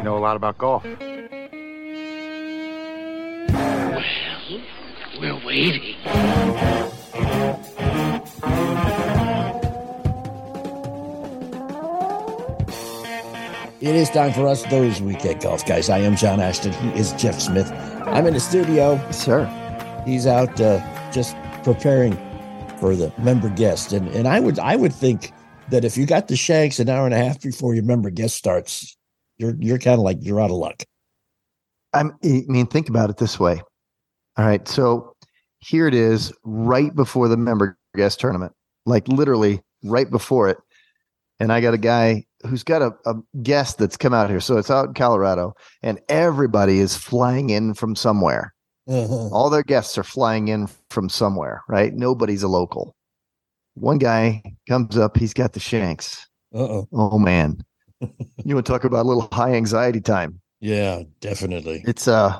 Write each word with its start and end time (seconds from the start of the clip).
You 0.00 0.04
know 0.04 0.16
a 0.16 0.18
lot 0.18 0.34
about 0.34 0.56
golf. 0.56 0.82
Well, 0.82 0.96
we're 5.20 5.44
waiting. 5.44 5.94
It 13.82 13.94
is 13.94 14.08
time 14.08 14.32
for 14.32 14.48
us, 14.48 14.62
those 14.70 15.02
weekend 15.02 15.42
golf 15.42 15.66
guys. 15.66 15.90
I 15.90 15.98
am 15.98 16.16
John 16.16 16.40
Ashton. 16.40 16.72
He 16.72 16.98
is 16.98 17.12
Jeff 17.12 17.38
Smith. 17.38 17.70
I'm 18.06 18.26
in 18.26 18.32
the 18.32 18.40
studio. 18.40 18.98
Sir. 19.10 19.44
He's 20.06 20.26
out 20.26 20.58
uh, 20.62 20.80
just 21.12 21.36
preparing 21.62 22.16
for 22.78 22.96
the 22.96 23.12
member 23.18 23.50
guest. 23.50 23.92
And 23.92 24.08
and 24.08 24.26
I 24.26 24.40
would 24.40 24.58
I 24.58 24.76
would 24.76 24.94
think 24.94 25.34
that 25.68 25.84
if 25.84 25.98
you 25.98 26.06
got 26.06 26.28
the 26.28 26.36
shanks 26.36 26.80
an 26.80 26.88
hour 26.88 27.04
and 27.04 27.12
a 27.12 27.18
half 27.18 27.38
before 27.42 27.74
your 27.74 27.84
member 27.84 28.08
guest 28.08 28.36
starts, 28.36 28.96
you're 29.40 29.56
you're 29.58 29.78
kind 29.78 29.98
of 29.98 30.04
like 30.04 30.18
you're 30.20 30.40
out 30.40 30.50
of 30.50 30.56
luck. 30.56 30.82
I'm, 31.92 32.12
I 32.22 32.44
mean, 32.46 32.66
think 32.66 32.88
about 32.88 33.10
it 33.10 33.16
this 33.16 33.40
way. 33.40 33.60
All 34.36 34.44
right. 34.44 34.66
So 34.68 35.16
here 35.58 35.88
it 35.88 35.94
is 35.94 36.32
right 36.44 36.94
before 36.94 37.26
the 37.26 37.36
member 37.36 37.76
guest 37.96 38.20
tournament, 38.20 38.52
like 38.86 39.08
literally 39.08 39.60
right 39.82 40.08
before 40.08 40.48
it. 40.48 40.58
And 41.40 41.52
I 41.52 41.60
got 41.60 41.74
a 41.74 41.78
guy 41.78 42.26
who's 42.46 42.62
got 42.62 42.82
a, 42.82 42.92
a 43.06 43.14
guest 43.42 43.78
that's 43.78 43.96
come 43.96 44.12
out 44.12 44.30
here. 44.30 44.40
So 44.40 44.58
it's 44.58 44.70
out 44.70 44.88
in 44.88 44.94
Colorado, 44.94 45.54
and 45.82 45.98
everybody 46.08 46.78
is 46.78 46.96
flying 46.96 47.50
in 47.50 47.74
from 47.74 47.96
somewhere. 47.96 48.54
Uh-huh. 48.86 49.28
All 49.30 49.48
their 49.50 49.62
guests 49.62 49.96
are 49.96 50.04
flying 50.04 50.48
in 50.48 50.68
from 50.90 51.08
somewhere, 51.08 51.62
right? 51.68 51.94
Nobody's 51.94 52.42
a 52.42 52.48
local. 52.48 52.94
One 53.74 53.98
guy 53.98 54.42
comes 54.68 54.98
up, 54.98 55.16
he's 55.16 55.32
got 55.32 55.54
the 55.54 55.60
shanks. 55.60 56.26
Uh-oh. 56.54 56.86
Oh 56.92 57.18
man. 57.18 57.64
You 58.00 58.54
want 58.54 58.66
to 58.66 58.72
talk 58.72 58.84
about 58.84 59.04
a 59.04 59.08
little 59.08 59.28
high 59.32 59.54
anxiety 59.54 60.00
time? 60.00 60.40
Yeah, 60.60 61.02
definitely. 61.20 61.82
It's 61.86 62.08
uh 62.08 62.38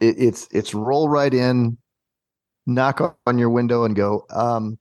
it, 0.00 0.16
it's 0.18 0.48
it's 0.52 0.74
roll 0.74 1.08
right 1.08 1.32
in, 1.32 1.78
knock 2.66 3.18
on 3.26 3.38
your 3.38 3.50
window 3.50 3.84
and 3.84 3.94
go, 3.94 4.24
um, 4.30 4.78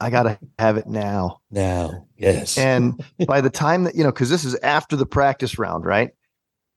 I 0.00 0.10
gotta 0.10 0.38
have 0.58 0.76
it 0.76 0.86
now. 0.86 1.40
Now, 1.50 2.06
yes. 2.16 2.58
And 2.58 3.02
by 3.26 3.40
the 3.40 3.50
time 3.50 3.84
that 3.84 3.94
you 3.94 4.04
know, 4.04 4.12
because 4.12 4.30
this 4.30 4.44
is 4.44 4.54
after 4.56 4.96
the 4.96 5.06
practice 5.06 5.58
round, 5.58 5.84
right? 5.84 6.10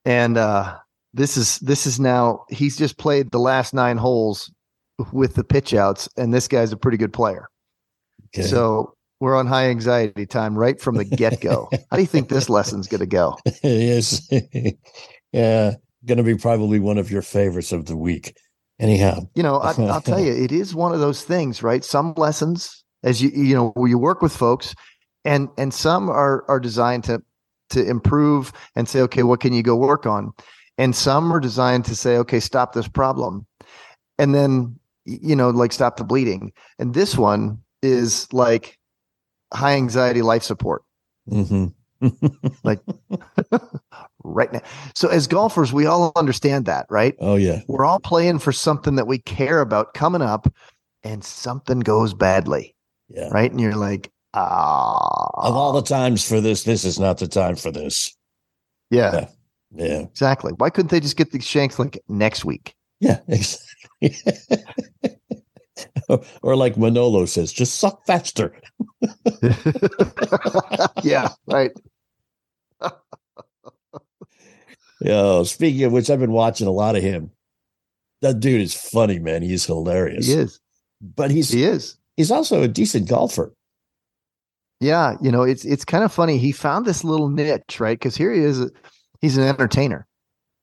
And 0.04 0.38
uh 0.38 0.78
this 1.14 1.36
is 1.36 1.58
this 1.60 1.86
is 1.86 1.98
now 1.98 2.44
he's 2.50 2.76
just 2.76 2.98
played 2.98 3.30
the 3.30 3.38
last 3.38 3.72
nine 3.74 3.96
holes 3.96 4.52
with 5.12 5.34
the 5.34 5.44
pitch 5.44 5.74
outs, 5.74 6.08
and 6.16 6.32
this 6.32 6.48
guy's 6.48 6.72
a 6.72 6.76
pretty 6.76 6.98
good 6.98 7.12
player. 7.12 7.48
Okay. 8.34 8.46
So 8.46 8.95
we're 9.20 9.36
on 9.36 9.46
high 9.46 9.68
anxiety 9.68 10.26
time 10.26 10.56
right 10.56 10.80
from 10.80 10.96
the 10.96 11.04
get 11.04 11.40
go. 11.40 11.68
How 11.90 11.96
do 11.96 12.02
you 12.02 12.06
think 12.06 12.28
this 12.28 12.48
lesson's 12.48 12.86
going 12.86 13.00
to 13.00 13.06
go? 13.06 13.36
yes. 13.62 14.28
yeah, 15.32 15.74
going 16.04 16.18
to 16.18 16.24
be 16.24 16.36
probably 16.36 16.78
one 16.80 16.98
of 16.98 17.10
your 17.10 17.22
favorites 17.22 17.72
of 17.72 17.86
the 17.86 17.96
week. 17.96 18.36
Anyhow, 18.78 19.20
You 19.34 19.42
know, 19.42 19.56
I, 19.56 19.72
I'll 19.84 20.02
tell 20.02 20.20
you, 20.24 20.32
it 20.32 20.52
is 20.52 20.74
one 20.74 20.92
of 20.92 21.00
those 21.00 21.24
things, 21.24 21.62
right? 21.62 21.82
Some 21.82 22.12
lessons, 22.16 22.84
as 23.02 23.22
you 23.22 23.30
you 23.30 23.54
know, 23.54 23.70
where 23.70 23.88
you 23.88 23.98
work 23.98 24.20
with 24.20 24.36
folks, 24.36 24.74
and 25.24 25.48
and 25.56 25.72
some 25.72 26.10
are 26.10 26.44
are 26.48 26.60
designed 26.60 27.04
to 27.04 27.22
to 27.70 27.88
improve 27.88 28.52
and 28.74 28.86
say, 28.86 29.00
okay, 29.00 29.22
what 29.22 29.40
can 29.40 29.54
you 29.54 29.62
go 29.62 29.76
work 29.76 30.04
on? 30.04 30.32
And 30.76 30.94
some 30.94 31.32
are 31.32 31.40
designed 31.40 31.86
to 31.86 31.96
say, 31.96 32.18
okay, 32.18 32.38
stop 32.38 32.74
this 32.74 32.86
problem, 32.86 33.46
and 34.18 34.34
then 34.34 34.78
you 35.06 35.34
know, 35.34 35.48
like 35.50 35.72
stop 35.72 35.96
the 35.96 36.04
bleeding. 36.04 36.52
And 36.78 36.92
this 36.92 37.16
one 37.16 37.58
is 37.82 38.30
like 38.32 38.78
high 39.52 39.74
anxiety 39.74 40.22
life 40.22 40.42
support. 40.42 40.82
Mhm. 41.30 41.72
like 42.64 42.80
right 44.24 44.52
now. 44.52 44.60
So 44.94 45.08
as 45.08 45.26
golfers, 45.26 45.72
we 45.72 45.86
all 45.86 46.12
understand 46.16 46.66
that, 46.66 46.86
right? 46.90 47.14
oh 47.20 47.36
yeah, 47.36 47.60
We're 47.68 47.84
all 47.86 48.00
playing 48.00 48.38
for 48.40 48.52
something 48.52 48.96
that 48.96 49.06
we 49.06 49.18
care 49.18 49.60
about 49.60 49.94
coming 49.94 50.22
up, 50.22 50.46
and 51.02 51.24
something 51.24 51.80
goes 51.80 52.12
badly, 52.14 52.74
yeah. 53.08 53.28
right? 53.30 53.50
And 53.50 53.60
you're 53.60 53.76
like, 53.76 54.10
ah, 54.34 55.30
Of 55.46 55.56
all 55.56 55.72
the 55.72 55.82
times 55.82 56.26
for 56.28 56.40
this, 56.40 56.64
this 56.64 56.84
is 56.84 56.98
not 56.98 57.18
the 57.18 57.28
time 57.28 57.56
for 57.56 57.70
this. 57.70 58.14
yeah, 58.90 59.12
yeah. 59.12 59.28
Yeah, 59.74 59.98
exactly. 60.00 60.52
Why 60.58 60.70
couldn't 60.70 60.90
they 60.90 61.00
just 61.00 61.16
get 61.16 61.32
the 61.32 61.40
shanks 61.40 61.78
like 61.78 61.98
next 62.08 62.44
week? 62.44 62.74
yeah, 63.00 63.18
exactly. 63.28 64.16
or, 66.42 66.56
like 66.56 66.76
Manolo 66.76 67.26
says, 67.26 67.52
just 67.52 67.76
suck 67.76 68.04
faster. 68.06 68.52
yeah, 71.02 71.28
right. 71.46 71.72
Yeah. 75.00 75.42
Speaking 75.42 75.84
of 75.84 75.92
which, 75.92 76.08
I've 76.08 76.20
been 76.20 76.32
watching 76.32 76.66
a 76.66 76.70
lot 76.72 76.96
of 76.96 77.02
him. 77.02 77.30
That 78.22 78.40
dude 78.40 78.62
is 78.62 78.74
funny, 78.74 79.18
man. 79.18 79.42
He's 79.42 79.66
hilarious. 79.66 80.26
He 80.26 80.32
is. 80.32 80.58
But 81.02 81.30
he's 81.30 81.50
He 81.50 81.64
is. 81.64 81.98
he's 82.16 82.30
also 82.30 82.62
a 82.62 82.68
decent 82.68 83.06
golfer. 83.06 83.52
Yeah, 84.80 85.16
you 85.20 85.30
know, 85.30 85.42
it's 85.42 85.64
it's 85.64 85.84
kind 85.84 86.04
of 86.04 86.12
funny. 86.12 86.38
He 86.38 86.52
found 86.52 86.86
this 86.86 87.04
little 87.04 87.28
niche, 87.28 87.78
right? 87.78 87.98
Because 87.98 88.16
here 88.16 88.32
he 88.32 88.40
is. 88.40 88.70
He's 89.20 89.36
an 89.36 89.44
entertainer, 89.44 90.06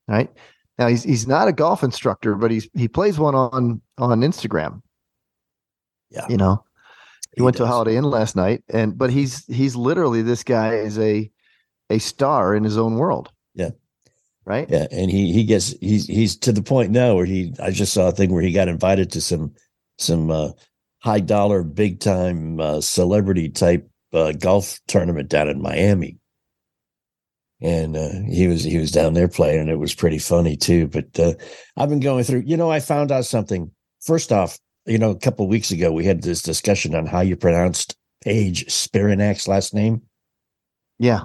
right? 0.08 0.30
Now 0.78 0.88
he's 0.88 1.04
he's 1.04 1.28
not 1.28 1.48
a 1.48 1.54
golf 1.54 1.84
instructor, 1.84 2.36
but 2.36 2.52
he's 2.52 2.68
he 2.74 2.88
plays 2.88 3.20
one 3.20 3.36
on 3.36 3.82
on 3.98 4.22
Instagram. 4.22 4.82
Yeah. 6.14 6.28
you 6.30 6.38
know, 6.38 6.64
he, 7.36 7.42
went 7.42 7.58
to 7.58 7.64
a 7.64 7.68
Holiday 7.68 7.98
Inn 7.98 8.04
last 8.04 8.36
night, 8.36 8.64
and 8.70 8.98
but 8.98 9.10
he's 9.10 9.46
he's 9.48 9.76
literally 9.76 10.22
this 10.22 10.44
guy 10.44 10.76
is 10.76 11.00
a 11.00 11.30
a 11.90 12.00
star 12.00 12.56
in 12.56 12.64
his 12.64 12.78
own 12.78 12.96
world. 12.96 13.32
Yeah. 13.56 13.72
right. 14.46 14.70
Yeah, 14.70 14.88
and 14.92 15.10
he 15.10 15.34
he 15.34 15.44
gets 15.44 15.76
he's 15.80 16.06
he's 16.06 16.36
to 16.38 16.52
the 16.52 16.62
point 16.62 16.92
now 16.92 17.16
where 17.16 17.26
he 17.26 17.54
I 17.60 17.72
just 17.72 17.94
saw 17.94 18.10
a 18.10 18.12
thing 18.12 18.32
where 18.32 18.44
he 18.44 18.52
got 18.52 18.68
invited 18.68 19.12
to 19.12 19.22
some 19.22 19.54
some 19.98 20.30
uh, 20.30 20.52
high 21.00 21.20
dollar 21.20 21.64
big 21.64 22.00
time 22.00 22.60
uh, 22.60 22.82
celebrity 22.82 23.50
type 23.50 23.90
uh, 24.14 24.32
golf 24.34 24.80
tournament 24.88 25.30
down 25.30 25.50
in 25.50 25.62
Miami. 25.62 26.18
And 27.62 27.96
uh, 27.96 28.10
he 28.30 28.48
was 28.48 28.64
he 28.64 28.78
was 28.78 28.92
down 28.92 29.14
there 29.14 29.30
playing, 29.30 29.62
and 29.62 29.70
it 29.70 29.80
was 29.80 29.94
pretty 29.96 30.20
funny 30.20 30.58
too. 30.58 30.88
But 30.88 31.18
uh, 31.18 31.34
I've 31.78 31.90
been 31.90 32.02
going 32.02 32.26
through. 32.26 32.44
You 32.46 32.58
know, 32.58 32.70
I 32.70 32.82
found 32.82 33.12
out 33.12 33.26
something. 33.26 33.72
First 34.02 34.34
off, 34.34 34.60
you 34.86 34.98
know, 34.98 35.12
a 35.12 35.20
couple 35.20 35.46
of 35.46 35.50
weeks 35.50 35.72
ago 35.72 35.92
we 35.92 36.06
had 36.06 36.22
this 36.24 36.42
discussion 36.42 36.94
on 36.96 37.06
how 37.06 37.22
you 37.22 37.36
pronounced 37.36 37.96
Paige 38.24 38.66
Spiranac's 38.68 39.48
last 39.48 39.74
name. 39.74 40.02
Yeah, 41.00 41.22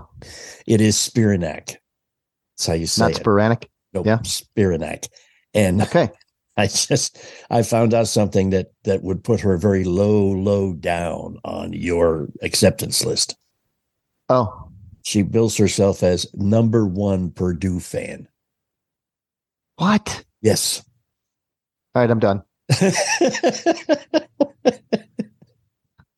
It 0.66 0.80
is 0.80 0.96
Spiranac. 0.96 1.76
That's 2.56 2.66
how 2.66 2.72
you 2.74 2.86
say 2.86 3.02
not 3.02 3.10
it. 3.12 3.16
sporadic. 3.16 3.68
Nope, 3.92 4.06
Yeah. 4.06 4.18
Spiranac. 4.18 5.08
And 5.54 5.82
Okay. 5.82 6.08
I 6.56 6.66
just 6.66 7.18
I 7.50 7.62
found 7.62 7.94
out 7.94 8.08
something 8.08 8.50
that 8.50 8.72
that 8.82 9.02
would 9.04 9.22
put 9.22 9.40
her 9.40 9.56
very 9.58 9.84
low, 9.84 10.26
low 10.32 10.72
down 10.74 11.38
on 11.44 11.72
your 11.72 12.28
acceptance 12.42 13.04
list. 13.04 13.36
Oh, 14.28 14.68
She 15.04 15.22
bills 15.22 15.56
herself 15.56 16.02
as 16.02 16.26
number 16.34 16.84
one 16.84 17.30
Purdue 17.30 17.78
fan. 17.78 18.26
what? 19.76 20.24
Yes. 20.42 20.82
All 21.94 22.02
right, 22.02 22.10
I'm 22.10 22.18
done. 22.18 22.42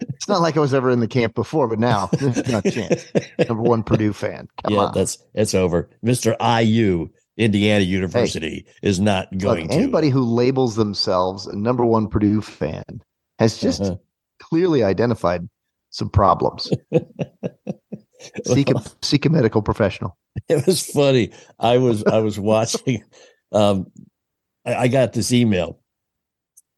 It's 0.03 0.29
not 0.29 0.41
like 0.41 0.57
I 0.57 0.61
was 0.61 0.75
ever 0.75 0.91
in 0.91 1.01
the 1.01 1.09
camp 1.09 1.35
before, 1.35 1.69
but 1.69 1.79
now 1.79 2.07
there's 2.13 2.47
not 2.49 2.65
a 2.67 2.71
chance. 2.71 3.07
Number 3.49 3.63
one 3.63 3.83
Purdue 3.83 4.13
fan. 4.13 4.49
Come 4.65 4.75
yeah, 4.75 4.81
on. 4.81 4.95
that's 4.95 5.19
it's 5.35 5.55
over. 5.55 5.89
Mr. 6.05 6.37
IU, 6.41 7.09
Indiana 7.37 7.85
University, 7.85 8.67
is 8.83 9.01
not 9.01 9.29
Look, 9.33 9.41
going 9.41 9.69
to 9.69 9.75
anybody 9.75 10.09
who 10.11 10.23
labels 10.23 10.77
themselves 10.77 11.47
a 11.47 11.57
number 11.57 11.85
one 11.87 12.09
Purdue 12.09 12.41
fan 12.43 13.03
has 13.39 13.59
just 13.59 13.81
Uh-huh. 13.83 13.97
clearly 14.43 14.83
identified 14.83 15.49
some 15.91 16.11
problems. 16.11 16.71
seek 18.45 18.71
a 18.71 18.83
seek 19.03 19.25
a 19.27 19.31
medical 19.31 19.63
professional. 19.63 20.17
it 20.49 20.67
was 20.67 20.85
funny. 20.85 21.31
I 21.59 21.79
was 21.79 22.05
I 22.05 22.19
was 22.19 22.39
watching. 22.39 23.03
Um, 23.53 23.91
I, 24.67 24.75
I 24.75 24.89
got 24.89 25.13
this 25.15 25.33
email, 25.33 25.80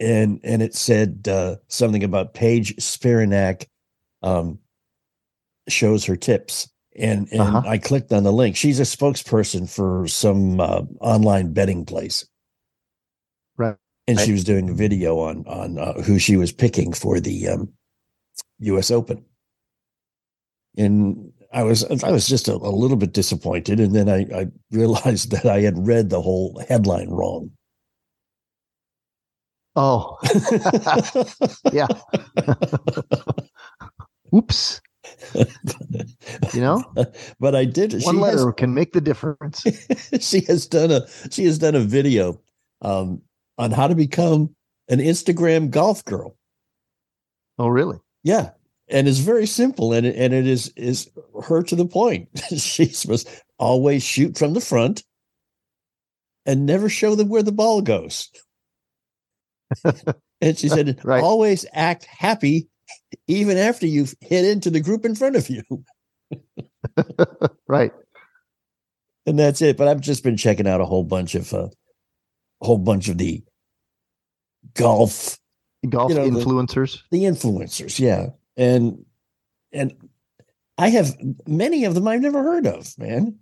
and 0.02 0.40
and 0.42 0.62
it 0.62 0.74
said 0.74 1.28
uh, 1.28 1.56
something 1.68 2.02
about 2.02 2.34
Paige 2.34 2.76
Spiranac 2.76 3.66
um, 4.22 4.58
shows 5.68 6.04
her 6.06 6.16
tips, 6.16 6.68
and 6.96 7.28
and 7.30 7.40
Uh-huh. 7.40 7.62
I 7.66 7.78
clicked 7.78 8.12
on 8.12 8.24
the 8.24 8.32
link. 8.32 8.56
She's 8.56 8.80
a 8.80 8.82
spokesperson 8.82 9.70
for 9.70 10.08
some 10.08 10.60
uh, 10.60 10.82
online 11.00 11.52
betting 11.52 11.84
place, 11.86 12.26
Right. 13.56 13.76
And 14.08 14.18
she 14.18 14.32
was 14.32 14.44
doing 14.44 14.68
a 14.68 14.74
video 14.74 15.18
on 15.20 15.46
on 15.46 15.78
uh, 15.78 16.02
who 16.02 16.18
she 16.18 16.36
was 16.36 16.52
picking 16.52 16.92
for 16.92 17.20
the 17.20 17.48
um, 17.48 17.72
U.S. 18.58 18.90
Open, 18.90 19.24
and 20.76 21.32
I 21.52 21.62
was 21.62 21.84
I 22.02 22.10
was 22.10 22.26
just 22.26 22.48
a, 22.48 22.54
a 22.54 22.74
little 22.74 22.96
bit 22.96 23.12
disappointed, 23.12 23.78
and 23.78 23.94
then 23.94 24.08
I, 24.08 24.26
I 24.34 24.46
realized 24.72 25.30
that 25.32 25.46
I 25.46 25.60
had 25.60 25.86
read 25.86 26.10
the 26.10 26.22
whole 26.22 26.60
headline 26.68 27.10
wrong. 27.10 27.52
Oh, 29.74 30.18
yeah. 31.72 31.86
Oops. 34.34 34.80
You 36.54 36.60
know, 36.60 36.84
but 37.40 37.54
I 37.54 37.64
did. 37.64 37.92
one 37.92 38.16
she 38.16 38.20
letter 38.20 38.46
has, 38.46 38.54
can 38.56 38.74
make 38.74 38.92
the 38.92 39.00
difference. 39.00 39.64
she 40.20 40.40
has 40.42 40.66
done 40.66 40.90
a 40.90 41.06
she 41.30 41.44
has 41.44 41.58
done 41.58 41.74
a 41.74 41.80
video 41.80 42.40
um, 42.82 43.22
on 43.58 43.70
how 43.70 43.88
to 43.88 43.94
become 43.94 44.54
an 44.88 44.98
Instagram 44.98 45.70
golf 45.70 46.04
girl. 46.04 46.36
Oh, 47.58 47.68
really? 47.68 47.98
Yeah, 48.22 48.50
and 48.88 49.08
it's 49.08 49.18
very 49.18 49.46
simple, 49.46 49.92
and 49.92 50.06
it, 50.06 50.16
and 50.16 50.32
it 50.34 50.46
is 50.46 50.72
is 50.76 51.10
her 51.42 51.62
to 51.62 51.76
the 51.76 51.86
point. 51.86 52.28
she 52.56 52.86
supposed 52.86 53.26
to 53.26 53.42
always 53.58 54.02
shoot 54.02 54.36
from 54.36 54.54
the 54.54 54.60
front, 54.60 55.02
and 56.46 56.66
never 56.66 56.88
show 56.88 57.14
them 57.14 57.28
where 57.28 57.42
the 57.42 57.52
ball 57.52 57.80
goes. 57.80 58.30
And 60.40 60.58
she 60.58 60.68
said, 60.68 60.98
Right. 61.04 61.22
always 61.22 61.64
act 61.72 62.04
happy, 62.04 62.68
even 63.26 63.56
after 63.56 63.86
you've 63.86 64.14
hit 64.20 64.44
into 64.44 64.70
the 64.70 64.80
group 64.80 65.04
in 65.04 65.14
front 65.14 65.36
of 65.36 65.48
you. 65.50 65.62
Right. 67.68 67.92
and 69.26 69.38
that's 69.38 69.62
it. 69.62 69.76
But 69.76 69.88
I've 69.88 70.00
just 70.00 70.24
been 70.24 70.36
checking 70.36 70.66
out 70.66 70.80
a 70.80 70.84
whole 70.84 71.04
bunch 71.04 71.34
of 71.34 71.52
uh, 71.54 71.68
a 72.60 72.66
whole 72.66 72.78
bunch 72.78 73.08
of 73.08 73.18
the 73.18 73.42
golf 74.74 75.38
Golf 75.88 76.10
You 76.10 76.16
know, 76.16 76.28
the- 76.30 76.40
influencers. 76.40 77.00
the 77.10 77.24
influencers, 77.24 77.98
yeah, 77.98 78.28
and 78.56 79.04
and 79.72 79.94
I 80.78 80.88
have 80.90 81.14
many 81.46 81.84
of 81.84 81.94
them 81.94 82.06
I've 82.08 82.20
never 82.20 82.42
heard 82.42 82.66
of, 82.66 82.96
man. 82.98 83.38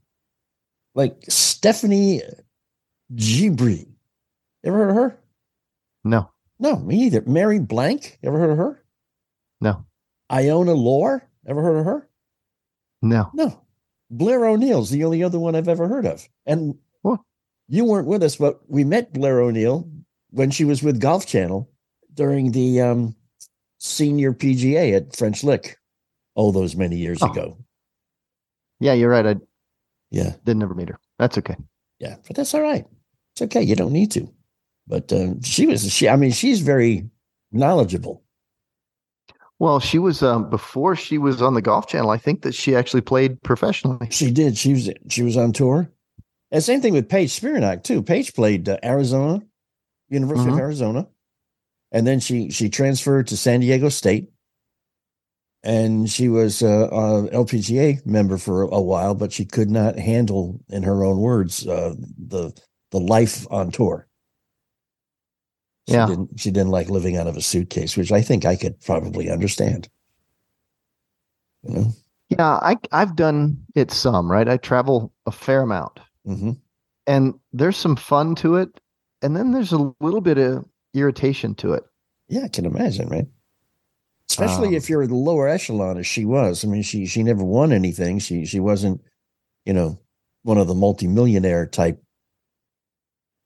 Like 0.95 1.17
Stephanie 1.29 2.23
Gibri, 3.15 3.87
ever 4.65 4.77
heard 4.79 4.91
of 4.91 4.97
her? 4.97 5.20
No, 6.05 6.31
No, 6.59 6.77
me 6.79 6.97
either. 7.05 7.23
Mary 7.27 7.59
Blank, 7.59 8.19
ever 8.23 8.39
heard 8.39 8.51
of 8.51 8.59
her? 8.59 8.85
no, 9.61 9.85
Iona 10.31 10.73
Lore, 10.75 11.29
ever 11.47 11.63
heard 11.63 11.79
of 11.79 11.85
her? 11.87 12.09
no. 13.03 13.31
No. 13.35 13.61
Blair 14.13 14.45
O'Neal's 14.47 14.91
the 14.91 15.05
only 15.05 15.23
other 15.23 15.39
one 15.39 15.55
I've 15.55 15.69
ever 15.69 15.87
heard 15.87 16.05
of. 16.05 16.29
And 16.45 16.77
What? 17.03 17.21
you 17.69 17.85
weren't 17.85 18.09
with 18.09 18.23
us, 18.25 18.35
but 18.37 18.61
we 18.69 18.83
met 18.83 19.13
Blair 19.13 19.41
O'Neal 19.41 19.89
when 20.31 20.51
she 20.51 20.65
was 20.65 20.83
with 20.83 21.01
Golf 21.01 21.27
Channel 21.27 21.71
during 22.15 22.51
the 22.51 22.81
um, 22.81 23.15
senior 23.79 24.33
PGA 24.33 24.97
at 24.97 25.15
French 25.15 25.45
Lick. 25.45 25.77
all 26.35 26.51
those 26.51 26.75
many 26.75 26.97
years 26.97 27.19
Oh. 27.23 27.31
ago. 27.31 27.57
Yeah, 28.81 28.95
you're 28.95 29.11
right. 29.11 29.27
I 29.27 29.37
Yeah, 30.11 30.35
didn't 30.45 30.59
never 30.61 30.75
meet 30.75 30.89
her. 30.89 30.99
That's 31.19 31.39
okay. 31.39 31.57
yeah, 32.01 32.17
but 32.27 32.35
that's 32.35 32.53
all 32.55 32.63
right. 32.63 32.87
It's 33.35 33.43
okay. 33.43 33.63
You 33.63 33.77
don't 33.77 33.93
need 33.93 34.11
to. 34.13 34.29
But 34.87 35.13
um, 35.13 35.43
she 35.43 35.67
was 35.67 35.93
she. 35.93 36.09
I 36.09 36.17
mean, 36.17 36.33
she's 36.33 36.61
very 36.61 37.09
knowledgeable. 37.53 38.23
Well, 39.59 39.79
she 39.79 39.99
was 39.99 40.23
um, 40.23 40.49
before 40.49 40.97
she 40.97 41.19
was 41.19 41.43
on 41.43 41.55
the 41.55 41.63
Golf 41.63 41.87
Channel. 41.87 42.11
I 42.11 42.17
think 42.17 42.43
that 42.43 42.55
she 42.55 42.75
actually 42.75 43.03
played 43.03 43.43
professionally. 43.43 44.09
She 44.11 44.31
did. 44.31 44.57
She 44.57 44.73
was 44.73 44.91
she 45.09 45.23
was 45.23 45.37
on 45.37 45.53
tour. 45.53 45.91
And 46.51 46.63
same 46.65 46.81
thing 46.81 46.95
with 46.95 47.09
Paige 47.09 47.39
Spiranac 47.39 47.85
too. 47.85 48.03
Paige 48.03 48.35
played 48.35 48.69
uh, 48.69 48.79
Arizona, 48.83 49.41
University 50.09 50.49
of 50.51 50.57
Mhm. 50.57 50.61
Arizona, 50.61 51.07
and 51.93 52.07
then 52.07 52.19
she 52.21 52.51
she 52.51 52.69
transferred 52.69 53.29
to 53.29 53.37
San 53.37 53.61
Diego 53.61 53.89
State, 53.91 54.31
and 55.63 56.11
she 56.11 56.29
was 56.29 56.63
uh, 56.63 56.89
a 56.91 57.29
LPGA 57.33 58.05
member 58.07 58.39
for 58.39 58.63
a 58.63 58.81
while, 58.81 59.15
but 59.15 59.33
she 59.33 59.45
could 59.45 59.71
not 59.71 59.97
handle, 59.99 60.59
in 60.71 60.83
her 60.83 61.05
own 61.05 61.19
words, 61.19 61.67
uh, 61.67 61.95
the 62.19 62.51
the 62.91 62.99
life 62.99 63.47
on 63.51 63.71
tour. 63.71 64.09
She 65.91 65.95
Yeah. 65.97 66.07
didn't, 66.07 66.39
she 66.39 66.53
didn't 66.53 66.71
like 66.71 66.89
living 66.89 67.17
out 67.17 67.27
of 67.27 67.37
a 67.37 67.43
suitcase, 67.43 67.97
which 67.97 68.13
I 68.13 68.23
think 68.23 68.45
I 68.45 68.55
could 68.55 68.79
probably 68.81 69.29
understand. 69.29 69.89
You 71.65 71.75
know, 71.75 71.87
Yeah, 72.29 72.59
I 72.63 72.77
I've 72.93 73.17
done 73.17 73.59
it 73.75 73.91
some, 73.91 74.31
right? 74.31 74.49
I 74.49 74.57
travel 74.57 75.13
a 75.27 75.33
fair 75.33 75.63
amount. 75.63 75.99
hmm 76.25 76.53
And 77.09 77.35
there's 77.53 77.77
some 77.77 77.97
fun 77.97 78.37
to 78.37 78.55
it, 78.55 78.81
and 79.21 79.37
then 79.37 79.51
there's 79.51 79.73
a 79.73 79.93
little 79.99 80.21
bit 80.21 80.39
of 80.39 80.65
irritation 80.95 81.57
to 81.57 81.73
it. 81.73 81.83
Yeah, 82.29 82.45
I 82.45 82.49
can 82.49 82.67
imagine, 82.67 83.09
right? 83.09 83.27
Especially 84.31 84.69
Um, 84.69 84.75
if 84.75 84.89
you're 84.89 85.09
the 85.09 85.17
lower 85.17 85.49
echelon 85.49 85.99
as 85.99 86.07
she 86.07 86.25
was. 86.25 86.65
I 86.65 86.69
mean, 86.69 86.83
she 86.83 87.05
she 87.07 87.25
never 87.25 87.43
won 87.43 87.73
anything. 87.73 88.21
She 88.21 88.45
she 88.47 88.61
wasn't, 88.61 89.01
you 89.67 89.73
know, 89.73 89.99
one 90.45 90.57
of 90.57 90.69
the 90.69 90.75
multimillionaire 90.77 91.67
type 91.67 92.01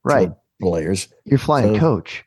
Right. 0.04 0.30
players, 0.60 1.08
You're 1.24 1.38
flying 1.38 1.72
So- 1.76 1.80
coach. 1.80 2.22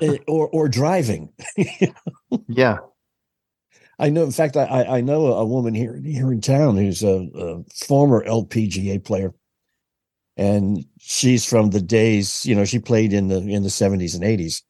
Eh, 0.00 0.18
or 0.28 0.48
or 0.48 0.68
driving. 0.68 1.32
Yeah. 2.48 2.78
I 3.98 4.10
know. 4.10 4.24
In 4.24 4.30
fact, 4.32 4.56
I 4.56 4.84
I 4.84 5.00
know 5.00 5.26
a 5.34 5.44
woman 5.44 5.74
here 5.74 5.96
here 6.04 6.32
in 6.32 6.40
town 6.40 6.76
who's 6.76 7.02
a, 7.02 7.28
a 7.34 7.64
former 7.86 8.24
LPGA 8.24 9.04
player, 9.04 9.34
and 10.36 10.84
she's 11.00 11.44
from 11.44 11.70
the 11.70 11.80
days. 11.82 12.46
You 12.46 12.54
know, 12.54 12.64
she 12.64 12.78
played 12.78 13.12
in 13.12 13.28
the 13.28 13.38
in 13.38 13.62
the 13.64 13.70
seventies 13.70 14.14
and 14.14 14.24
eighties, 14.24 14.62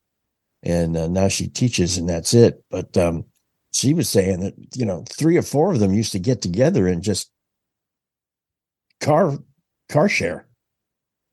and 0.63 0.97
uh, 0.97 1.09
now 1.09 1.29
she 1.29 1.49
teaches, 1.49 1.99
and 1.99 2.09
that's 2.09 2.33
it. 2.35 2.63
But 2.71 2.97
um, 2.97 3.25
she 3.73 3.93
was 3.95 4.09
saying 4.09 4.41
that 4.41 4.55
you 4.77 4.87
know 4.87 5.05
three 5.11 5.37
or 5.37 5.43
four 5.43 5.73
of 5.73 5.81
them 5.81 5.93
used 5.93 6.13
to 6.13 6.19
get 6.19 6.41
together 6.41 6.87
and 6.89 7.03
just 7.03 7.31
car 9.01 9.37
car 9.91 10.09
share, 10.09 10.49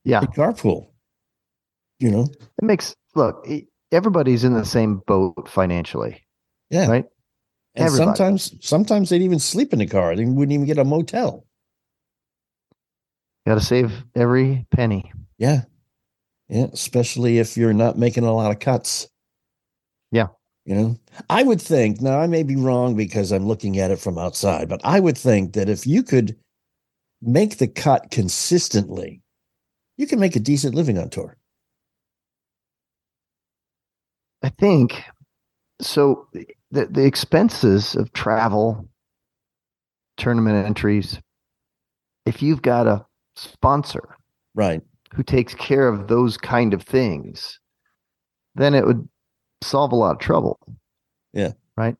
Yeah. 0.04 0.20
carpool. 0.20 0.88
You 1.98 2.10
know, 2.10 2.24
It 2.24 2.64
makes 2.64 2.94
look, 3.14 3.42
e- 3.48 3.68
everybody's 3.92 4.44
in 4.44 4.54
the 4.54 4.64
same 4.64 5.02
boat 5.06 5.48
financially. 5.48 6.24
yeah, 6.70 6.86
Right. 6.88 7.04
And 7.74 7.84
Everybody. 7.86 8.06
sometimes 8.16 8.54
sometimes 8.66 9.10
they'd 9.10 9.20
even 9.20 9.38
sleep 9.38 9.74
in 9.74 9.80
the 9.80 9.86
car. 9.86 10.16
They 10.16 10.24
wouldn't 10.24 10.52
even 10.52 10.64
get 10.66 10.78
a 10.78 10.84
motel. 10.84 11.44
Got 13.46 13.56
to 13.56 13.60
save 13.60 13.92
every 14.14 14.66
penny. 14.70 15.12
Yeah. 15.36 15.62
Yeah. 16.48 16.68
Especially 16.72 17.38
if 17.38 17.56
you're 17.58 17.74
not 17.74 17.98
making 17.98 18.24
a 18.24 18.32
lot 18.32 18.50
of 18.50 18.60
cuts. 18.60 19.08
Yeah. 20.10 20.28
You 20.64 20.74
know, 20.74 20.96
I 21.28 21.42
would 21.42 21.60
think, 21.60 22.00
now 22.00 22.18
I 22.18 22.26
may 22.26 22.42
be 22.42 22.56
wrong 22.56 22.96
because 22.96 23.30
I'm 23.30 23.46
looking 23.46 23.78
at 23.78 23.90
it 23.90 24.00
from 24.00 24.16
outside, 24.18 24.68
but 24.68 24.80
I 24.82 24.98
would 24.98 25.16
think 25.18 25.52
that 25.52 25.68
if 25.68 25.86
you 25.86 26.02
could 26.02 26.34
make 27.20 27.58
the 27.58 27.68
cut 27.68 28.10
consistently, 28.10 29.20
you 29.96 30.06
can 30.06 30.18
make 30.18 30.34
a 30.34 30.40
decent 30.40 30.74
living 30.74 30.98
on 30.98 31.10
tour. 31.10 31.36
I 34.46 34.50
think 34.60 35.02
so. 35.80 36.28
The 36.70 36.86
the 36.86 37.04
expenses 37.04 37.96
of 37.96 38.12
travel, 38.12 38.88
tournament 40.16 40.64
entries. 40.64 41.18
If 42.26 42.42
you've 42.42 42.62
got 42.62 42.86
a 42.86 43.04
sponsor 43.34 44.16
Right. 44.54 44.82
who 45.14 45.24
takes 45.24 45.52
care 45.54 45.88
of 45.88 46.06
those 46.06 46.36
kind 46.36 46.74
of 46.74 46.82
things, 46.82 47.58
then 48.54 48.72
it 48.74 48.86
would 48.86 49.08
solve 49.64 49.90
a 49.90 49.96
lot 49.96 50.12
of 50.14 50.20
trouble. 50.20 50.60
Yeah. 51.32 51.52
Right. 51.76 51.96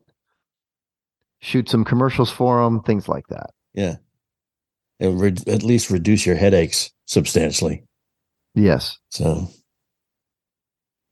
Shoot 1.41 1.69
some 1.69 1.85
commercials 1.85 2.31
for 2.31 2.63
them, 2.63 2.81
things 2.83 3.09
like 3.09 3.27
that. 3.29 3.51
Yeah. 3.75 3.97
It 5.01 5.09
would 5.09 5.21
re- 5.21 5.53
at 5.53 5.65
least 5.65 5.91
reduce 5.91 6.25
your 6.25 6.37
headaches 6.37 6.93
substantially. 7.07 7.83
Yes. 8.55 8.99
So, 9.11 9.49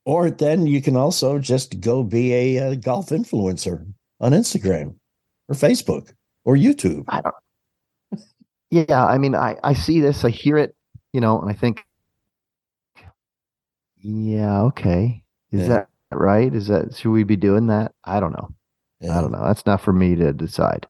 or 0.04 0.30
then 0.30 0.66
you 0.66 0.82
can 0.82 0.96
also 0.96 1.38
just 1.38 1.80
go 1.80 2.02
be 2.02 2.32
a, 2.34 2.58
uh 2.58 2.74
golf 2.76 3.08
influencer 3.10 3.86
on 4.20 4.32
Instagram 4.32 4.96
or 5.48 5.54
Facebook 5.54 6.12
or 6.44 6.56
YouTube. 6.56 7.04
I 7.08 7.20
don't. 7.22 7.34
Yeah, 8.70 9.04
I 9.06 9.18
mean, 9.18 9.34
I 9.34 9.56
I 9.62 9.74
see 9.74 10.00
this, 10.00 10.24
I 10.24 10.30
hear 10.30 10.58
it, 10.58 10.74
you 11.12 11.20
know, 11.20 11.40
and 11.40 11.48
I 11.50 11.54
think, 11.54 11.84
yeah, 14.02 14.62
okay, 14.62 15.22
is 15.52 15.62
Yeah. 15.62 15.68
that 15.68 15.88
right? 16.12 16.52
Is 16.54 16.66
that 16.68 16.94
should 16.96 17.10
we 17.12 17.24
be 17.24 17.36
doing 17.36 17.68
that? 17.68 17.92
I 18.04 18.20
don't 18.20 18.32
know. 18.32 18.54
Yeah. 19.00 19.18
I 19.18 19.20
don't 19.20 19.32
know. 19.32 19.42
That's 19.44 19.66
not 19.66 19.80
for 19.80 19.92
me 19.92 20.14
to 20.16 20.32
decide. 20.32 20.86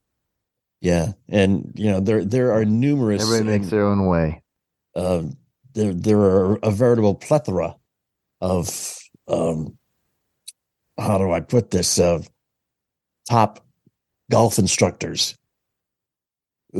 Yeah, 0.81 1.13
and 1.29 1.71
you 1.75 1.91
know 1.91 1.99
there 1.99 2.23
there 2.25 2.51
are 2.53 2.65
numerous. 2.65 3.21
Everybody 3.23 3.57
makes 3.59 3.69
their 3.69 3.85
own 3.85 4.05
way. 4.07 4.41
um, 4.95 5.37
there 5.73 5.93
there 5.93 6.19
are 6.19 6.55
a 6.63 6.71
veritable 6.71 7.15
plethora 7.15 7.75
of 8.41 8.97
um, 9.27 9.77
how 10.97 11.17
do 11.17 11.31
I 11.31 11.39
put 11.39 11.71
this? 11.71 11.99
Uh, 11.99 12.21
top 13.29 13.59
golf 14.29 14.57
instructors 14.59 15.35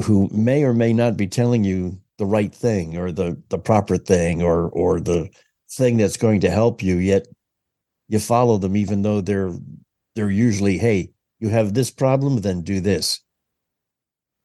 who 0.04 0.30
may 0.32 0.64
or 0.64 0.74
may 0.74 0.94
not 0.94 1.18
be 1.18 1.28
telling 1.28 1.64
you 1.64 2.00
the 2.18 2.26
right 2.26 2.54
thing 2.54 2.98
or 2.98 3.12
the 3.12 3.42
the 3.50 3.58
proper 3.58 3.98
thing 3.98 4.42
or 4.42 4.70
or 4.70 5.00
the 5.00 5.30
thing 5.72 5.98
that's 5.98 6.18
going 6.18 6.40
to 6.42 6.50
help 6.50 6.82
you. 6.82 6.98
Yet 6.98 7.28
you 8.08 8.20
follow 8.20 8.58
them, 8.58 8.78
even 8.78 9.02
though 9.02 9.22
they're 9.22 9.54
they're 10.16 10.30
usually, 10.30 10.78
hey, 10.78 11.12
you 11.40 11.50
have 11.50 11.74
this 11.74 11.92
problem, 11.92 12.38
then 12.38 12.62
do 12.62 12.80
this. 12.80 13.22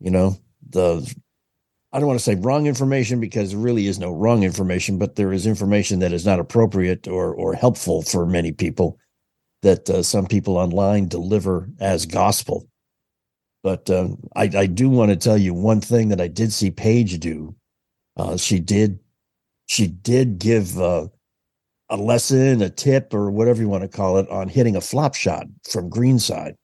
You 0.00 0.10
know 0.10 0.36
the 0.68 1.14
I 1.92 1.98
don't 1.98 2.06
want 2.06 2.20
to 2.20 2.24
say 2.24 2.36
wrong 2.36 2.66
information 2.66 3.18
because 3.20 3.50
there 3.50 3.58
really 3.58 3.86
is 3.86 3.98
no 3.98 4.12
wrong 4.12 4.44
information, 4.44 4.98
but 4.98 5.16
there 5.16 5.32
is 5.32 5.46
information 5.46 5.98
that 6.00 6.12
is 6.12 6.24
not 6.24 6.38
appropriate 6.38 7.08
or 7.08 7.34
or 7.34 7.54
helpful 7.54 8.02
for 8.02 8.26
many 8.26 8.52
people 8.52 8.98
that 9.62 9.90
uh, 9.90 10.02
some 10.02 10.26
people 10.26 10.56
online 10.56 11.08
deliver 11.08 11.68
as 11.80 12.06
gospel. 12.06 12.66
But 13.62 13.90
um, 13.90 14.18
I, 14.34 14.50
I 14.54 14.66
do 14.66 14.88
want 14.88 15.10
to 15.10 15.16
tell 15.16 15.36
you 15.36 15.52
one 15.52 15.80
thing 15.80 16.08
that 16.08 16.20
I 16.20 16.28
did 16.28 16.52
see 16.52 16.70
Paige 16.70 17.18
do. 17.18 17.54
Uh, 18.16 18.36
she 18.36 18.58
did, 18.58 18.98
she 19.66 19.86
did 19.86 20.38
give 20.38 20.78
uh, 20.80 21.08
a 21.90 21.96
lesson, 21.96 22.62
a 22.62 22.70
tip, 22.70 23.12
or 23.12 23.30
whatever 23.30 23.60
you 23.60 23.68
want 23.68 23.82
to 23.82 23.88
call 23.88 24.18
it, 24.18 24.28
on 24.30 24.48
hitting 24.48 24.76
a 24.76 24.80
flop 24.80 25.14
shot 25.14 25.46
from 25.70 25.90
greenside. 25.90 26.54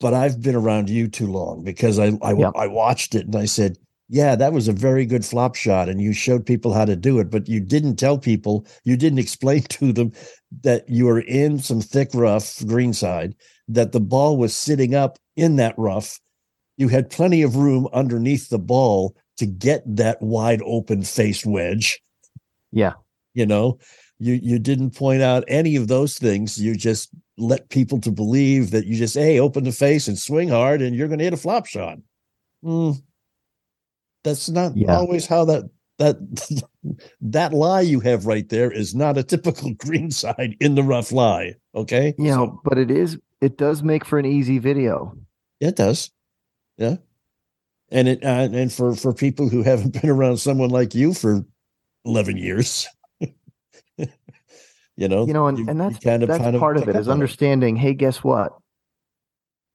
But 0.00 0.14
I've 0.14 0.40
been 0.40 0.54
around 0.54 0.88
you 0.88 1.08
too 1.08 1.26
long 1.26 1.62
because 1.62 1.98
I 1.98 2.12
I, 2.22 2.32
Yep. 2.32 2.52
I 2.56 2.66
watched 2.66 3.14
it 3.14 3.26
and 3.26 3.36
I 3.36 3.44
said, 3.44 3.76
yeah, 4.12 4.34
that 4.34 4.52
was 4.52 4.66
a 4.66 4.72
very 4.72 5.06
good 5.06 5.24
flop 5.24 5.54
shot, 5.54 5.88
and 5.88 6.00
you 6.00 6.12
showed 6.12 6.44
people 6.44 6.72
how 6.74 6.84
to 6.84 6.96
do 6.96 7.20
it, 7.20 7.30
but 7.30 7.48
you 7.48 7.60
didn't 7.60 7.94
tell 7.94 8.18
people, 8.18 8.66
you 8.82 8.96
didn't 8.96 9.18
explain 9.26 9.62
to 9.62 9.92
them 9.92 10.12
that 10.62 10.88
you 10.88 11.06
were 11.06 11.20
in 11.20 11.60
some 11.60 11.80
thick 11.80 12.08
rough 12.12 12.58
greenside, 12.66 13.36
that 13.68 13.92
the 13.92 14.00
ball 14.00 14.36
was 14.36 14.52
sitting 14.54 14.96
up 14.96 15.16
in 15.36 15.56
that 15.56 15.74
rough. 15.78 16.18
You 16.76 16.88
had 16.88 17.08
plenty 17.08 17.42
of 17.42 17.54
room 17.54 17.86
underneath 17.92 18.48
the 18.48 18.58
ball 18.58 19.14
to 19.36 19.46
get 19.46 19.82
that 19.96 20.20
wide 20.20 20.60
open 20.64 21.02
face 21.02 21.46
wedge. 21.46 22.02
Yeah. 22.72 22.94
You 23.34 23.46
know, 23.46 23.78
you 24.18 24.34
you 24.42 24.58
didn't 24.58 24.90
point 24.90 25.22
out 25.22 25.44
any 25.46 25.76
of 25.76 25.86
those 25.86 26.18
things. 26.18 26.60
You 26.60 26.74
just 26.74 27.10
let 27.40 27.68
people 27.70 28.00
to 28.02 28.10
believe 28.10 28.70
that 28.70 28.86
you 28.86 28.96
just 28.96 29.14
hey 29.14 29.40
open 29.40 29.64
the 29.64 29.72
face 29.72 30.06
and 30.08 30.18
swing 30.18 30.48
hard 30.48 30.82
and 30.82 30.94
you're 30.94 31.08
going 31.08 31.18
to 31.18 31.24
hit 31.24 31.32
a 31.32 31.38
flop 31.38 31.66
shot. 31.66 31.98
Hmm. 32.62 32.92
that's 34.24 34.48
not 34.50 34.76
Yeah. 34.76 34.96
always 34.96 35.26
how 35.26 35.44
that 35.46 35.64
that 35.98 36.16
that 37.20 37.52
lie 37.52 37.80
you 37.80 38.00
have 38.00 38.26
right 38.26 38.48
there 38.48 38.70
is 38.70 38.94
not 38.94 39.16
a 39.18 39.22
typical 39.22 39.72
greenside 39.78 40.56
in 40.60 40.74
the 40.74 40.82
rough 40.82 41.12
lie. 41.12 41.54
Okay, 41.74 42.14
Yeah, 42.18 42.34
So- 42.34 42.60
but 42.64 42.78
it 42.78 42.90
is 42.90 43.18
it 43.40 43.56
does 43.56 43.82
make 43.82 44.04
for 44.04 44.18
an 44.18 44.26
easy 44.26 44.58
video. 44.58 45.16
It 45.60 45.76
does. 45.76 46.10
Yeah. 46.76 46.96
And 47.90 48.06
it 48.08 48.24
uh, 48.24 48.48
and 48.52 48.72
for 48.72 48.94
for 48.94 49.12
people 49.14 49.48
who 49.48 49.62
haven't 49.62 50.00
been 50.00 50.10
around 50.10 50.36
someone 50.36 50.70
like 50.70 50.94
you 50.94 51.14
for 51.14 51.44
11 52.04 52.36
years. 52.36 52.86
You 55.00 55.08
know. 55.08 55.26
You 55.26 55.32
know, 55.32 55.46
and, 55.48 55.58
you- 55.58 55.66
and 55.68 55.80
that's 55.80 55.98
kind 55.98 56.22
of 56.22 56.28
that's 56.28 56.42
kind 56.42 56.58
part 56.58 56.76
of 56.76 56.88
it 56.88 56.94
is 56.94 57.08
understanding, 57.08 57.74
hey, 57.76 57.94
guess 57.94 58.22
what? 58.22 58.52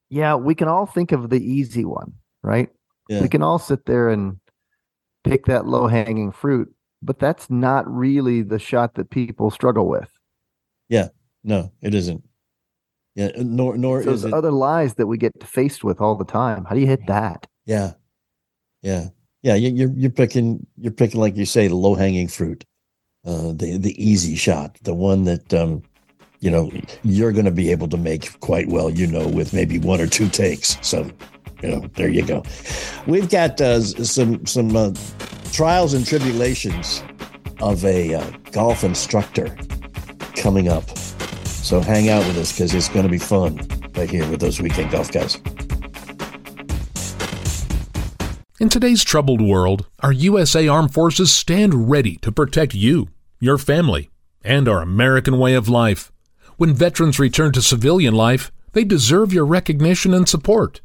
Yeah, 0.09 0.35
we 0.35 0.53
can 0.55 0.67
all 0.67 0.85
think 0.85 1.11
of 1.11 1.29
the 1.29 1.43
easy 1.43 1.83
one, 1.83 2.13
right? 2.43 2.69
Yeah. 3.09 3.21
We 3.21 3.27
can 3.27 3.41
all 3.41 3.59
sit 3.59 3.85
there 3.85 4.09
and 4.09 4.37
pick 5.23 5.47
that 5.47 5.65
low 5.65 5.87
hanging 5.87 6.31
fruit, 6.31 6.73
but 7.01 7.17
that's 7.19 7.49
not 7.49 7.91
really 7.91 8.43
the 8.43 8.59
shot 8.59 8.93
that 8.95 9.09
people 9.09 9.49
struggle 9.49 9.87
with. 9.87 10.11
Yeah, 10.89 11.07
no, 11.43 11.71
it 11.81 11.95
isn't. 11.95 12.23
Yeah, 13.15 13.31
uh, 13.37 13.43
nor 13.43 13.77
nor 13.77 14.03
So 14.03 14.11
is 14.11 14.25
it 14.25 14.33
other 14.33 14.51
lies 14.51 14.95
that 14.95 15.07
we 15.07 15.17
get 15.17 15.31
faced 15.43 15.83
with 15.83 16.01
all 16.01 16.15
the 16.15 16.25
time. 16.25 16.65
How 16.65 16.75
do 16.75 16.81
you 16.81 16.87
hit 16.87 17.07
that? 17.07 17.47
Yeah, 17.65 17.93
yeah, 18.83 19.07
yeah. 19.41 19.55
You, 19.55 19.69
you're 19.69 19.91
you're 19.95 20.11
picking 20.11 20.67
you're 20.77 20.91
picking 20.91 21.19
like 21.19 21.35
you 21.35 21.45
say 21.45 21.67
the 21.67 21.75
low 21.75 21.95
hanging 21.95 22.27
fruit, 22.27 22.63
uh, 23.25 23.53
the 23.53 23.77
the 23.77 23.95
easy 24.03 24.35
shot, 24.35 24.77
the 24.83 24.93
one 24.93 25.23
that 25.25 25.53
um, 25.53 25.83
you 26.39 26.51
know 26.51 26.71
you're 27.03 27.31
going 27.31 27.45
to 27.45 27.51
be 27.51 27.71
able 27.71 27.87
to 27.89 27.97
make 27.97 28.39
quite 28.39 28.67
well. 28.67 28.89
You 28.89 29.07
know, 29.07 29.27
with 29.27 29.53
maybe 29.53 29.79
one 29.79 30.01
or 30.01 30.07
two 30.07 30.29
takes. 30.29 30.77
So, 30.81 31.09
you 31.61 31.69
know, 31.69 31.87
there 31.95 32.09
you 32.09 32.25
go. 32.25 32.43
We've 33.07 33.29
got 33.29 33.59
uh, 33.61 33.81
some 33.81 34.45
some 34.45 34.75
uh, 34.75 34.93
trials 35.51 35.93
and 35.93 36.05
tribulations 36.05 37.03
of 37.61 37.83
a 37.85 38.15
uh, 38.15 38.29
golf 38.51 38.83
instructor 38.83 39.55
coming 40.35 40.67
up. 40.67 40.97
So 41.45 41.81
hang 41.81 42.09
out 42.09 42.25
with 42.27 42.37
us 42.37 42.51
because 42.51 42.73
it's 42.73 42.89
going 42.89 43.05
to 43.05 43.11
be 43.11 43.17
fun 43.17 43.59
right 43.95 44.09
here 44.09 44.29
with 44.29 44.39
those 44.39 44.61
weekend 44.61 44.91
golf 44.91 45.11
guys. 45.11 45.39
In 48.59 48.69
today's 48.69 49.03
troubled 49.03 49.41
world, 49.41 49.87
our 49.99 50.13
USA 50.13 50.67
Armed 50.67 50.93
Forces 50.93 51.33
stand 51.33 51.89
ready 51.89 52.15
to 52.17 52.31
protect 52.31 52.73
you, 52.73 53.09
your 53.45 53.57
family, 53.57 54.09
and 54.43 54.67
our 54.67 54.81
American 54.81 55.37
way 55.37 55.53
of 55.53 55.69
life. 55.69 56.11
When 56.57 56.73
veterans 56.73 57.19
return 57.19 57.51
to 57.53 57.61
civilian 57.61 58.13
life, 58.13 58.51
they 58.73 58.83
deserve 58.83 59.31
your 59.31 59.45
recognition 59.45 60.13
and 60.13 60.27
support. 60.27 60.81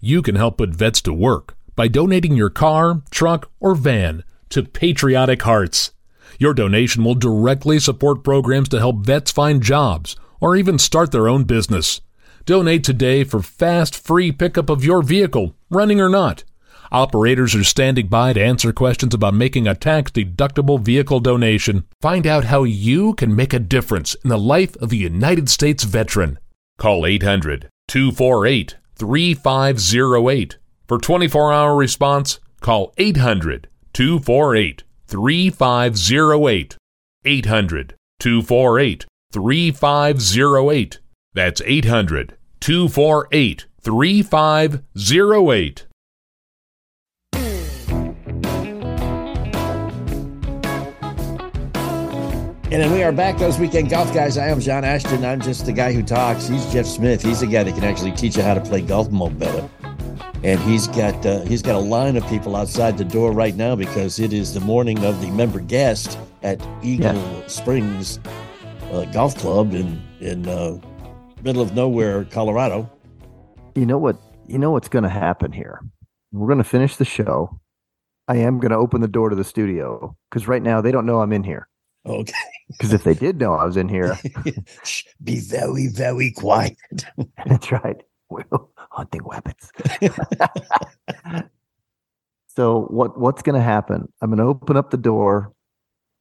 You 0.00 0.20
can 0.20 0.34
help 0.34 0.58
put 0.58 0.70
vets 0.70 1.00
to 1.02 1.12
work 1.12 1.56
by 1.76 1.88
donating 1.88 2.34
your 2.34 2.50
car, 2.50 3.02
truck, 3.10 3.50
or 3.60 3.74
van 3.74 4.24
to 4.50 4.62
Patriotic 4.62 5.42
Hearts. 5.42 5.92
Your 6.38 6.52
donation 6.52 7.04
will 7.04 7.14
directly 7.14 7.78
support 7.78 8.24
programs 8.24 8.68
to 8.70 8.78
help 8.78 9.06
vets 9.06 9.30
find 9.30 9.62
jobs 9.62 10.16
or 10.40 10.56
even 10.56 10.78
start 10.78 11.12
their 11.12 11.28
own 11.28 11.44
business. 11.44 12.00
Donate 12.46 12.82
today 12.82 13.24
for 13.24 13.42
fast, 13.42 13.94
free 13.94 14.32
pickup 14.32 14.70
of 14.70 14.84
your 14.84 15.02
vehicle, 15.02 15.54
running 15.68 16.00
or 16.00 16.08
not. 16.08 16.44
Operators 16.92 17.54
are 17.54 17.62
standing 17.62 18.08
by 18.08 18.32
to 18.32 18.42
answer 18.42 18.72
questions 18.72 19.14
about 19.14 19.34
making 19.34 19.68
a 19.68 19.76
tax 19.76 20.10
deductible 20.10 20.80
vehicle 20.80 21.20
donation. 21.20 21.84
Find 22.00 22.26
out 22.26 22.42
how 22.44 22.64
you 22.64 23.14
can 23.14 23.36
make 23.36 23.52
a 23.52 23.60
difference 23.60 24.16
in 24.24 24.30
the 24.30 24.38
life 24.38 24.74
of 24.78 24.90
a 24.90 24.96
United 24.96 25.48
States 25.48 25.84
veteran. 25.84 26.40
Call 26.78 27.06
800 27.06 27.68
248 27.86 28.74
3508. 28.96 30.58
For 30.88 30.98
24 30.98 31.52
hour 31.52 31.76
response, 31.76 32.40
call 32.60 32.92
800 32.98 33.68
248 33.92 34.82
3508. 35.06 36.76
800 37.24 37.94
248 38.18 39.06
3508. 39.30 40.98
That's 41.34 41.62
800 41.64 42.36
248 42.58 43.66
3508. 43.80 45.86
And 52.72 52.80
then 52.80 52.92
we 52.92 53.02
are 53.02 53.10
back, 53.10 53.36
those 53.36 53.58
weekend 53.58 53.90
golf 53.90 54.14
guys. 54.14 54.38
I 54.38 54.46
am 54.46 54.60
John 54.60 54.84
Ashton. 54.84 55.24
I'm 55.24 55.40
just 55.40 55.66
the 55.66 55.72
guy 55.72 55.92
who 55.92 56.04
talks. 56.04 56.46
He's 56.46 56.64
Jeff 56.72 56.86
Smith. 56.86 57.20
He's 57.20 57.40
the 57.40 57.48
guy 57.48 57.64
that 57.64 57.74
can 57.74 57.82
actually 57.82 58.12
teach 58.12 58.36
you 58.36 58.44
how 58.44 58.54
to 58.54 58.60
play 58.60 58.80
golf 58.80 59.10
more 59.10 59.28
better. 59.28 59.68
And 60.44 60.60
he's 60.60 60.86
got 60.86 61.26
uh, 61.26 61.40
he's 61.40 61.62
got 61.62 61.74
a 61.74 61.80
line 61.80 62.16
of 62.16 62.24
people 62.28 62.54
outside 62.54 62.96
the 62.96 63.04
door 63.04 63.32
right 63.32 63.56
now 63.56 63.74
because 63.74 64.20
it 64.20 64.32
is 64.32 64.54
the 64.54 64.60
morning 64.60 65.04
of 65.04 65.20
the 65.20 65.32
member 65.32 65.58
guest 65.58 66.16
at 66.44 66.64
Eagle 66.80 67.42
Springs 67.48 68.20
uh, 68.92 69.04
Golf 69.06 69.36
Club 69.36 69.74
in 69.74 70.00
in 70.20 70.46
uh, 70.46 70.78
middle 71.42 71.62
of 71.62 71.74
nowhere, 71.74 72.24
Colorado. 72.26 72.88
You 73.74 73.84
know 73.84 73.98
what? 73.98 74.16
You 74.46 74.58
know 74.58 74.70
what's 74.70 74.88
going 74.88 75.02
to 75.02 75.08
happen 75.08 75.50
here. 75.50 75.80
We're 76.30 76.46
going 76.46 76.58
to 76.58 76.64
finish 76.64 76.94
the 76.94 77.04
show. 77.04 77.60
I 78.28 78.36
am 78.36 78.60
going 78.60 78.70
to 78.70 78.78
open 78.78 79.00
the 79.00 79.08
door 79.08 79.28
to 79.28 79.34
the 79.34 79.42
studio 79.42 80.16
because 80.30 80.46
right 80.46 80.62
now 80.62 80.80
they 80.80 80.92
don't 80.92 81.04
know 81.04 81.20
I'm 81.20 81.32
in 81.32 81.42
here. 81.42 81.66
Okay, 82.06 82.32
Because 82.70 82.92
if 82.92 83.04
they 83.04 83.14
did 83.14 83.38
know 83.38 83.54
I 83.54 83.64
was 83.64 83.76
in 83.76 83.88
here, 83.88 84.16
be 85.24 85.40
very 85.40 85.88
very 85.88 86.30
quiet. 86.32 86.76
that's 87.46 87.70
right. 87.72 87.96
We're 88.28 88.44
hunting 88.90 89.24
weapons. 89.24 89.70
so 92.48 92.82
what 92.90 93.18
what's 93.18 93.42
going 93.42 93.56
to 93.56 93.62
happen? 93.62 94.10
I'm 94.20 94.30
going 94.30 94.38
to 94.38 94.44
open 94.44 94.76
up 94.76 94.90
the 94.90 94.96
door, 94.96 95.52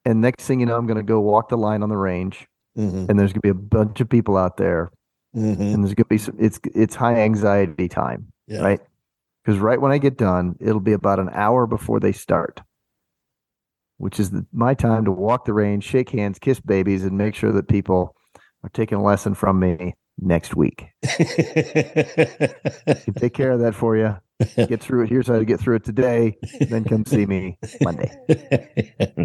and 0.06 0.22
next 0.22 0.46
thing 0.46 0.60
you 0.60 0.66
know, 0.66 0.76
I'm 0.78 0.88
going 0.88 0.98
to 0.98 1.04
go 1.04 1.20
walk 1.20 1.50
the 1.50 1.58
line 1.58 1.84
on 1.84 1.90
the 1.90 1.98
range, 1.98 2.48
Mhm, 2.78 3.10
and 3.10 3.20
there's 3.20 3.32
going 3.34 3.42
to 3.42 3.48
be 3.48 3.50
a 3.50 3.54
bunch 3.54 4.00
of 4.02 4.10
people 4.10 4.38
out 4.38 4.58
there, 4.58 4.92
mhm. 5.36 5.60
and 5.60 5.84
there's 5.84 5.94
going 5.94 6.06
to 6.06 6.06
be 6.06 6.18
some, 6.18 6.36
it's 6.40 6.60
it's 6.74 6.96
high 6.96 7.16
anxiety 7.16 7.88
time. 7.88 8.32
Yeah. 8.48 8.62
right? 8.62 8.80
Because 9.44 9.60
right 9.60 9.80
when 9.80 9.92
I 9.92 10.00
get 10.00 10.18
done, 10.18 10.56
it'll 10.60 10.80
be 10.82 10.94
about 10.94 11.20
an 11.20 11.30
hour 11.34 11.68
before 11.68 12.00
they 12.00 12.12
start, 12.12 12.62
which 14.00 14.20
is 14.20 14.32
the, 14.32 14.46
my 14.52 14.74
time 14.74 15.06
to 15.06 15.12
walk 15.12 15.46
the 15.46 15.54
range, 15.54 15.84
shake 15.84 16.10
hands, 16.10 16.40
kiss 16.40 16.60
babies, 16.60 17.04
and 17.04 17.18
make 17.18 17.36
sure 17.36 17.52
that 17.52 17.68
people 17.68 18.16
are 18.64 18.70
taking 18.70 18.98
a 18.98 19.04
lesson 19.04 19.34
from 19.36 19.60
me 19.60 19.94
next 20.22 20.56
week. 20.56 20.88
Take 21.04 21.18
care 23.34 23.52
of 23.52 23.60
that 23.60 23.74
for 23.76 23.96
you. 23.98 24.18
Get 24.56 24.82
through 24.82 25.04
it. 25.04 25.10
Here's 25.10 25.28
how 25.28 25.38
to 25.38 25.46
get 25.46 25.60
through 25.60 25.76
it 25.78 25.84
today. 25.84 26.38
Then 26.62 26.86
come 26.86 27.06
see 27.06 27.26
me 27.26 27.58
Monday. 27.82 28.10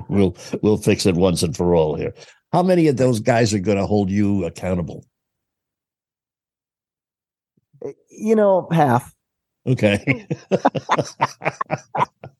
we'll 0.08 0.36
we'll 0.62 0.76
fix 0.76 1.06
it 1.06 1.14
once 1.14 1.42
and 1.44 1.56
for 1.56 1.74
all 1.74 1.94
here. 1.94 2.12
How 2.52 2.62
many 2.62 2.88
of 2.88 2.96
those 2.96 3.20
guys 3.20 3.54
are 3.54 3.60
going 3.60 3.78
to 3.78 3.86
hold 3.86 4.10
you 4.10 4.44
accountable? 4.44 5.04
Eh, 7.84 7.92
You 8.10 8.34
know, 8.34 8.68
half. 8.72 9.14
Okay. 9.66 10.26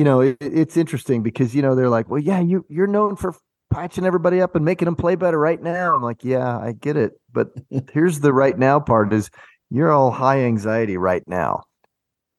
You 0.00 0.04
know, 0.04 0.20
it, 0.20 0.38
it's 0.40 0.78
interesting 0.78 1.22
because 1.22 1.54
you 1.54 1.60
know 1.60 1.74
they're 1.74 1.90
like, 1.90 2.08
well, 2.08 2.22
yeah, 2.22 2.40
you 2.40 2.64
you're 2.70 2.86
known 2.86 3.16
for 3.16 3.34
patching 3.70 4.06
everybody 4.06 4.40
up 4.40 4.56
and 4.56 4.64
making 4.64 4.86
them 4.86 4.96
play 4.96 5.14
better 5.14 5.38
right 5.38 5.60
now. 5.60 5.94
I'm 5.94 6.02
like, 6.02 6.24
yeah, 6.24 6.56
I 6.58 6.72
get 6.72 6.96
it, 6.96 7.20
but 7.30 7.48
here's 7.92 8.20
the 8.20 8.32
right 8.32 8.58
now 8.58 8.80
part: 8.80 9.12
is 9.12 9.28
you're 9.68 9.92
all 9.92 10.10
high 10.10 10.40
anxiety 10.40 10.96
right 10.96 11.22
now. 11.26 11.64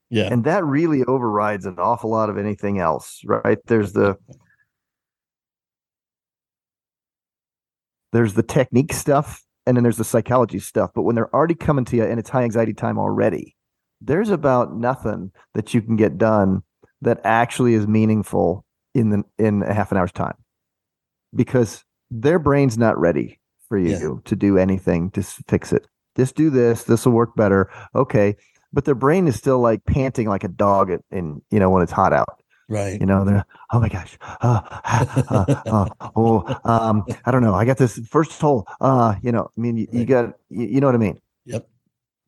yeah. 0.10 0.28
and 0.32 0.44
that 0.46 0.66
really 0.66 1.04
overrides 1.04 1.68
an 1.68 1.76
awful 1.78 2.10
lot 2.10 2.32
of 2.32 2.38
anything 2.40 2.80
else 2.80 3.22
right 3.26 3.60
there's 3.68 3.94
the 3.94 4.18
there's 8.12 8.34
the 8.34 8.42
technique 8.42 8.92
stuff 8.92 9.44
and 9.68 9.78
then 9.78 9.84
there's 9.84 9.98
the 9.98 10.04
psychology 10.04 10.58
stuff. 10.58 10.90
But 10.96 11.04
when 11.04 11.14
they're 11.14 11.34
already 11.36 11.54
coming 11.54 11.86
to 11.86 11.96
you 11.96 12.06
and 12.06 12.20
it's 12.20 12.32
high 12.32 12.44
anxiety 12.44 12.74
time 12.74 12.98
already, 12.98 13.56
there's 14.02 14.32
about 14.32 14.76
nothing 14.76 15.32
that 15.54 15.76
you 15.76 15.84
can 15.84 15.96
get 15.96 16.18
done 16.18 16.64
that 17.02 17.20
actually 17.24 17.74
is 17.74 17.88
meaningful 17.88 18.66
in 18.94 19.10
the 19.10 19.24
in 19.38 19.64
a 19.64 19.74
half 19.74 19.92
an 19.92 19.98
hour's 19.98 20.12
time 20.12 20.36
because 21.36 21.84
their 22.10 22.40
brain's 22.40 22.78
not 22.78 23.00
ready 23.00 23.40
for 23.70 23.78
you 23.78 23.90
Yeah. 24.16 24.22
to 24.26 24.36
do 24.36 24.58
anything 24.58 25.12
to 25.12 25.24
fix 25.24 25.72
it. 25.72 25.88
Just 26.18 26.36
do 26.36 26.50
this. 26.50 26.84
This 26.84 27.06
will 27.06 27.14
work 27.14 27.36
better. 27.36 27.70
Okay, 27.96 28.36
but 28.74 28.86
their 28.86 28.96
brain 28.96 29.28
is 29.28 29.36
still 29.36 29.60
like 29.60 29.86
panting 29.86 30.28
like 30.28 30.44
a 30.44 30.50
dog 30.50 30.92
at, 30.92 31.02
in 31.12 31.42
you 31.52 31.60
know 31.60 31.70
when 31.70 31.82
it's 31.82 31.92
hot 31.92 32.12
out. 32.14 32.38
Right. 32.68 33.00
You 33.00 33.06
know, 33.06 33.26
they're 33.26 33.46
oh 33.72 33.80
my 33.82 33.90
gosh, 33.90 34.18
uh, 34.42 34.62
uh, 34.86 35.56
uh, 35.68 36.10
oh, 36.16 36.60
um, 36.64 37.04
I 37.26 37.32
don't 37.32 37.44
know. 37.44 37.54
I 37.54 37.66
got 37.66 37.78
this 37.78 37.98
first 38.08 38.40
hole. 38.40 38.66
Uh, 38.80 39.16
you 39.22 39.32
know, 39.32 39.50
I 39.58 39.60
mean, 39.62 39.76
you, 39.78 39.88
you 39.92 40.06
got, 40.06 40.36
you, 40.50 40.68
you 40.68 40.80
know 40.80 40.88
what 40.88 40.96
I 40.96 41.00
mean. 41.00 41.20
Yep. 41.46 41.68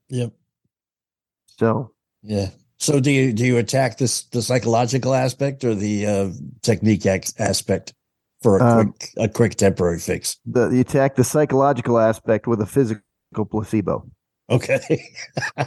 Yep. 0.10 0.34
So 1.48 1.92
Yeah. 2.24 2.50
So 2.80 3.00
do 3.00 3.12
you 3.12 3.32
do 3.34 3.46
you 3.46 3.58
attack 3.58 3.98
this 3.98 4.24
the 4.26 4.42
psychological 4.42 5.14
aspect 5.14 5.64
or 5.64 5.74
the 5.76 6.06
uh, 6.06 6.30
technique 6.62 7.06
ex- 7.06 7.34
aspect 7.40 7.94
for 8.42 8.58
a 8.58 8.64
Um, 8.64 8.94
quick 8.94 9.10
a 9.18 9.28
quick 9.30 9.56
temporary 9.56 10.00
fix? 10.00 10.38
the 10.46 10.70
you 10.70 10.82
attack 10.82 11.16
the 11.16 11.24
psychological 11.24 11.98
aspect 12.00 12.48
with 12.48 12.62
a 12.62 12.66
physical 12.66 13.46
placebo. 13.50 14.06
Okay. 14.50 14.80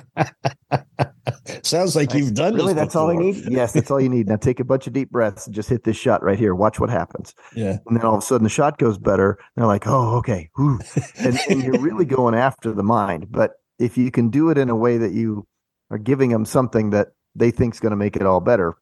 Sounds 1.63 1.97
like 1.97 2.13
you've 2.15 2.35
done 2.35 2.55
Really, 2.55 2.75
that's 2.75 2.95
all 2.95 3.11
I 3.11 3.17
need. 3.17 3.37
Yes, 3.49 3.73
that's 3.73 3.91
all 3.91 4.01
you 4.01 4.09
need. 4.09 4.29
Now 4.29 4.37
take 4.37 4.61
a 4.61 4.65
bunch 4.65 4.87
of 4.87 4.93
deep 4.93 5.11
breaths 5.11 5.47
and 5.47 5.55
just 5.55 5.69
hit 5.69 5.85
this 5.85 5.97
shot 5.97 6.23
right 6.23 6.39
here. 6.39 6.55
Watch 6.55 6.79
what 6.79 6.91
happens. 6.91 7.35
Yeah. 7.55 7.79
And 7.87 7.97
then 7.97 8.05
all 8.05 8.15
of 8.15 8.23
a 8.23 8.27
sudden 8.27 8.45
the 8.45 8.51
shot 8.51 8.79
goes 8.79 8.99
better. 8.99 9.39
They're 9.57 9.67
like, 9.67 9.87
oh, 9.87 10.17
okay. 10.19 10.51
And, 10.59 11.39
and 11.49 11.63
you're 11.63 11.81
really 11.81 12.05
going 12.05 12.35
after 12.35 12.73
the 12.73 12.83
mind. 12.83 13.29
But 13.31 13.53
if 13.79 13.97
you 13.97 14.11
can 14.11 14.29
do 14.31 14.51
it 14.51 14.59
in 14.59 14.69
a 14.71 14.77
way 14.77 14.99
that 14.99 15.13
you 15.13 15.47
are 15.91 15.99
giving 15.99 16.31
them 16.31 16.45
something 16.45 16.91
that 16.91 17.09
they 17.35 17.51
think 17.51 17.75
is 17.75 17.81
going 17.81 17.91
to 17.91 17.97
make 17.97 18.17
it 18.17 18.23
all 18.23 18.41
better, 18.41 18.77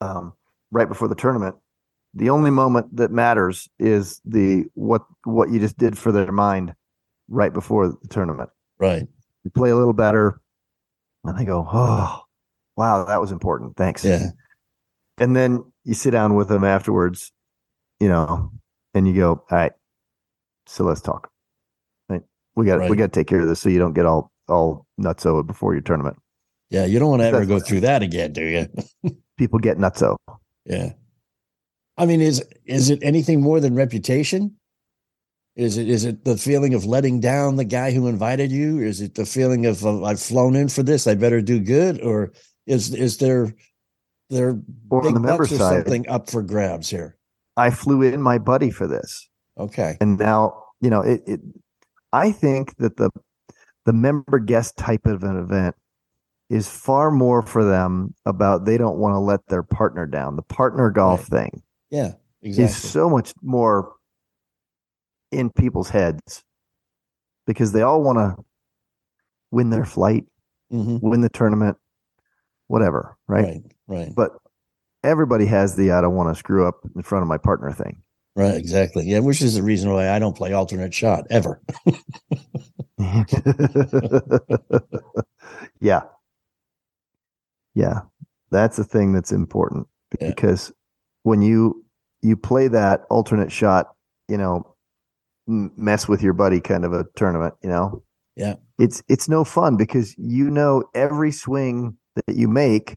um, 0.00 0.32
right 0.70 0.88
before 0.88 1.08
the 1.08 1.14
tournament, 1.14 1.56
the 2.14 2.30
only 2.30 2.50
moment 2.50 2.96
that 2.96 3.10
matters 3.10 3.68
is 3.78 4.20
the 4.24 4.64
what 4.74 5.02
what 5.24 5.50
you 5.50 5.58
just 5.58 5.76
did 5.76 5.98
for 5.98 6.12
their 6.12 6.32
mind 6.32 6.74
right 7.28 7.52
before 7.52 7.88
the 7.88 8.08
tournament. 8.08 8.50
right. 8.78 9.06
You 9.44 9.50
play 9.50 9.70
a 9.70 9.76
little 9.76 9.92
better, 9.92 10.40
and 11.24 11.38
they 11.38 11.44
go, 11.44 11.66
oh, 11.72 12.20
wow, 12.76 13.04
that 13.04 13.20
was 13.20 13.30
important. 13.32 13.76
Thanks 13.76 14.04
Yeah. 14.04 14.30
and 15.18 15.34
then 15.36 15.64
you 15.84 15.94
sit 15.94 16.10
down 16.10 16.34
with 16.34 16.48
them 16.48 16.64
afterwards, 16.64 17.32
you 18.00 18.08
know, 18.08 18.50
and 18.94 19.06
you 19.06 19.14
go, 19.14 19.30
all 19.32 19.46
right, 19.50 19.72
so 20.66 20.84
let's 20.84 21.00
talk. 21.00 21.30
Right? 22.08 22.22
We 22.56 22.66
got 22.66 22.90
we 22.90 22.96
got 22.96 23.12
to 23.12 23.20
take 23.20 23.26
care 23.26 23.40
of 23.40 23.48
this 23.48 23.60
so 23.60 23.68
you 23.68 23.78
don't 23.78 23.94
get 23.94 24.06
all 24.06 24.32
all 24.48 24.86
nutso 25.00 25.46
before 25.46 25.74
your 25.74 25.82
tournament. 25.82 26.16
Yeah. 26.70 26.84
You 26.84 26.98
don't 26.98 27.10
want 27.10 27.22
to 27.22 27.26
ever 27.28 27.44
That's- 27.44 27.62
go 27.62 27.66
through 27.66 27.80
that 27.80 28.02
again, 28.02 28.32
do 28.32 28.44
you? 28.44 29.12
People 29.38 29.58
get 29.58 29.78
nutso. 29.78 30.16
Yeah. 30.64 30.92
I 31.96 32.06
mean, 32.06 32.20
is 32.20 32.44
is 32.64 32.90
it 32.90 33.00
anything 33.02 33.40
more 33.40 33.58
than 33.60 33.74
reputation? 33.74 34.54
Is 35.56 35.76
it 35.76 35.88
is 35.88 36.04
it 36.04 36.24
the 36.24 36.36
feeling 36.36 36.74
of 36.74 36.84
letting 36.84 37.18
down 37.18 37.56
the 37.56 37.64
guy 37.64 37.90
who 37.90 38.06
invited 38.06 38.52
you? 38.52 38.78
Is 38.78 39.00
it 39.00 39.14
the 39.16 39.26
feeling 39.26 39.66
of 39.66 39.84
uh, 39.84 40.04
I've 40.04 40.20
flown 40.20 40.54
in 40.54 40.68
for 40.68 40.84
this, 40.84 41.06
I 41.08 41.14
better 41.14 41.40
do 41.42 41.58
good, 41.58 42.00
or 42.00 42.32
is 42.66 42.94
is 42.94 43.18
there 43.18 43.52
there 44.30 44.60
Or 44.90 45.02
big 45.02 45.14
the 45.14 45.20
member 45.20 45.42
bucks 45.42 45.52
or 45.52 45.58
side, 45.58 45.74
something 45.84 46.08
up 46.08 46.30
for 46.30 46.42
grabs 46.42 46.88
here? 46.90 47.16
I 47.56 47.70
flew 47.70 48.02
in 48.02 48.22
my 48.22 48.38
buddy 48.38 48.70
for 48.70 48.86
this, 48.86 49.28
Okay, 49.58 49.96
and 50.00 50.16
now 50.16 50.62
you 50.80 50.90
know 50.90 51.00
it. 51.00 51.22
it 51.26 51.40
I 52.12 52.30
think 52.30 52.76
that 52.76 52.96
the 52.96 53.10
the 53.88 53.92
member 53.94 54.38
guest 54.38 54.76
type 54.76 55.06
of 55.06 55.22
an 55.24 55.38
event 55.38 55.74
is 56.50 56.68
far 56.68 57.10
more 57.10 57.40
for 57.40 57.64
them 57.64 58.12
about 58.26 58.66
they 58.66 58.76
don't 58.76 58.98
want 58.98 59.14
to 59.14 59.18
let 59.18 59.40
their 59.46 59.62
partner 59.62 60.04
down. 60.04 60.36
The 60.36 60.42
partner 60.42 60.90
golf 60.90 61.24
thing 61.24 61.62
yeah, 61.88 62.12
is 62.42 62.76
so 62.76 63.08
much 63.08 63.32
more 63.40 63.94
in 65.32 65.48
people's 65.48 65.88
heads 65.88 66.44
because 67.46 67.72
they 67.72 67.80
all 67.80 68.02
want 68.02 68.18
to 68.18 68.44
win 69.50 69.70
their 69.70 69.86
flight, 69.86 70.26
Mhm. 70.70 71.00
win 71.00 71.22
the 71.22 71.30
tournament, 71.30 71.78
whatever, 72.66 73.16
right? 73.26 73.46
Right, 73.46 73.72
right, 73.86 74.14
But 74.14 74.36
everybody 75.02 75.46
has 75.46 75.76
the 75.76 75.92
I 75.92 76.02
don't 76.02 76.14
want 76.14 76.28
to 76.28 76.38
screw 76.38 76.68
up 76.68 76.80
in 76.94 77.00
front 77.00 77.22
of 77.22 77.28
my 77.28 77.38
partner 77.38 77.72
thing. 77.72 78.02
Right, 78.38 78.54
exactly. 78.56 79.06
Yeah, 79.06 79.18
which 79.20 79.42
is 79.42 79.54
the 79.54 79.62
reason 79.62 79.92
why 79.92 80.10
I 80.10 80.18
don't 80.18 80.36
play 80.36 80.52
alternate 80.52 80.94
shot 80.94 81.26
ever. 81.30 81.60
yeah. 85.80 86.02
Yeah. 87.74 88.00
That's 88.50 88.76
the 88.76 88.84
thing 88.84 89.12
that's 89.12 89.32
important 89.32 89.86
Yeah. 90.20 90.28
because 90.28 90.72
when 91.22 91.42
you 91.42 91.84
you 92.22 92.36
play 92.36 92.68
that 92.68 93.02
alternate 93.10 93.52
shot, 93.52 93.94
you 94.28 94.36
know, 94.36 94.74
mess 95.46 96.08
with 96.08 96.22
your 96.22 96.32
buddy 96.32 96.60
kind 96.60 96.84
of 96.84 96.92
a 96.92 97.04
tournament, 97.16 97.54
you 97.62 97.68
know. 97.68 98.02
Yeah. 98.36 98.54
It's 98.78 99.02
it's 99.08 99.28
no 99.28 99.44
fun 99.44 99.76
because 99.76 100.14
you 100.18 100.50
know 100.50 100.84
every 100.94 101.32
swing 101.32 101.96
that 102.26 102.36
you 102.36 102.48
make 102.48 102.96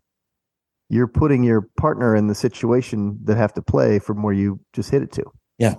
you're 0.91 1.07
putting 1.07 1.41
your 1.43 1.61
partner 1.77 2.15
in 2.15 2.27
the 2.27 2.35
situation 2.35 3.17
that 3.23 3.37
have 3.37 3.53
to 3.53 3.61
play 3.61 3.97
from 3.97 4.21
where 4.23 4.33
you 4.33 4.59
just 4.73 4.89
hit 4.91 5.01
it 5.01 5.11
to. 5.13 5.23
Yeah, 5.57 5.75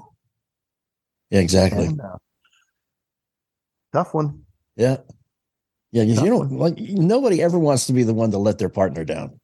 Yeah, 1.30 1.40
exactly. 1.40 1.84
And, 1.86 2.00
uh, 2.00 2.16
tough 3.92 4.14
one. 4.14 4.44
Yeah. 4.76 4.96
Yeah, 5.90 6.04
Tough 6.14 6.24
you 6.24 6.30
don't 6.30 6.52
like 6.52 6.78
nobody 6.78 7.42
ever 7.42 7.58
wants 7.58 7.86
to 7.88 7.92
be 7.92 8.02
the 8.02 8.14
one 8.14 8.30
to 8.30 8.38
let 8.38 8.58
their 8.58 8.70
partner 8.70 9.04
down. 9.04 9.38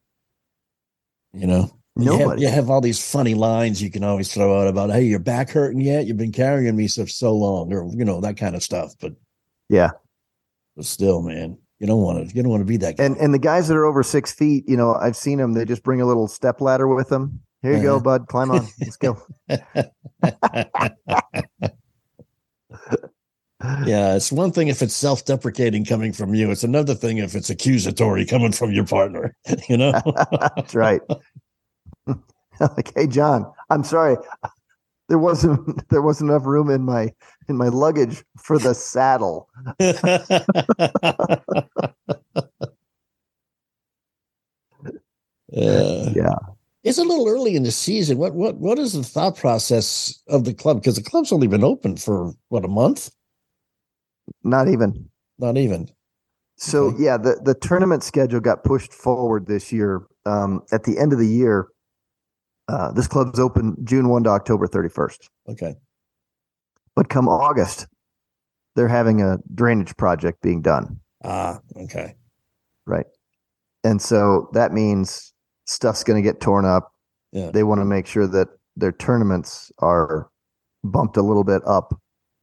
You 1.35 1.46
know, 1.46 1.70
You 1.96 2.12
have- 2.12 2.20
Nobody. 2.20 2.42
You 2.42 2.48
have, 2.48 2.70
all 2.70 2.81
these 2.81 3.04
funny 3.11 3.35
lines 3.35 3.83
you 3.83 3.90
can 3.90 4.02
always 4.04 4.33
throw 4.33 4.59
out 4.59 4.68
about, 4.68 4.90
hey, 4.90 5.02
your 5.04 5.18
back 5.18 5.50
hurting 5.50 5.81
yet? 5.83 6.07
You've 6.07 6.16
been 6.16 6.33
carrying 6.33 6.74
me 6.76 6.88
so 6.88 7.04
so 7.04 7.35
long, 7.37 7.70
or 7.74 7.90
you 7.94 8.04
know, 8.07 8.20
that 8.22 8.38
kind 8.38 8.54
of 8.57 8.62
stuff. 8.62 8.94
But 9.00 9.12
Yeah. 9.68 9.90
but 10.76 10.87
still, 10.87 11.20
man, 11.20 11.59
you 11.81 11.87
don't 11.87 12.01
want 12.03 12.29
to 12.29 12.35
you 12.37 12.43
don't 12.43 12.51
want 12.51 12.61
to 12.61 12.64
be 12.67 12.77
that 12.79 12.97
guy. 12.97 13.05
And 13.05 13.17
and 13.19 13.33
the 13.33 13.38
guys 13.38 13.69
that 13.69 13.77
are 13.77 13.85
over 13.85 14.03
six 14.03 14.33
feet, 14.33 14.69
you 14.69 14.77
know, 14.77 14.95
I've 14.95 15.17
seen 15.17 15.38
them. 15.38 15.53
They 15.53 15.64
just 15.64 15.83
bring 15.83 16.01
a 16.01 16.07
little 16.07 16.29
step 16.29 16.61
ladder 16.61 16.88
with 16.93 17.09
them. 17.09 17.41
Here 17.62 17.77
you 17.77 17.83
go, 17.83 17.97
Uh-huh. 17.97 18.05
bud. 18.05 18.27
Climb 18.29 18.51
on. 18.51 18.67
Let's 18.81 18.97
go. 18.97 19.21
yeah, 23.85 24.14
it's 24.14 24.31
one 24.31 24.53
thing 24.53 24.69
if 24.69 24.83
it's 24.83 24.95
self-deprecating 24.95 25.85
coming 25.85 26.12
from 26.12 26.35
you. 26.35 26.51
It's 26.51 26.62
another 26.62 26.95
thing 26.95 27.19
if 27.19 27.35
it's 27.35 27.51
accusatory 27.51 28.25
coming 28.25 28.53
from 28.53 28.71
your 28.73 28.87
partner. 28.87 29.35
You 29.69 29.77
know? 29.77 29.93
That's 30.57 30.75
right. 30.75 31.01
like, 32.61 32.93
hey, 32.95 33.07
John, 33.09 33.51
I'm 33.71 33.83
sorry. 33.85 34.17
There 35.09 35.18
wasn't 35.18 35.88
there 35.90 36.03
wasn't 36.03 36.31
enough 36.31 36.47
room 36.47 36.71
in 36.71 36.83
my 36.83 37.12
in 37.49 37.57
my 37.57 37.68
luggage 37.68 38.25
for 38.38 38.59
the 38.59 38.75
saddle. 38.75 39.49
Uh, 45.57 46.14
Yeah. 46.14 46.35
It's 46.85 46.99
a 46.99 47.03
little 47.05 47.29
early 47.29 47.57
in 47.57 47.64
the 47.64 47.73
season. 47.73 48.18
What 48.18 48.35
what 48.35 48.57
what 48.59 48.79
is 48.79 48.92
the 48.94 49.03
thought 49.03 49.37
process 49.37 50.23
of 50.29 50.44
the 50.44 50.55
club? 50.55 50.81
Because 50.81 50.97
the 50.97 51.03
club's 51.03 51.33
only 51.33 51.49
been 51.49 51.64
open 51.64 51.97
for 51.97 52.33
what 52.49 52.64
a 52.64 52.68
month, 52.68 53.11
Not 54.44 54.68
even. 54.68 55.11
not 55.38 55.57
even. 55.59 55.90
So 56.57 56.87
Okay. 56.88 57.05
yeah, 57.05 57.16
the 57.18 57.40
the 57.44 57.55
tournament 57.55 58.05
schedule 58.05 58.40
got 58.40 58.64
pushed 58.64 58.92
forward 58.94 59.47
this 59.47 59.73
year. 59.73 60.03
Um, 60.27 60.62
at 60.73 60.85
the 60.85 60.99
end 60.99 61.12
of 61.12 61.18
the 61.18 61.29
year, 61.29 61.68
uh, 62.68 62.92
this 62.92 63.07
club's 63.09 63.38
open 63.38 63.76
June 63.85 64.09
one 64.09 64.24
to 64.24 64.31
October 64.31 64.66
thirty 64.66 64.88
first. 64.88 65.31
Okay, 65.48 65.74
But 66.94 67.09
come 67.09 67.28
August, 67.28 67.87
they're 68.76 68.88
having 68.88 69.22
a 69.22 69.38
drainage 69.54 69.96
project 69.96 70.42
being 70.42 70.62
done. 70.62 71.00
ah, 71.24 71.61
okay, 71.76 72.14
Right. 72.87 73.07
And 73.85 74.02
so 74.02 74.48
that 74.54 74.72
means 74.72 75.33
stuff's 75.66 76.02
going 76.04 76.22
to 76.22 76.26
get 76.28 76.40
torn 76.40 76.64
up. 76.64 76.92
Yeah. 77.33 77.50
They 77.52 77.62
want 77.62 77.81
to 77.81 77.85
make 77.85 78.07
sure 78.07 78.26
that 78.26 78.48
their 78.76 78.92
tournaments 78.92 79.70
are 79.78 80.28
bumped 80.83 81.16
a 81.16 81.22
little 81.22 81.44
bit 81.44 81.62
up, 81.66 81.94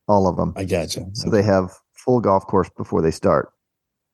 all 0.07 0.27
of 0.27 0.37
them. 0.37 0.53
I 0.55 0.63
gotcha. 0.65 1.05
So 1.13 1.29
they 1.29 1.41
have 1.43 1.71
full 1.93 2.19
golf 2.21 2.45
course 2.47 2.69
before 2.77 3.01
they 3.01 3.11
start. 3.11 3.51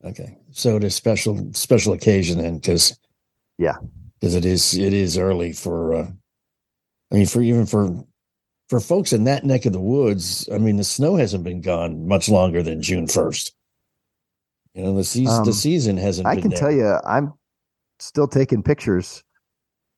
Okay, 0.03 0.37
so 0.51 0.77
it 0.77 0.83
is 0.83 0.95
special 0.95 1.51
special 1.53 1.93
occasion 1.93 2.39
then, 2.39 2.55
because 2.57 2.97
Yeah. 3.57 3.75
Because 4.21 4.35
it 4.35 4.45
is 4.45 4.73
it 4.77 4.93
is 4.93 5.17
early 5.17 5.51
for. 5.51 5.95
uh 5.95 6.07
I 7.11 7.15
mean, 7.15 7.25
for 7.25 7.41
even 7.41 7.65
for 7.65 7.89
for 8.69 8.79
folks 8.79 9.11
in 9.11 9.25
that 9.25 9.43
neck 9.43 9.65
of 9.65 9.73
the 9.73 9.81
woods, 9.81 10.47
I 10.53 10.57
mean, 10.57 10.77
the 10.77 10.83
snow 10.85 11.15
hasn't 11.17 11.43
been 11.43 11.59
gone 11.61 12.07
much 12.07 12.29
longer 12.29 12.63
than 12.63 12.81
June 12.81 13.07
first. 13.07 13.53
You 14.73 14.83
know, 14.83 14.95
the 14.95 15.03
season 15.03 15.43
the 15.43 15.49
Um, 15.49 15.53
season 15.53 15.97
hasn't. 15.97 16.27
I 16.27 16.39
can 16.39 16.51
there. 16.51 16.59
tell 16.59 16.71
you, 16.71 16.95
I'm 17.03 17.33
still 17.99 18.27
taking 18.29 18.63
pictures, 18.63 19.21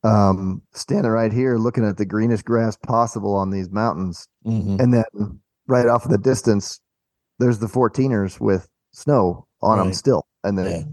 um, 0.03 0.63
standing 0.73 1.11
right 1.11 1.31
here 1.31 1.57
looking 1.57 1.85
at 1.85 1.97
the 1.97 2.05
greenest 2.05 2.45
grass 2.45 2.75
possible 2.75 3.35
on 3.35 3.51
these 3.51 3.69
mountains. 3.69 4.27
Mhm. 4.47 4.79
And 4.81 4.91
then 4.93 5.39
right 5.67 5.87
off 5.87 6.05
in 6.05 6.11
the 6.11 6.17
distance, 6.17 6.79
there's 7.37 7.59
the 7.59 7.67
14ers 7.67 8.39
with 8.39 8.67
snow 8.93 9.45
on 9.61 9.77
them 9.77 9.93
still, 9.93 10.25
and 10.43 10.57
then 10.57 10.65
Yeah. 10.65 10.77
it 10.79 10.87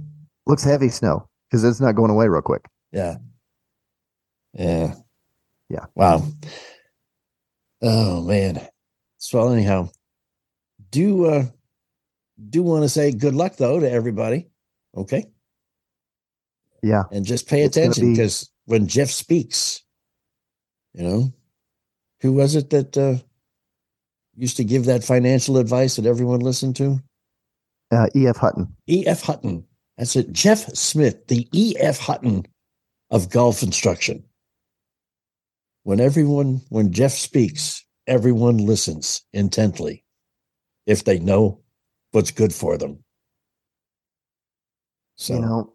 looks 0.47 0.63
heavy 0.65 0.91
snow 0.91 1.27
because 1.49 1.65
it's 1.65 1.81
not 1.81 1.95
going 1.95 2.11
away 2.11 2.29
real 2.29 2.43
quick. 2.43 2.67
Yeah. 2.93 3.17
Yeah. 4.55 4.95
Yeah. 5.69 5.87
Wow. 5.95 6.25
Oh 7.83 8.23
man. 8.23 8.61
So 9.19 9.49
anyhow, 9.49 9.91
do 10.91 11.27
uh 11.27 11.45
do 12.49 12.63
want 12.63 12.85
to 12.85 12.89
say 12.89 13.13
good 13.13 13.35
luck 13.35 13.57
though 13.57 13.81
to 13.81 13.91
everybody. 13.91 14.49
Okay. 14.97 15.27
Yeah, 16.83 17.03
And 17.13 17.27
just 17.27 17.47
pay 17.47 17.63
It's 17.63 17.77
attention 17.77 18.07
be- 18.07 18.13
because 18.13 18.51
when 18.65 18.87
Jeff 18.89 19.11
speaks, 19.11 19.83
you 20.95 21.03
know, 21.05 21.33
who 22.23 22.33
was 22.33 22.55
it 22.57 22.71
that 22.71 22.97
uh 22.97 23.17
used 24.35 24.57
to 24.57 24.65
give 24.65 24.87
that 24.87 25.05
financial 25.05 25.59
advice 25.59 25.97
that 25.97 26.07
everyone 26.07 26.41
listened 26.41 26.77
to? 26.77 26.99
uh, 27.93 28.07
E.F. 28.15 28.37
Hutton. 28.39 28.75
E.F. 28.89 29.23
Hutton. 29.23 29.65
That's 29.99 30.17
it. 30.17 30.33
Jeff 30.33 30.61
Smith, 30.75 31.27
the 31.27 31.47
E.F. 31.53 31.99
Hutton 31.99 32.47
of 33.11 33.31
golf 33.31 33.63
instruction. 33.63 34.25
When 35.83 36.01
everyone, 36.01 36.61
when 36.69 36.93
Jeff 36.93 37.13
speaks, 37.13 37.85
everyone 38.07 38.59
listens 38.59 39.23
intently 39.33 40.05
if 40.87 41.05
they 41.05 41.19
know 41.19 41.61
what's 42.13 42.31
good 42.31 42.55
for 42.55 42.77
them. 42.77 43.03
So, 45.17 45.35
you 45.35 45.41
know 45.41 45.73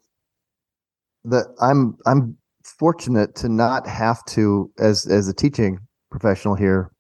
that 1.26 1.48
i'm 1.60 1.98
i'm 2.06 2.38
fortunate 2.64 3.36
to 3.36 3.50
not 3.50 3.88
have 3.88 4.24
to 4.26 4.72
as 4.80 5.06
as 5.08 5.28
a 5.28 5.34
teaching 5.34 5.80
professional 6.10 6.56
here 6.56 6.92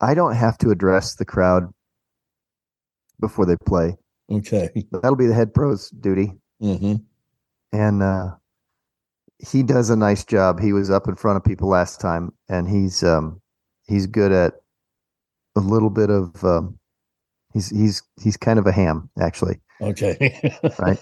i 0.00 0.14
don't 0.14 0.34
have 0.34 0.56
to 0.58 0.70
address 0.70 1.16
the 1.16 1.24
crowd 1.24 1.64
before 3.20 3.46
they 3.46 3.56
play 3.66 3.94
okay. 4.30 4.70
that'll 4.90 5.16
be 5.16 5.26
the 5.26 5.34
head 5.34 5.52
pro's 5.52 5.90
duty 5.90 6.32
hmm 6.60 6.94
and 7.72 8.02
uh 8.02 8.30
he 9.50 9.62
does 9.62 9.90
a 9.90 9.96
nice 9.96 10.24
job 10.24 10.60
he 10.60 10.72
was 10.72 10.90
up 10.90 11.08
in 11.08 11.16
front 11.16 11.36
of 11.36 11.44
people 11.44 11.68
last 11.68 12.00
time 12.00 12.32
and 12.48 12.68
he's 12.68 13.02
um 13.02 13.40
he's 13.88 14.06
good 14.06 14.32
at 14.32 14.54
a 15.56 15.60
little 15.60 15.90
bit 15.90 16.10
of 16.10 16.44
um 16.44 16.78
he's 17.52 17.68
he's 17.70 18.02
he's 18.22 18.36
kind 18.36 18.58
of 18.58 18.66
a 18.66 18.72
ham 18.72 19.10
actually 19.20 19.60
Okay. 19.80 20.48
Right. 20.78 20.98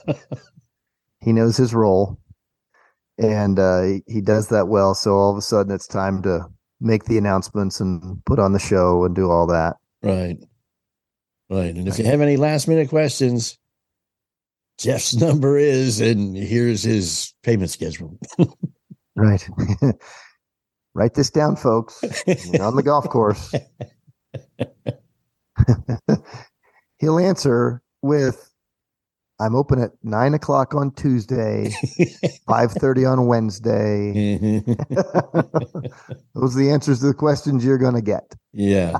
he 1.20 1.32
knows 1.32 1.56
his 1.56 1.74
role 1.74 2.18
and 3.18 3.58
uh, 3.58 3.82
he, 3.82 4.02
he 4.06 4.20
does 4.22 4.48
that 4.48 4.68
well 4.68 4.94
so 4.94 5.14
all 5.14 5.30
of 5.30 5.36
a 5.36 5.42
sudden 5.42 5.72
it's 5.74 5.86
time 5.86 6.22
to 6.22 6.46
make 6.80 7.04
the 7.04 7.18
announcements 7.18 7.78
and 7.78 8.24
put 8.24 8.38
on 8.38 8.52
the 8.54 8.58
show 8.58 9.04
and 9.04 9.14
do 9.14 9.30
all 9.30 9.46
that 9.48 9.76
Right. 10.02 10.38
Right. 11.50 11.74
And 11.74 11.88
if 11.88 11.98
you 11.98 12.04
have 12.06 12.20
any 12.22 12.36
last 12.38 12.68
minute 12.68 12.88
questions, 12.88 13.58
Jeff's 14.80 15.14
number 15.20 15.58
is, 15.58 16.00
and 16.00 16.36
here's 16.36 16.82
his 16.82 17.34
payment 17.42 17.70
schedule. 17.70 18.18
right. 19.14 19.46
Write 20.94 21.14
this 21.14 21.30
down 21.30 21.54
folks. 21.54 22.02
We're 22.26 22.64
on 22.64 22.74
the 22.74 22.82
golf 22.82 23.08
course. 23.08 23.54
He'll 26.98 27.18
answer 27.18 27.80
with 28.02 28.52
i'm 29.38 29.54
open 29.54 29.80
at 29.80 29.92
nine 30.02 30.34
o'clock 30.34 30.74
on 30.74 30.90
tuesday 30.92 31.70
5.30 32.48 33.12
on 33.12 33.26
wednesday. 33.26 34.38
Mm-hmm. 34.40 34.72
Those 36.34 36.56
are 36.56 36.58
the 36.58 36.70
answers 36.70 37.00
to 37.00 37.06
the 37.06 37.14
questions 37.14 37.64
you're 37.64 37.78
going 37.78 37.94
to 37.94 38.02
get. 38.02 38.34
Yeah. 38.52 38.98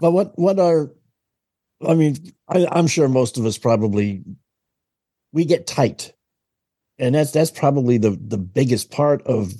But 0.00 0.10
what 0.12 0.38
what 0.38 0.58
are 0.58 0.90
I 1.86 1.94
mean, 1.94 2.16
I, 2.48 2.66
I'm 2.70 2.86
sure 2.86 3.08
most 3.08 3.38
of 3.38 3.46
us 3.46 3.56
probably 3.56 4.24
we 5.32 5.44
get 5.44 5.66
tight. 5.66 6.12
And 6.98 7.14
that's 7.14 7.30
that's 7.30 7.50
probably 7.50 7.98
the 7.98 8.10
the 8.26 8.38
biggest 8.38 8.90
part 8.90 9.22
of 9.26 9.52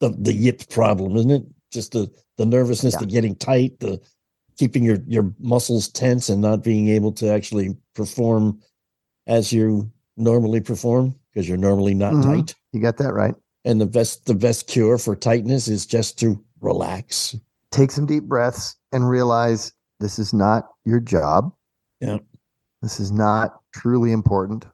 the 0.00 0.10
the 0.10 0.32
yip 0.32 0.68
problem, 0.70 1.16
isn't 1.16 1.30
it? 1.30 1.42
Just 1.70 1.92
the 1.92 2.10
the 2.38 2.46
nervousness, 2.46 2.94
Yeah. 2.94 3.00
the 3.00 3.06
getting 3.06 3.34
tight, 3.36 3.78
the 3.80 4.00
keeping 4.56 4.82
your 4.84 4.98
your 5.06 5.32
muscles 5.38 5.88
tense 5.88 6.28
and 6.28 6.40
not 6.40 6.62
being 6.64 6.88
able 6.88 7.12
to 7.12 7.28
actually 7.30 7.76
perform 7.94 8.60
as 9.26 9.52
you 9.52 9.90
normally 10.16 10.60
perform 10.60 11.14
because 11.32 11.48
you're 11.48 11.58
normally 11.58 11.94
not 11.94 12.12
Mhm. 12.14 12.22
tight. 12.22 12.54
you 12.72 12.80
got 12.80 12.96
that 12.98 13.14
right 13.14 13.34
And 13.64 13.80
the 13.80 13.86
best 13.86 14.24
the 14.26 14.34
best 14.34 14.66
cure 14.66 14.96
for 14.98 15.14
tightness 15.16 15.68
is 15.68 15.86
just 15.86 16.18
to 16.20 16.42
relax. 16.60 17.36
take 17.70 17.90
some 17.92 18.04
deep 18.06 18.24
breaths 18.24 18.76
and 18.92 19.08
realize 19.08 19.72
this 20.00 20.18
is 20.18 20.32
not 20.34 20.68
your 20.84 20.98
job. 21.00 21.52
Yeah. 22.00 22.18
This 22.82 23.00
is 23.00 23.12
not 23.12 23.60
truly 23.74 24.12
important. 24.12 24.66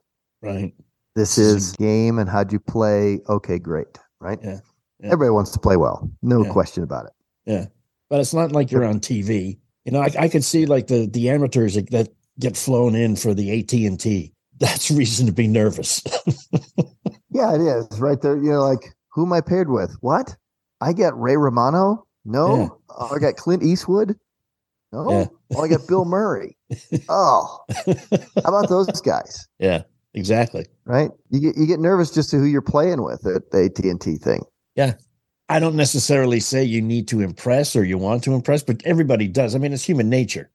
Right. 0.42 0.75
This 1.14 1.38
is 1.38 1.73
game 1.73 2.19
and 2.19 2.29
how'd 2.29 2.53
you 2.53 2.61
play? 2.61 3.21
Okay, 3.29 3.59
great. 3.59 3.99
Right? 4.21 4.38
Yeah. 4.42 4.61
Yeah. 5.01 5.07
Everybody 5.07 5.31
wants 5.31 5.51
to 5.53 5.59
play 5.59 5.77
well. 5.77 6.11
No 6.23 6.45
Yeah. 6.45 6.53
question 6.53 6.83
about 6.83 7.07
it. 7.07 7.12
Yeah, 7.47 7.66
but 8.11 8.21
it's 8.21 8.35
not 8.35 8.53
like 8.53 8.71
you're 8.71 8.85
on 8.85 9.01
TV. 9.01 9.59
You 9.85 9.92
know, 9.92 10.01
I, 10.01 10.11
I 10.19 10.29
could 10.29 10.45
see 10.45 10.66
like 10.66 10.87
the 10.88 11.07
the 11.07 11.31
amateurs 11.31 11.75
that, 11.75 11.90
that 11.90 12.09
get 12.38 12.57
flown 12.57 12.95
in 12.95 13.14
for 13.16 13.35
the 13.35 13.59
AT 13.61 13.73
and 13.73 13.99
T. 14.01 14.33
That's 14.59 14.90
reason 14.90 15.27
to 15.27 15.33
be 15.33 15.49
nervous. 15.49 16.03
Yeah, 17.31 17.55
it 17.55 17.61
is 17.61 18.01
right 18.01 18.19
there. 18.23 18.37
You 18.38 18.51
know, 18.53 18.62
like 18.66 18.95
who 19.12 19.27
am 19.27 19.33
I 19.35 19.42
paired 19.42 19.69
with? 19.69 19.95
What? 20.01 20.35
I 20.81 20.95
get 20.95 21.14
Ray 21.14 21.37
Romano? 21.37 22.07
No. 22.25 22.57
Yeah. 22.57 22.69
Oh, 22.88 23.14
I 23.14 23.19
got 23.19 23.37
Clint 23.37 23.62
Eastwood? 23.62 24.19
No. 24.92 25.11
Yeah. 25.11 25.27
Oh, 25.57 25.62
I 25.64 25.68
got 25.68 25.87
Bill 25.88 26.05
Murray. 26.05 26.57
Oh, 27.09 27.64
how 27.87 27.94
about 28.44 28.68
those 28.68 28.88
guys? 29.05 29.46
yeah, 29.59 29.83
exactly. 30.14 30.66
Right? 30.85 31.11
You 31.31 31.40
get 31.40 31.57
you 31.57 31.66
get 31.66 31.79
nervous 31.81 32.11
just 32.11 32.31
to 32.31 32.38
who 32.38 32.44
you're 32.44 32.62
playing 32.62 33.03
with 33.03 33.27
at 33.27 33.51
the 33.51 33.64
AT 33.64 33.79
and 33.85 34.01
T 34.01 34.16
thing. 34.16 34.42
Yeah, 34.75 34.94
I 35.49 35.59
don't 35.61 35.77
necessarily 35.77 36.40
say 36.40 36.64
you 36.64 36.83
need 36.83 37.07
to 37.09 37.20
impress 37.20 37.77
or 37.77 37.85
you 37.85 37.99
want 37.99 38.25
to 38.25 38.35
impress, 38.35 38.62
but 38.62 38.83
everybody 38.85 39.29
does. 39.29 39.55
I 39.55 39.59
mean, 39.59 39.72
it's 39.72 39.85
human 39.85 40.09
nature. 40.09 40.51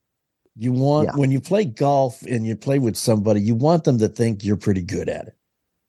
You 0.56 0.72
want 0.72 1.08
Yeah. 1.08 1.16
when 1.16 1.30
you 1.30 1.40
play 1.40 1.64
golf 1.64 2.20
and 2.22 2.46
you 2.46 2.56
play 2.56 2.78
with 2.78 2.96
somebody, 2.96 3.40
you 3.40 3.54
want 3.54 3.84
them 3.84 3.98
to 3.98 4.08
think 4.08 4.44
you're 4.44 4.56
pretty 4.58 4.82
good 4.82 5.08
at 5.08 5.28
it 5.28 5.34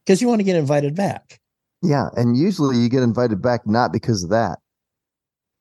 because 0.06 0.22
you 0.22 0.28
want 0.30 0.40
to 0.40 0.46
get 0.46 0.56
invited 0.56 0.96
back. 0.96 1.40
Yeah, 1.82 2.08
and 2.16 2.38
usually 2.38 2.78
you 2.78 2.88
get 2.88 3.04
invited 3.04 3.42
back 3.42 3.68
not 3.68 3.92
because 3.92 4.24
of 4.24 4.30
that. 4.30 4.60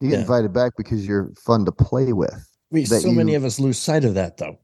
You 0.00 0.08
get 0.10 0.14
Yeah. 0.16 0.20
invited 0.20 0.52
back 0.52 0.72
because 0.76 1.04
you're 1.06 1.32
fun 1.44 1.64
to 1.64 1.72
play 1.72 2.12
with. 2.12 2.48
We 2.72 2.84
That 2.84 3.02
so 3.02 3.12
many 3.12 3.34
of 3.34 3.44
us 3.44 3.60
lose 3.60 3.78
sight 3.78 4.04
of 4.04 4.14
that, 4.14 4.38
though. 4.38 4.58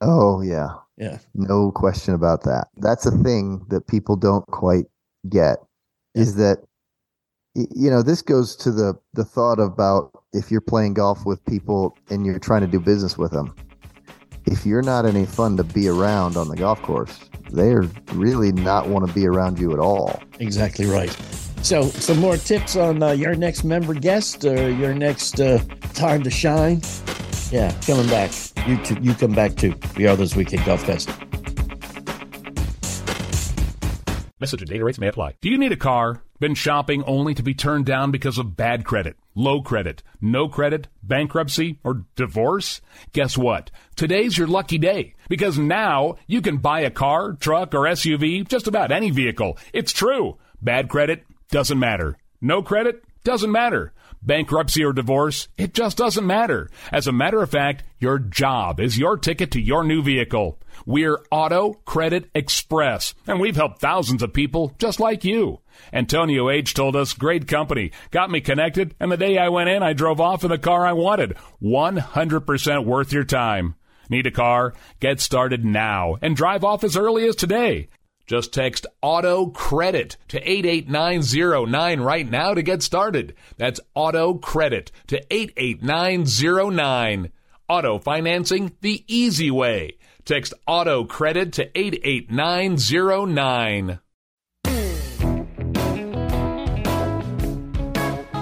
Oh 0.00 0.40
yeah, 0.42 0.74
Yeah, 0.96 1.18
no 1.34 1.72
question 1.72 2.14
about 2.14 2.44
that. 2.44 2.68
That's 2.76 3.06
a 3.06 3.10
thing 3.10 3.64
that 3.70 3.88
people 3.88 4.14
don't 4.14 4.46
quite 4.46 4.84
get 5.28 5.58
is 6.14 6.36
that 6.36 6.58
you 7.54 7.90
know, 7.90 8.02
this 8.02 8.22
goes 8.22 8.54
to 8.56 8.70
the 8.70 8.94
the 9.14 9.24
thought 9.24 9.58
about 9.58 10.22
if 10.32 10.50
you're 10.50 10.60
playing 10.60 10.94
golf 10.94 11.26
with 11.26 11.44
people 11.46 11.96
and 12.10 12.24
you're 12.24 12.38
trying 12.38 12.60
to 12.60 12.66
do 12.66 12.78
business 12.78 13.18
with 13.18 13.32
them. 13.32 13.54
If 14.46 14.64
you're 14.64 14.82
not 14.82 15.04
any 15.04 15.26
fun 15.26 15.56
to 15.56 15.64
be 15.64 15.88
around 15.88 16.36
on 16.36 16.48
the 16.48 16.56
golf 16.56 16.80
course, 16.82 17.18
they're 17.50 17.88
really 18.12 18.52
not 18.52 18.88
want 18.88 19.06
to 19.06 19.12
be 19.12 19.26
around 19.26 19.58
you 19.58 19.72
at 19.72 19.78
all. 19.78 20.22
exactly 20.38 20.86
right. 20.86 21.10
So, 21.62 21.88
some 21.88 22.18
more 22.18 22.38
tips 22.38 22.74
on 22.74 23.02
uh, 23.02 23.10
your 23.10 23.34
next 23.34 23.64
member 23.64 23.92
guest 23.92 24.44
or 24.46 24.70
your 24.70 24.94
next 24.94 25.40
uh, 25.40 25.58
time 25.92 26.22
to 26.22 26.30
shine. 26.30 26.80
Yeah, 27.50 27.74
coming 27.84 28.06
back. 28.08 28.30
You 28.66 28.76
too, 28.84 28.96
you 29.00 29.14
come 29.14 29.32
back 29.32 29.56
too. 29.56 29.74
We 29.96 30.06
are 30.06 30.14
this 30.14 30.36
weekend 30.36 30.64
Golf 30.64 30.84
Fest. 30.84 31.10
Message 34.40 34.62
and 34.62 34.70
data 34.70 34.84
rates 34.84 34.98
may 34.98 35.08
apply. 35.08 35.34
Do 35.42 35.50
you 35.50 35.58
need 35.58 35.72
a 35.72 35.76
car? 35.76 36.22
Been 36.38 36.54
shopping 36.54 37.02
only 37.04 37.34
to 37.34 37.42
be 37.42 37.52
turned 37.52 37.84
down 37.84 38.10
because 38.10 38.38
of 38.38 38.56
bad 38.56 38.84
credit, 38.84 39.16
low 39.34 39.60
credit, 39.60 40.02
no 40.20 40.48
credit, 40.48 40.88
bankruptcy, 41.02 41.78
or 41.84 42.06
divorce? 42.16 42.80
Guess 43.12 43.36
what? 43.36 43.70
Today's 43.96 44.38
your 44.38 44.46
lucky 44.46 44.78
day 44.78 45.14
because 45.28 45.58
now 45.58 46.16
you 46.26 46.40
can 46.40 46.56
buy 46.56 46.80
a 46.80 46.90
car, 46.90 47.32
truck, 47.34 47.74
or 47.74 47.80
SUV, 47.80 48.48
just 48.48 48.66
about 48.66 48.92
any 48.92 49.10
vehicle. 49.10 49.58
It's 49.74 49.92
true. 49.92 50.38
Bad 50.62 50.88
credit 50.88 51.24
doesn't 51.50 51.78
matter. 51.78 52.16
No 52.40 52.62
credit 52.62 53.04
doesn't 53.24 53.52
matter. 53.52 53.92
Bankruptcy 54.22 54.84
or 54.84 54.92
divorce, 54.92 55.48
it 55.56 55.72
just 55.72 55.96
doesn't 55.96 56.26
matter. 56.26 56.68
As 56.92 57.06
a 57.06 57.12
matter 57.12 57.42
of 57.42 57.50
fact, 57.50 57.84
your 57.98 58.18
job 58.18 58.78
is 58.78 58.98
your 58.98 59.16
ticket 59.16 59.50
to 59.52 59.60
your 59.60 59.82
new 59.82 60.02
vehicle. 60.02 60.58
We're 60.84 61.18
Auto 61.30 61.74
Credit 61.84 62.30
Express, 62.34 63.14
and 63.26 63.40
we've 63.40 63.56
helped 63.56 63.80
thousands 63.80 64.22
of 64.22 64.34
people 64.34 64.74
just 64.78 65.00
like 65.00 65.24
you. 65.24 65.60
Antonio 65.92 66.50
H. 66.50 66.74
told 66.74 66.96
us, 66.96 67.14
great 67.14 67.48
company, 67.48 67.92
got 68.10 68.30
me 68.30 68.40
connected, 68.42 68.94
and 69.00 69.10
the 69.10 69.16
day 69.16 69.38
I 69.38 69.48
went 69.48 69.70
in, 69.70 69.82
I 69.82 69.94
drove 69.94 70.20
off 70.20 70.44
in 70.44 70.50
the 70.50 70.58
car 70.58 70.86
I 70.86 70.92
wanted. 70.92 71.36
100% 71.62 72.84
worth 72.84 73.12
your 73.12 73.24
time. 73.24 73.74
Need 74.10 74.26
a 74.26 74.30
car? 74.30 74.74
Get 74.98 75.20
started 75.20 75.64
now 75.64 76.16
and 76.20 76.36
drive 76.36 76.64
off 76.64 76.84
as 76.84 76.96
early 76.96 77.26
as 77.26 77.36
today. 77.36 77.88
Just 78.30 78.54
text 78.54 78.86
auto 79.02 79.46
credit 79.46 80.16
to 80.28 80.38
88909 80.48 82.00
right 82.00 82.30
now 82.30 82.54
to 82.54 82.62
get 82.62 82.80
started. 82.80 83.34
That's 83.56 83.80
auto 83.92 84.34
credit 84.34 84.92
to 85.08 85.20
88909. 85.34 87.32
auto 87.68 87.98
financing 87.98 88.76
the 88.82 89.02
easy 89.08 89.50
way. 89.50 89.96
Text 90.24 90.54
auto 90.68 91.04
credit 91.04 91.52
to 91.54 91.76
88909. 91.76 93.98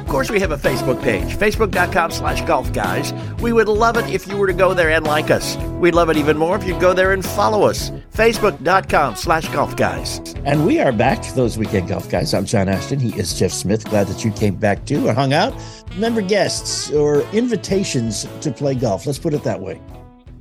Course, 0.08 0.30
we 0.30 0.40
have 0.40 0.50
a 0.52 0.56
Facebook 0.56 1.02
page, 1.02 1.36
facebook.com 1.36 2.10
slash 2.10 2.40
golf 2.42 2.72
guys. 2.72 3.12
We 3.40 3.52
would 3.52 3.68
love 3.68 3.96
it 3.96 4.08
if 4.08 4.26
you 4.26 4.36
were 4.36 4.46
to 4.46 4.52
go 4.52 4.74
there 4.74 4.90
and 4.90 5.06
like 5.06 5.30
us. 5.30 5.56
We'd 5.80 5.94
love 5.94 6.08
it 6.08 6.16
even 6.16 6.36
more 6.36 6.56
if 6.56 6.64
you'd 6.64 6.80
go 6.80 6.94
there 6.94 7.12
and 7.12 7.24
follow 7.24 7.62
us, 7.64 7.90
facebook.com 8.14 9.16
slash 9.16 9.48
golf 9.48 9.76
guys. 9.76 10.18
And 10.44 10.66
we 10.66 10.80
are 10.80 10.92
back, 10.92 11.22
those 11.34 11.58
weekend 11.58 11.88
golf 11.88 12.10
guys. 12.10 12.34
I'm 12.34 12.46
John 12.46 12.68
Ashton. 12.68 12.98
He 12.98 13.16
is 13.18 13.38
Jeff 13.38 13.52
Smith. 13.52 13.84
Glad 13.84 14.08
that 14.08 14.24
you 14.24 14.30
came 14.32 14.56
back 14.56 14.86
too 14.86 15.06
or 15.06 15.12
hung 15.12 15.32
out. 15.32 15.54
Member 15.96 16.22
guests 16.22 16.90
or 16.90 17.20
invitations 17.32 18.26
to 18.40 18.50
play 18.50 18.74
golf. 18.74 19.06
Let's 19.06 19.18
put 19.18 19.34
it 19.34 19.42
that 19.44 19.60
way. 19.60 19.76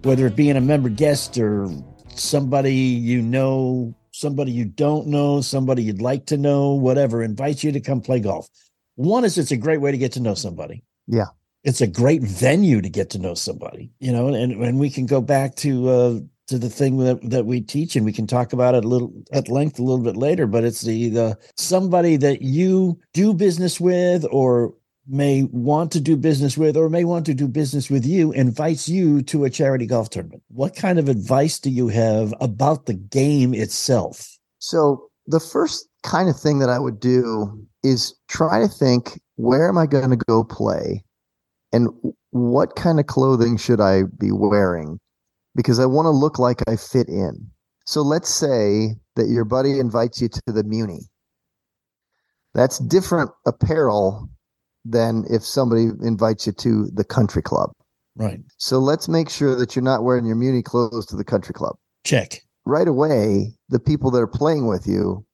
Whether 0.04 0.28
it 0.28 0.36
be 0.36 0.50
in 0.50 0.58
a 0.58 0.62
member 0.62 0.90
guest 0.90 1.38
or 1.38 1.70
somebody 2.10 2.74
you 2.74 3.22
know, 3.22 3.94
somebody 4.12 4.52
you 4.52 4.66
don't 4.66 5.08
know, 5.08 5.42
somebody 5.42 5.84
you'd 5.84 6.02
like 6.02 6.26
to 6.28 6.38
know, 6.38 6.74
whatever, 6.74 7.22
invites 7.22 7.64
you 7.64 7.72
to 7.72 7.80
come 7.80 8.02
play 8.02 8.20
golf. 8.20 8.50
One 8.98 9.24
is 9.24 9.38
it's 9.38 9.52
a 9.52 9.58
great 9.58 9.80
way 9.80 9.92
to 9.92 9.98
get 9.98 10.12
to 10.14 10.20
know 10.20 10.34
somebody. 10.34 10.84
Yeah. 11.06 11.28
It's 11.64 11.82
a 11.82 11.88
great 11.88 12.24
venue 12.24 12.82
to 12.82 12.90
get 12.90 13.10
to 13.12 13.20
know 13.20 13.36
somebody, 13.36 13.92
you 14.00 14.12
know, 14.12 14.28
and, 14.28 14.54
and 14.64 14.80
we 14.80 14.90
can 14.90 15.06
go 15.06 15.22
back 15.22 15.56
to 15.58 15.90
uh 15.90 16.20
to 16.48 16.58
the 16.58 16.70
thing 16.70 16.98
that, 17.00 17.20
that 17.30 17.46
we 17.46 17.60
teach 17.60 17.96
and 17.96 18.06
we 18.06 18.14
can 18.14 18.26
talk 18.26 18.54
about 18.54 18.74
it 18.74 18.86
a 18.86 18.88
little 18.88 19.12
at 19.34 19.50
length 19.50 19.80
a 19.80 19.84
little 19.84 20.04
bit 20.04 20.18
later, 20.18 20.48
but 20.48 20.64
it's 20.64 20.82
the 20.82 21.10
the 21.10 21.38
somebody 21.58 22.16
that 22.18 22.42
you 22.42 23.00
do 23.14 23.34
business 23.34 23.80
with 23.80 24.26
or 24.32 24.74
may 25.08 25.44
want 25.52 25.92
to 25.92 26.02
do 26.02 26.18
business 26.18 26.58
with 26.58 26.76
or 26.76 26.90
may 26.90 27.04
want 27.04 27.26
to 27.26 27.34
do 27.34 27.48
business 27.48 27.90
with 27.90 28.06
you 28.06 28.32
invites 28.32 28.90
you 28.90 29.22
to 29.24 29.46
a 29.46 29.50
charity 29.50 29.86
golf 29.86 30.10
tournament. 30.10 30.42
What 30.48 30.76
kind 30.76 31.00
of 31.00 31.08
advice 31.08 31.60
do 31.60 31.70
you 31.70 31.88
have 31.90 32.34
about 32.42 32.88
the 32.88 32.94
game 32.94 33.54
itself? 33.54 34.38
So 34.60 35.10
the 35.28 35.40
first 35.40 35.87
kind 36.04 36.30
of 36.30 36.40
thing 36.40 36.60
that 36.60 36.70
I 36.70 36.80
would 36.80 37.00
do 37.00 37.66
is 37.84 38.14
try 38.28 38.60
to 38.60 38.68
think 38.68 39.20
where 39.36 39.68
am 39.68 39.78
I 39.78 39.86
going 39.86 40.10
to 40.10 40.18
go 40.28 40.44
play 40.44 41.04
and 41.72 41.90
what 42.32 42.76
kind 42.76 43.00
of 43.00 43.08
clothing 43.08 43.58
should 43.58 43.82
I 43.82 44.04
be 44.18 44.32
wearing 44.32 45.00
because 45.56 45.80
I 45.80 45.86
want 45.86 46.06
to 46.06 46.12
look 46.12 46.40
like 46.40 46.62
I 46.68 46.76
fit 46.76 47.10
in. 47.10 47.50
So 47.86 48.02
let's 48.02 48.30
say 48.30 48.96
that 49.16 49.28
your 49.28 49.46
buddy 49.46 49.80
invites 49.80 50.22
you 50.22 50.30
to 50.30 50.42
the 50.48 50.64
Muni. 50.64 51.02
That's 52.54 52.80
different 52.80 53.32
apparel 53.46 54.30
than 54.86 55.26
if 55.30 55.44
somebody 55.44 55.90
invites 56.02 56.48
you 56.48 56.54
to 56.54 56.88
the 56.94 57.04
country 57.04 57.42
club. 57.42 57.72
Right. 58.16 58.40
So 58.58 58.80
let's 58.80 59.08
make 59.08 59.30
sure 59.30 59.56
that 59.56 59.76
you're 59.76 59.84
not 59.84 60.04
wearing 60.04 60.26
your 60.26 60.36
Muni 60.36 60.64
clothes 60.64 61.06
to 61.08 61.16
the 61.16 61.24
country 61.24 61.54
club. 61.54 61.76
Check. 62.04 62.42
Right 62.66 62.88
away, 62.88 63.54
the 63.70 63.80
people 63.80 64.12
that 64.12 64.20
are 64.20 64.28
playing 64.28 64.68
with 64.68 64.88
you 64.88 65.26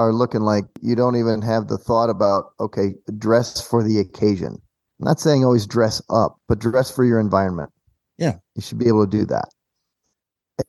are 0.00 0.12
looking 0.12 0.42
like 0.42 0.64
you 0.80 0.94
don't 0.94 1.16
even 1.16 1.42
have 1.42 1.68
the 1.68 1.78
thought 1.78 2.10
about, 2.10 2.52
okay, 2.60 2.94
dress 3.18 3.60
for 3.60 3.82
the 3.82 3.98
occasion. 3.98 4.60
I'm 5.00 5.06
not 5.06 5.20
saying 5.20 5.44
always 5.44 5.66
dress 5.66 6.02
up, 6.10 6.36
but 6.48 6.58
dress 6.58 6.90
for 6.94 7.04
your 7.04 7.20
environment. 7.20 7.70
Yeah. 8.18 8.36
You 8.54 8.62
should 8.62 8.78
be 8.78 8.88
able 8.88 9.06
to 9.06 9.10
do 9.10 9.24
that. 9.26 9.48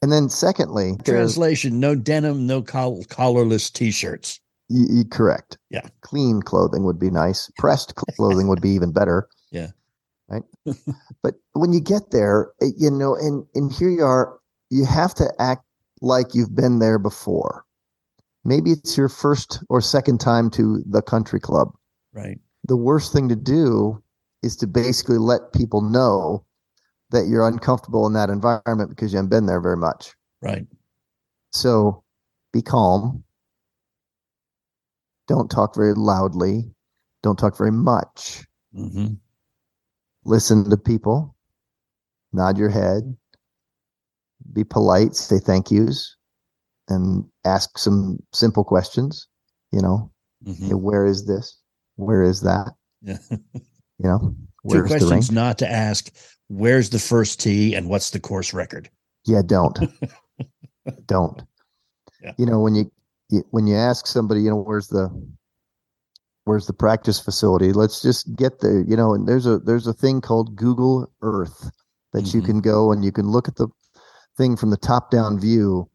And 0.01 0.11
then, 0.11 0.29
secondly, 0.29 0.95
Translation: 1.03 1.79
No 1.81 1.95
denim, 1.95 2.47
no 2.47 2.61
coll- 2.61 3.03
collarless 3.09 3.69
t-shirts. 3.73 4.39
y- 4.69 4.85
y- 4.89 5.03
correct. 5.11 5.57
Yeah. 5.69 5.81
Clean 5.99 6.41
clothing 6.41 6.85
would 6.85 6.97
be 6.97 7.09
nice. 7.09 7.51
Pressed 7.57 7.95
clothing 7.95 8.47
would 8.47 8.61
be 8.61 8.69
even 8.69 8.91
better. 8.93 9.27
Yeah. 9.51 9.67
Right. 10.29 10.43
but 11.23 11.35
when 11.51 11.73
you 11.73 11.81
get 11.81 12.11
there, 12.11 12.53
you 12.77 12.89
know, 12.89 13.15
and 13.15 13.45
and 13.53 13.69
here 13.69 13.89
you 13.89 14.05
are, 14.05 14.39
you 14.69 14.85
have 14.85 15.13
to 15.15 15.29
act 15.39 15.65
like 15.99 16.33
you've 16.33 16.55
been 16.55 16.79
there 16.79 16.97
before. 16.97 17.65
Maybe 18.43 18.71
it's 18.71 18.97
your 18.97 19.09
first 19.09 19.63
or 19.69 19.81
second 19.81 20.19
time 20.19 20.49
to 20.51 20.83
the 20.89 21.01
country 21.01 21.39
club. 21.39 21.73
Right. 22.13 22.39
The 22.65 22.77
worst 22.77 23.13
thing 23.13 23.29
to 23.29 23.35
do 23.35 24.01
is 24.43 24.55
to 24.57 24.67
basically 24.67 25.17
let 25.17 25.53
people 25.53 25.81
know 25.81 26.45
that 27.11 27.27
you're 27.27 27.47
uncomfortable 27.47 28.07
in 28.07 28.13
that 28.13 28.29
environment 28.29 28.89
because 28.89 29.11
you 29.11 29.17
haven't 29.17 29.29
been 29.29 29.45
there 29.45 29.61
very 29.61 29.77
much. 29.77 30.15
Right. 30.41 30.65
So 31.51 32.03
be 32.53 32.61
calm. 32.61 33.23
Don't 35.27 35.51
talk 35.51 35.75
very 35.75 35.93
loudly. 35.93 36.73
Don't 37.21 37.37
talk 37.37 37.57
very 37.57 37.71
much. 37.71 38.45
hmm 38.73 39.13
Listen 40.23 40.69
to 40.69 40.77
people. 40.77 41.35
Nod 42.33 42.57
your 42.57 42.69
head. 42.69 43.15
Be 44.53 44.63
polite. 44.63 45.15
Say 45.15 45.39
thank 45.39 45.71
yous. 45.71 46.15
And 46.91 47.23
ask 47.45 47.77
some 47.77 48.19
simple 48.33 48.63
questions. 48.65 49.27
You 49.71 49.81
know, 49.81 50.11
hmm 50.43 50.75
where 50.75 51.05
is 51.05 51.25
this? 51.25 51.57
Where 51.95 52.21
is 52.21 52.41
that? 52.41 52.73
Yeah. 53.01 53.17
You 54.03 54.09
know, 54.09 54.35
Two 54.67 54.83
questions 54.85 55.29
not 55.31 55.59
to 55.59 55.69
ask: 55.71 56.09
Where's 56.47 56.89
the 56.89 56.97
first 56.97 57.39
tee, 57.39 57.75
and 57.75 57.87
what's 57.87 58.09
the 58.09 58.19
course 58.19 58.51
record? 58.51 58.89
Yeah, 59.25 59.43
don't. 59.45 59.77
don't. 61.05 61.43
Yeah. 62.23 62.33
You 62.39 62.47
know, 62.47 62.59
when 62.59 62.73
you, 62.73 62.91
you 63.29 63.43
when 63.51 63.67
you 63.67 63.75
ask 63.75 64.07
somebody, 64.07 64.41
you 64.41 64.49
know, 64.49 64.57
where's 64.57 64.87
the 64.87 65.07
where's 66.45 66.65
the 66.65 66.73
practice 66.73 67.19
facility? 67.19 67.73
Let's 67.73 68.01
just 68.01 68.35
get 68.35 68.61
there. 68.61 68.81
You 68.81 68.95
know, 68.95 69.13
and 69.13 69.27
there's 69.27 69.45
a 69.45 69.59
there's 69.59 69.85
a 69.85 69.93
thing 69.93 70.19
called 70.19 70.55
Google 70.55 71.11
Earth 71.21 71.69
that 72.13 72.33
you 72.33 72.41
Mhm. 72.41 72.45
can 72.45 72.61
go 72.61 72.91
and 72.91 73.05
you 73.05 73.11
can 73.11 73.27
look 73.29 73.47
at 73.47 73.57
the 73.57 73.67
thing 74.35 74.55
from 74.57 74.71
the 74.71 74.77
top 74.77 75.11
down 75.11 75.39
view 75.39 75.87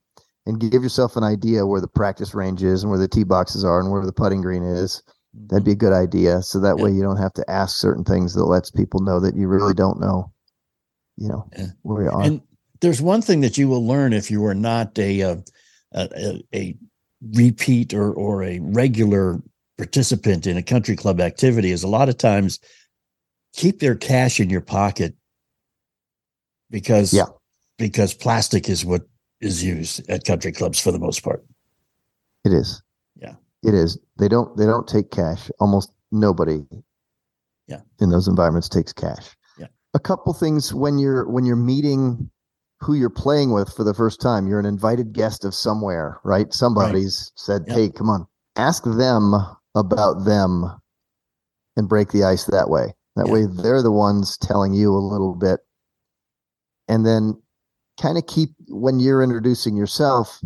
and 0.47 0.61
give 0.61 0.83
yourself 0.83 1.17
an 1.17 1.25
idea 1.25 1.67
where 1.67 1.81
the 1.81 1.89
practice 1.89 2.35
range 2.35 2.63
is 2.63 2.83
and 2.83 2.91
where 2.91 2.99
the 2.99 3.09
tee 3.09 3.25
boxes 3.25 3.65
are 3.65 3.81
and 3.81 3.91
where 3.91 4.05
the 4.07 4.13
putting 4.13 4.41
green 4.41 4.63
is. 4.63 5.03
That'd 5.49 5.65
be 5.65 5.73
a 5.73 5.77
good 5.77 5.93
idea. 5.93 6.41
So 6.43 6.61
that 6.61 6.79
Yeah. 6.79 6.85
way 6.85 6.93
you 6.93 7.03
don't 7.03 7.19
have 7.19 7.35
to 7.35 7.51
ask 7.51 7.77
certain 7.77 8.05
things 8.05 8.33
that 8.35 8.45
lets 8.45 8.71
people 8.71 9.01
know 9.01 9.21
that 9.21 9.37
you 9.37 9.49
really 9.49 9.75
don't 9.75 10.01
know, 10.01 10.33
you 11.17 11.29
know, 11.29 11.47
Yeah. 11.59 11.67
where 11.83 12.05
you 12.05 12.11
are. 12.11 12.23
And 12.23 12.41
there's 12.81 13.03
one 13.03 13.21
thing 13.23 13.41
that 13.41 13.59
you 13.59 13.69
will 13.69 13.85
learn 13.87 14.13
if 14.13 14.31
you 14.31 14.45
are 14.47 14.55
not 14.55 14.99
a 14.99 15.23
uh, 15.23 15.37
a, 15.93 16.09
a, 16.17 16.45
a 16.55 16.79
repeat 17.33 17.93
or 17.93 18.13
or 18.13 18.45
a 18.45 18.61
regular 18.61 19.43
participant 19.79 20.47
in 20.47 20.57
a 20.57 20.63
country 20.63 20.97
club 20.97 21.21
activity 21.21 21.71
is 21.71 21.83
a 21.83 21.89
lot 21.89 22.09
of 22.09 22.17
times 22.17 22.59
keep 23.53 23.79
their 23.79 23.95
cash 23.95 24.39
in 24.41 24.49
your 24.49 24.61
pocket 24.61 25.15
because 26.71 27.13
Yeah. 27.13 27.27
because 27.79 28.15
plastic 28.15 28.69
is 28.69 28.85
what 28.85 29.03
is 29.41 29.63
used 29.63 30.09
at 30.11 30.25
country 30.25 30.53
clubs 30.53 30.81
for 30.81 30.93
the 30.93 30.99
most 30.99 31.23
part. 31.23 31.45
It 32.45 32.53
is. 32.53 32.83
Yeah. 33.17 33.35
It 33.63 33.75
is. 33.75 33.99
They 34.19 34.29
don't 34.29 34.57
they 34.57 34.67
don't 34.67 34.87
take 34.89 35.11
cash. 35.11 35.51
Almost 35.61 35.93
nobody 36.13 36.65
Yeah. 37.67 37.81
in 38.01 38.11
those 38.11 38.29
environments 38.29 38.69
takes 38.69 38.93
cash. 38.93 39.37
Yeah. 39.59 39.67
A 39.95 39.99
couple 39.99 40.33
things 40.33 40.73
when 40.73 40.99
you're 40.99 41.29
when 41.29 41.45
you're 41.45 41.57
meeting 41.57 42.31
who 42.81 42.95
you're 42.95 43.11
playing 43.11 43.53
with 43.53 43.73
for 43.73 43.85
the 43.85 43.95
first 43.95 44.21
time, 44.21 44.47
you're 44.47 44.61
an 44.61 44.67
invited 44.67 45.13
guest 45.13 45.45
of 45.45 45.55
somewhere, 45.55 46.21
right? 46.25 46.53
Somebody's 46.53 47.33
said, 47.35 47.65
Yeah. 47.67 47.75
"Hey, 47.75 47.91
come 47.91 48.11
on." 48.11 48.27
Ask 48.57 48.85
them 48.85 49.35
about 49.75 50.25
them 50.25 50.65
and 51.77 51.89
break 51.89 52.13
the 52.13 52.25
ice 52.25 52.45
that 52.45 52.69
way. 52.71 52.95
That 53.17 53.27
Yeah. 53.27 53.33
way 53.33 53.47
they're 53.47 53.83
the 53.83 53.91
ones 53.93 54.37
telling 54.39 54.73
you 54.75 54.95
a 54.95 54.99
little 54.99 55.35
bit. 55.35 55.61
And 56.89 57.05
then 57.05 57.43
kind 58.01 58.19
of 58.19 58.27
keep 58.27 58.51
when 58.69 59.01
you're 59.01 59.23
introducing 59.23 59.77
yourself, 59.77 60.41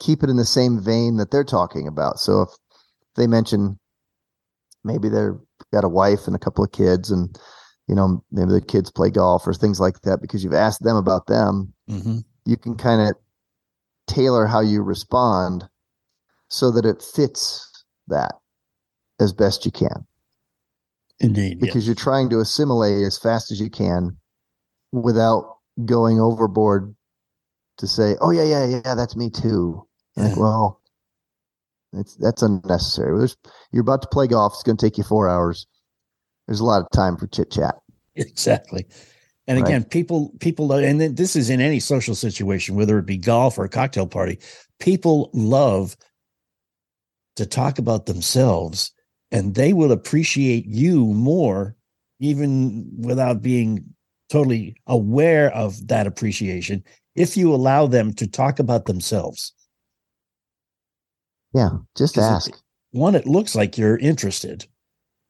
keep 0.00 0.22
it 0.22 0.30
in 0.30 0.36
the 0.36 0.44
same 0.44 0.80
vein 0.80 1.16
that 1.16 1.30
they're 1.30 1.44
talking 1.44 1.88
about. 1.88 2.18
So 2.18 2.42
if 2.42 2.50
they 3.16 3.26
mention 3.26 3.78
maybe 4.84 5.08
they're 5.08 5.38
got 5.72 5.84
a 5.84 5.88
wife 5.88 6.26
and 6.26 6.36
a 6.36 6.38
couple 6.38 6.62
of 6.62 6.70
kids 6.72 7.10
and 7.10 7.36
you 7.88 7.94
know 7.94 8.22
maybe 8.30 8.52
the 8.52 8.60
kids 8.60 8.90
play 8.90 9.10
golf 9.10 9.46
or 9.46 9.54
things 9.54 9.80
like 9.80 10.00
that 10.02 10.20
because 10.20 10.44
you've 10.44 10.54
asked 10.54 10.82
them 10.82 10.96
about 10.96 11.26
them, 11.26 11.72
Mm-hmm. 11.90 12.18
you 12.44 12.56
can 12.56 12.76
kind 12.76 13.00
of 13.08 13.14
tailor 14.06 14.46
how 14.46 14.60
you 14.60 14.82
respond 14.82 15.64
so 16.48 16.70
that 16.70 16.84
it 16.84 17.02
fits 17.02 17.84
that 18.08 18.32
as 19.18 19.32
best 19.32 19.64
you 19.64 19.72
can 19.72 20.06
Indeed. 21.20 21.58
because 21.60 21.86
you're 21.86 21.94
trying 21.96 22.28
to 22.30 22.38
assimilate 22.40 23.02
as 23.04 23.18
fast 23.18 23.50
as 23.50 23.60
you 23.60 23.70
can 23.70 24.16
without 24.92 25.55
going 25.84 26.20
overboard 26.20 26.94
to 27.78 27.86
say, 27.86 28.16
"Oh 28.20 28.30
yeah, 28.30 28.44
yeah, 28.44 28.80
yeah, 28.84 28.94
that's 28.94 29.16
me 29.16 29.30
too." 29.30 29.86
Like, 30.16 30.36
well, 30.36 30.80
it's 31.92 32.16
that's 32.16 32.42
unnecessary. 32.42 33.18
There's, 33.18 33.36
you're 33.72 33.82
about 33.82 34.02
to 34.02 34.08
play 34.08 34.26
golf. 34.26 34.54
It's 34.54 34.62
going 34.62 34.76
to 34.76 34.86
take 34.86 34.98
you 34.98 35.04
four 35.04 35.28
hours. 35.28 35.66
There's 36.46 36.60
a 36.60 36.64
lot 36.64 36.80
of 36.80 36.90
time 36.92 37.16
for 37.16 37.26
chit 37.26 37.50
chat. 37.50 37.74
exactly 38.16 38.86
and 39.46 39.60
Right. 39.60 39.68
again 39.68 39.84
people 39.84 40.32
people 40.40 40.72
and 40.72 41.00
this 41.00 41.36
is 41.36 41.50
in 41.50 41.60
any 41.60 41.80
social 41.80 42.14
situation 42.14 42.76
whether 42.76 42.98
it 42.98 43.06
be 43.06 43.18
golf 43.18 43.58
or 43.58 43.64
a 43.64 43.68
cocktail 43.68 44.06
party 44.06 44.38
people 44.80 45.30
love 45.34 45.96
to 47.36 47.44
talk 47.44 47.78
about 47.78 48.06
themselves 48.06 48.90
and 49.30 49.54
they 49.54 49.72
will 49.74 49.92
appreciate 49.92 50.64
you 50.66 51.04
more 51.06 51.76
even 52.20 52.86
without 52.98 53.42
being 53.42 53.84
totally 54.28 54.76
aware 54.86 55.52
of 55.54 55.86
that 55.88 56.06
appreciation 56.06 56.82
if 57.14 57.36
you 57.36 57.54
allow 57.54 57.86
them 57.86 58.12
to 58.14 58.26
talk 58.26 58.58
about 58.58 58.86
themselves. 58.86 59.52
Yeah, 61.54 61.70
just 61.96 62.14
'Cause 62.14 62.48
it- 62.48 62.52
ask. 62.52 62.62
one, 62.90 63.14
it 63.14 63.26
looks 63.26 63.54
like 63.54 63.78
you're 63.78 63.98
interested. 63.98 64.66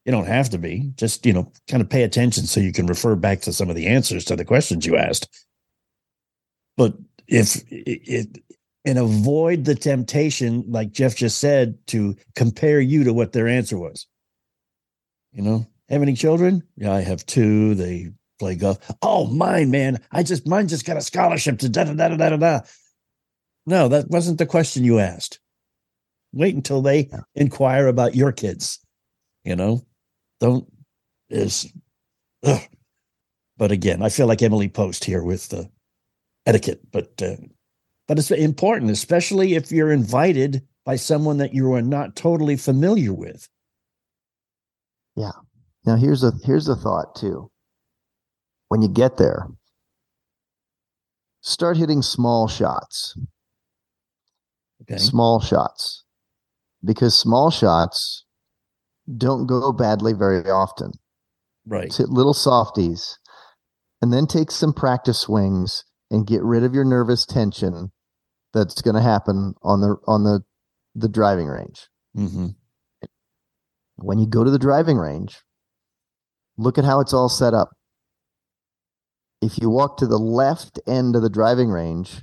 You 0.05 0.13
don't 0.13 0.27
have 0.27 0.51
to 0.51 0.59
be. 0.59 0.93
Just, 0.97 1.27
you 1.27 1.33
know, 1.33 1.53
kind 1.69 1.81
of 1.83 1.89
pay 1.91 2.03
attention 2.03 2.47
so 2.47 2.61
you 2.61 2.73
can 2.73 2.87
refer 2.87 3.17
back 3.17 3.41
to 3.43 3.53
some 3.53 3.69
of 3.71 3.77
the 3.77 3.87
answers 3.87 4.25
to 4.27 4.37
the 4.37 4.45
questions 4.45 4.87
you 4.87 4.97
asked. 4.97 5.29
But 6.77 6.95
if 7.27 7.63
it, 7.71 8.39
and 8.85 8.99
avoid 8.99 9.65
the 9.65 9.75
temptation, 9.75 10.65
like 10.69 10.93
Jeff 10.93 11.17
just 11.17 11.39
said, 11.39 11.77
to 11.89 12.17
compare 12.37 12.81
you 12.81 13.03
to 13.05 13.13
what 13.13 13.33
their 13.33 13.49
answer 13.49 13.77
was. 13.77 14.07
You 15.33 15.43
know, 15.43 15.67
have 15.89 16.03
any 16.03 16.15
children? 16.15 16.63
Yeah, 16.77 16.93
I 16.93 17.01
have 17.01 17.27
two. 17.27 17.75
They 17.75 18.11
play 18.39 18.55
golf. 18.55 18.79
Oh, 19.03 19.27
mine, 19.27 19.71
man. 19.71 20.01
I 20.13 20.23
just 20.23 20.47
mine 20.47 20.69
just 20.69 20.85
got 20.85 20.97
a 20.97 21.03
scholarship 21.03 21.59
to 21.61 21.69
da 21.69 21.85
da 21.85 21.95
da 21.95 22.09
da 22.09 22.29
da 22.31 22.37
da. 22.37 22.61
No, 23.67 23.89
that 23.89 24.09
wasn't 24.11 24.39
the 24.39 24.47
question 24.47 24.85
you 24.85 24.99
asked. 24.99 25.41
Wait 26.33 26.55
until 26.55 26.83
they 26.83 27.11
inquire 27.35 27.87
about 27.87 28.15
your 28.15 28.33
kids. 28.33 28.79
You 29.45 29.57
know, 29.57 29.87
don't 30.41 30.67
is. 31.31 31.73
ugh. 32.45 32.61
But 33.59 33.73
again, 33.73 34.03
I 34.03 34.11
feel 34.11 34.27
like 34.27 34.43
Emily 34.43 34.69
Post 34.69 35.05
here 35.05 35.23
with 35.23 35.49
the 35.49 35.71
etiquette, 36.45 36.81
but 36.93 37.11
uh, 37.23 37.37
but 38.07 38.19
it's 38.19 38.31
important, 38.31 38.91
especially 38.91 39.55
if 39.55 39.73
you're 39.73 39.93
invited 39.93 40.63
by 40.85 40.97
someone 40.97 41.39
that 41.39 41.55
you 41.55 41.73
are 41.73 41.83
not 41.83 42.17
totally 42.17 42.57
familiar 42.57 43.13
with. 43.13 43.49
Yeah. 45.17 45.33
Now 45.85 45.97
here's 45.97 46.23
a 46.23 46.33
here's 46.45 46.69
a 46.69 46.77
thought 46.77 47.15
too. 47.17 47.51
When 48.69 48.83
you 48.83 48.89
get 48.89 49.17
there, 49.17 49.49
start 51.41 51.77
hitting 51.77 52.03
small 52.03 52.49
shots. 52.49 53.17
Okay. 54.83 54.99
Small 54.99 55.41
shots. 55.41 56.05
Because 56.85 57.19
small 57.19 57.51
shots 57.51 58.25
don't 59.17 59.47
go 59.47 59.73
badly 59.73 60.13
very 60.13 60.49
often. 60.51 60.93
Right. 61.65 61.87
Just 61.87 61.99
hit 61.99 62.09
little 62.09 62.35
softies 62.35 63.19
and 64.03 64.13
then 64.13 64.27
take 64.27 64.51
some 64.51 64.73
practice 64.73 65.21
swings 65.21 65.85
and 66.11 66.27
get 66.27 66.43
rid 66.43 66.63
of 66.63 66.75
your 66.75 66.85
nervous 66.85 67.25
tension 67.27 67.91
that's 68.53 68.81
going 68.83 68.95
to 68.95 69.03
happen 69.03 69.55
on 69.63 69.81
the 69.81 69.97
on 70.07 70.25
the 70.25 70.41
the 70.95 71.09
driving 71.09 71.47
range. 71.47 71.89
Mm-hmm. 72.17 72.49
When 73.97 74.19
you 74.19 74.27
go 74.27 74.45
to 74.45 74.51
the 74.51 74.59
driving 74.59 74.99
range, 74.99 75.43
look 76.57 76.79
at 76.79 76.85
how 76.85 77.01
it's 77.01 77.13
all 77.13 77.29
set 77.29 77.55
up. 77.55 77.71
If 79.47 79.59
you 79.59 79.71
walk 79.71 79.97
to 79.99 80.07
the 80.07 80.19
left 80.19 80.81
end 80.87 81.15
of 81.15 81.23
the 81.23 81.31
driving 81.31 81.71
range, 81.71 82.23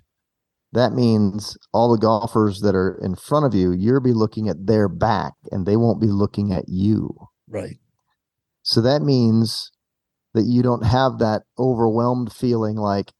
that 0.74 0.94
means 0.94 1.58
all 1.72 1.92
the 1.92 2.00
golfers 2.00 2.60
that 2.62 2.76
are 2.76 3.00
in 3.02 3.16
front 3.16 3.46
of 3.46 3.54
you, 3.54 3.72
you'll 3.72 4.02
be 4.02 4.12
looking 4.12 4.50
at 4.50 4.66
their 4.68 4.90
back 4.90 5.34
and 5.52 5.66
they 5.66 5.78
won't 5.78 6.02
be 6.02 6.08
looking 6.08 6.52
at 6.52 6.66
you. 6.68 7.16
Right. 7.48 7.78
So 8.64 8.82
that 8.82 9.02
means 9.02 9.72
that 10.34 10.44
you 10.44 10.64
don't 10.64 10.86
have 10.86 11.20
that 11.20 11.44
overwhelmed 11.60 12.34
feeling 12.34 12.76
like 12.76 13.12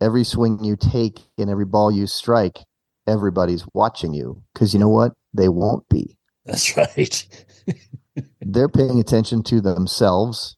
every 0.00 0.24
swing 0.24 0.62
you 0.62 0.76
take 0.76 1.20
and 1.36 1.50
every 1.50 1.64
ball 1.64 1.90
you 1.90 2.06
strike, 2.06 2.60
everybody's 3.06 3.64
watching 3.74 4.14
you. 4.14 4.42
Because 4.54 4.72
you 4.72 4.80
know 4.80 4.88
what? 4.88 5.12
They 5.34 5.48
won't 5.48 5.88
be. 5.88 6.16
That's 6.46 6.76
right. 6.76 7.26
They're 8.40 8.68
paying 8.68 9.00
attention 9.00 9.42
to 9.44 9.60
themselves, 9.60 10.56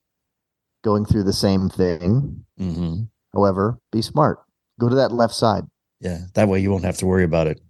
going 0.82 1.04
through 1.06 1.24
the 1.24 1.32
same 1.32 1.68
thing. 1.68 2.44
Hmm 2.62 3.02
However, 3.34 3.78
be 3.90 4.02
smart. 4.02 4.40
Go 4.78 4.88
to 4.90 4.94
that 4.94 5.12
left 5.12 5.34
side. 5.34 5.64
Yeah. 6.00 6.18
That 6.34 6.48
way 6.48 6.60
you 6.60 6.70
won't 6.70 6.84
have 6.84 6.98
to 6.98 7.06
worry 7.06 7.24
about 7.24 7.46
it. 7.46 7.60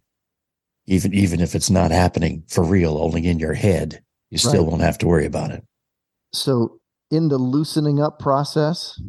Even 0.87 1.15
even 1.15 1.41
if 1.41 1.55
it's 1.55 1.71
not 1.71 1.91
happening 1.93 2.43
for 2.49 2.65
real, 2.65 2.99
only 2.99 3.27
in 3.27 3.39
your 3.39 3.55
head, 3.55 4.03
you 4.31 4.39
still 4.39 4.65
Right. 4.65 4.71
won't 4.71 4.83
have 4.83 4.99
to 4.99 5.07
worry 5.07 5.27
about 5.27 5.53
it. 5.53 5.65
So, 6.33 6.81
in 7.11 7.29
the 7.29 7.39
loosening 7.39 8.01
up 8.01 8.19
process, 8.19 9.01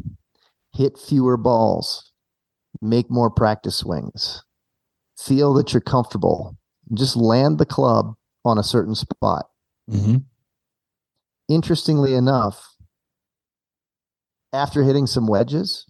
hit 0.73 0.99
fewer 0.99 1.37
balls, 1.37 2.11
make 2.81 3.09
more 3.09 3.31
practice 3.31 3.77
swings, 3.77 4.43
feel 5.17 5.53
that 5.55 5.73
you're 5.73 5.81
comfortable. 5.81 6.55
Just 6.93 7.15
land 7.15 7.57
the 7.57 7.65
club 7.65 8.13
on 8.45 8.57
a 8.59 8.63
certain 8.63 8.93
spot. 8.93 9.47
hmm 9.89 10.17
Interestingly 11.49 12.13
enough, 12.13 12.72
after 14.53 14.83
hitting 14.83 15.07
some 15.07 15.27
wedges, 15.27 15.85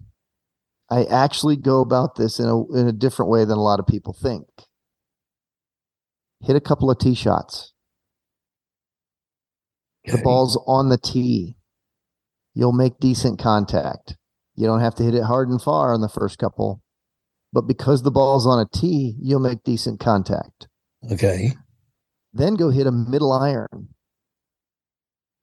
I 0.90 1.04
actually 1.04 1.58
go 1.58 1.82
about 1.82 2.16
this 2.16 2.40
in 2.40 2.48
a 2.48 2.74
in 2.74 2.88
a 2.88 2.94
different 2.94 3.30
way 3.30 3.46
than 3.46 3.58
a 3.58 3.64
lot 3.64 3.80
of 3.80 3.88
people 3.88 4.14
think. 4.14 4.48
Hit 6.42 6.56
a 6.56 6.62
couple 6.62 6.90
of 6.90 6.98
tee 6.98 7.16
shots. 7.16 7.74
The 10.06 10.18
ball's 10.18 10.62
on 10.68 10.90
the 10.90 10.98
tee. 10.98 11.56
You'll 12.54 12.74
make 12.74 13.00
decent 13.00 13.40
contact. 13.40 14.18
You 14.56 14.68
don't 14.68 14.82
have 14.82 14.96
to 14.96 15.04
hit 15.04 15.16
it 15.16 15.24
hard 15.24 15.50
and 15.50 15.62
far 15.62 15.94
on 15.94 16.02
the 16.02 16.10
first 16.10 16.38
couple, 16.38 16.84
but 17.52 17.62
because 17.62 18.04
the 18.04 18.12
ball's 18.12 18.46
on 18.46 18.60
a 18.60 18.68
tee, 18.72 19.16
you'll 19.22 19.40
make 19.40 19.64
decent 19.64 20.00
contact. 20.00 20.68
Okay. 21.12 21.54
Then 22.34 22.56
go 22.56 22.70
hit 22.70 22.86
a 22.86 22.92
middle 22.92 23.32
iron. 23.32 23.90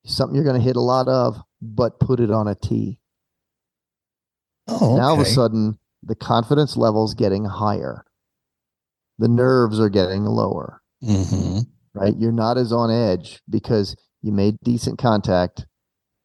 Something 0.04 0.34
you're 0.34 0.44
going 0.44 0.60
to 0.60 0.66
hit 0.66 0.76
a 0.76 0.80
lot 0.80 1.08
of, 1.08 1.40
but 1.60 1.98
put 1.98 2.20
it 2.20 2.30
on 2.30 2.46
a 2.46 2.54
tee. 2.54 2.99
Oh, 4.70 4.96
Now 4.96 5.08
all 5.10 5.14
of 5.14 5.20
a 5.20 5.24
sudden, 5.24 5.78
the 6.02 6.14
confidence 6.14 6.76
level's 6.76 7.14
getting 7.14 7.44
higher. 7.44 8.04
The 9.18 9.28
nerves 9.28 9.78
are 9.80 9.90
getting 9.90 10.24
lower, 10.24 10.80
Mhm. 11.02 11.66
right? 11.94 12.16
You're 12.16 12.32
not 12.32 12.56
as 12.56 12.72
on 12.72 12.90
edge 12.90 13.42
because 13.48 13.96
you 14.22 14.32
made 14.32 14.56
decent 14.62 14.98
contact. 14.98 15.66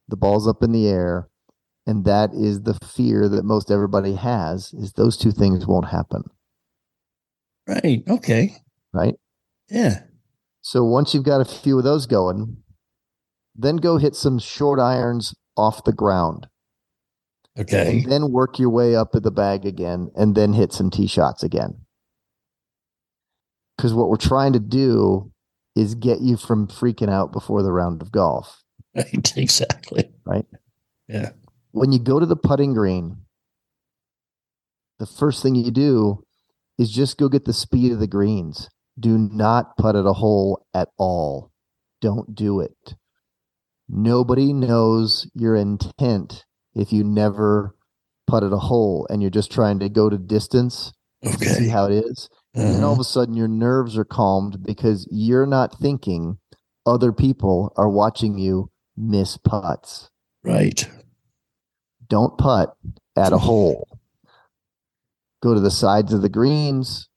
The 0.08 0.16
ball's 0.18 0.48
up 0.48 0.64
in 0.64 0.72
the 0.72 0.88
air. 0.88 1.28
And 1.88 2.04
that 2.06 2.34
is 2.34 2.64
the 2.64 2.74
fear 2.84 3.30
that 3.30 3.46
most 3.46 3.70
everybody 3.70 4.16
has 4.16 4.74
is 4.74 4.94
those 4.94 5.18
two 5.18 5.32
things 5.32 5.68
won't 5.68 5.90
happen, 5.90 6.24
Right. 7.68 8.04
Okay. 8.08 8.58
right? 8.92 9.16
Yeah. 9.70 10.04
So 10.62 10.84
once 10.84 11.14
you've 11.14 11.24
got 11.26 11.42
a 11.42 11.46
few 11.46 11.78
of 11.78 11.84
those 11.84 12.08
going, 12.08 12.64
then 13.56 13.78
go 13.78 13.98
hit 13.98 14.16
some 14.16 14.40
short 14.40 14.80
irons 14.80 15.36
off 15.56 15.84
the 15.84 15.94
ground. 15.94 16.48
Okay. 17.58 18.00
and 18.04 18.12
then 18.12 18.32
work 18.32 18.60
your 18.60 18.70
way 18.70 18.96
up 18.96 19.16
at 19.16 19.24
the 19.24 19.32
bag 19.32 19.66
again 19.66 20.12
and 20.16 20.36
then 20.36 20.54
hit 20.54 20.74
some 20.74 20.90
tee 20.90 21.08
shots 21.08 21.42
again 21.44 21.78
because 23.78 23.94
what 23.94 24.10
we're 24.10 24.18
trying 24.18 24.54
to 24.54 24.60
do 24.60 25.32
is 25.76 25.96
get 25.96 26.20
you 26.22 26.36
from 26.38 26.68
freaking 26.68 27.10
out 27.10 27.32
before 27.32 27.64
the 27.64 27.72
round 27.72 28.02
of 28.02 28.12
golf 28.12 28.62
Right. 28.96 29.38
Exactly. 29.38 30.10
Right. 30.26 30.46
Yeah. 31.08 31.32
when 31.72 31.92
you 31.92 32.00
go 32.00 32.20
to 32.20 32.26
the 32.26 32.36
putting 32.36 32.74
green 32.74 33.18
the 35.00 35.06
first 35.06 35.42
thing 35.44 35.56
you 35.56 35.72
do 35.72 36.24
is 36.78 36.92
just 36.92 37.18
go 37.18 37.30
get 37.30 37.46
the 37.46 37.54
speed 37.54 37.92
of 37.92 38.00
the 38.00 38.08
greens 38.08 38.70
do 39.00 39.18
not 39.18 39.78
putt 39.78 39.96
at 39.96 40.06
a 40.06 40.14
hole 40.14 40.66
at 40.74 40.90
all 40.98 41.52
don't 42.02 42.36
do 42.36 42.60
it 42.60 42.96
nobody 43.88 44.52
knows 44.52 45.30
your 45.34 45.56
intent 45.56 46.44
if 46.76 46.92
you 46.94 47.04
never 47.04 47.76
putted 48.28 48.52
a 48.54 48.58
hole 48.58 49.08
and 49.10 49.22
you're 49.22 49.32
just 49.32 49.52
trying 49.52 49.80
to 49.80 49.90
go 49.90 50.10
to 50.10 50.18
distance 50.18 50.92
to 51.24 51.46
see 51.46 51.68
how 51.68 51.86
it 51.86 52.06
is. 52.06 52.30
And 52.54 52.84
all 52.84 52.94
of 52.94 53.00
Uh-huh. 53.00 53.02
a 53.02 53.06
sudden 53.06 53.36
your 53.36 53.48
nerves 53.48 53.98
are 53.98 54.06
calmed 54.06 54.64
because 54.64 55.08
you're 55.12 55.46
not 55.46 55.78
thinking 55.80 56.38
other 56.86 57.12
people 57.12 57.74
are 57.76 57.90
watching 57.90 58.38
you 58.38 58.70
miss 58.96 59.38
putts. 59.38 60.10
Right. 60.44 60.88
Don't 62.08 62.38
putt 62.38 62.76
at 63.18 63.34
a 63.34 63.38
hole. 63.40 63.88
Go 65.44 65.54
to 65.54 65.60
the 65.60 65.72
sides 65.72 66.14
of 66.14 66.22
the 66.22 66.30
greens, 66.30 67.10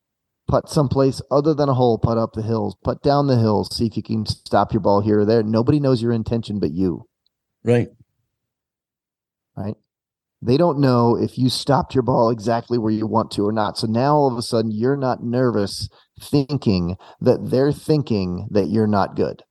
putt 0.48 0.68
someplace 0.68 1.20
other 1.30 1.54
than 1.54 1.68
a 1.68 1.74
hole, 1.74 1.98
putt 1.98 2.18
up 2.18 2.32
the 2.32 2.42
hills, 2.42 2.74
putt 2.84 3.02
down 3.02 3.26
the 3.26 3.38
hills, 3.38 3.74
see 3.74 3.86
if 3.86 3.96
you 3.96 4.02
can 4.02 4.26
stop 4.26 4.72
your 4.72 4.80
ball 4.80 5.00
here 5.00 5.20
or 5.20 5.24
there. 5.24 5.42
Nobody 5.42 5.78
knows 5.80 6.02
your 6.02 6.12
intention 6.12 6.58
but 6.58 6.72
you. 6.72 7.06
Right. 7.64 7.88
Right? 9.58 9.74
They 10.40 10.56
don't 10.56 10.78
know 10.78 11.16
if 11.16 11.36
you 11.36 11.48
stopped 11.48 11.94
your 11.94 12.02
ball 12.02 12.30
exactly 12.30 12.78
where 12.78 12.92
you 12.92 13.06
want 13.06 13.32
to 13.32 13.44
or 13.46 13.52
not. 13.52 13.76
So 13.76 13.86
now 13.88 14.14
all 14.14 14.30
of 14.30 14.38
a 14.38 14.42
sudden 14.42 14.70
you're 14.70 14.96
not 14.96 15.22
nervous 15.24 15.88
thinking 16.20 16.96
that 17.20 17.50
they're 17.50 17.72
thinking 17.72 18.46
that 18.52 18.68
you're 18.68 18.86
not 18.86 19.16
good, 19.16 19.42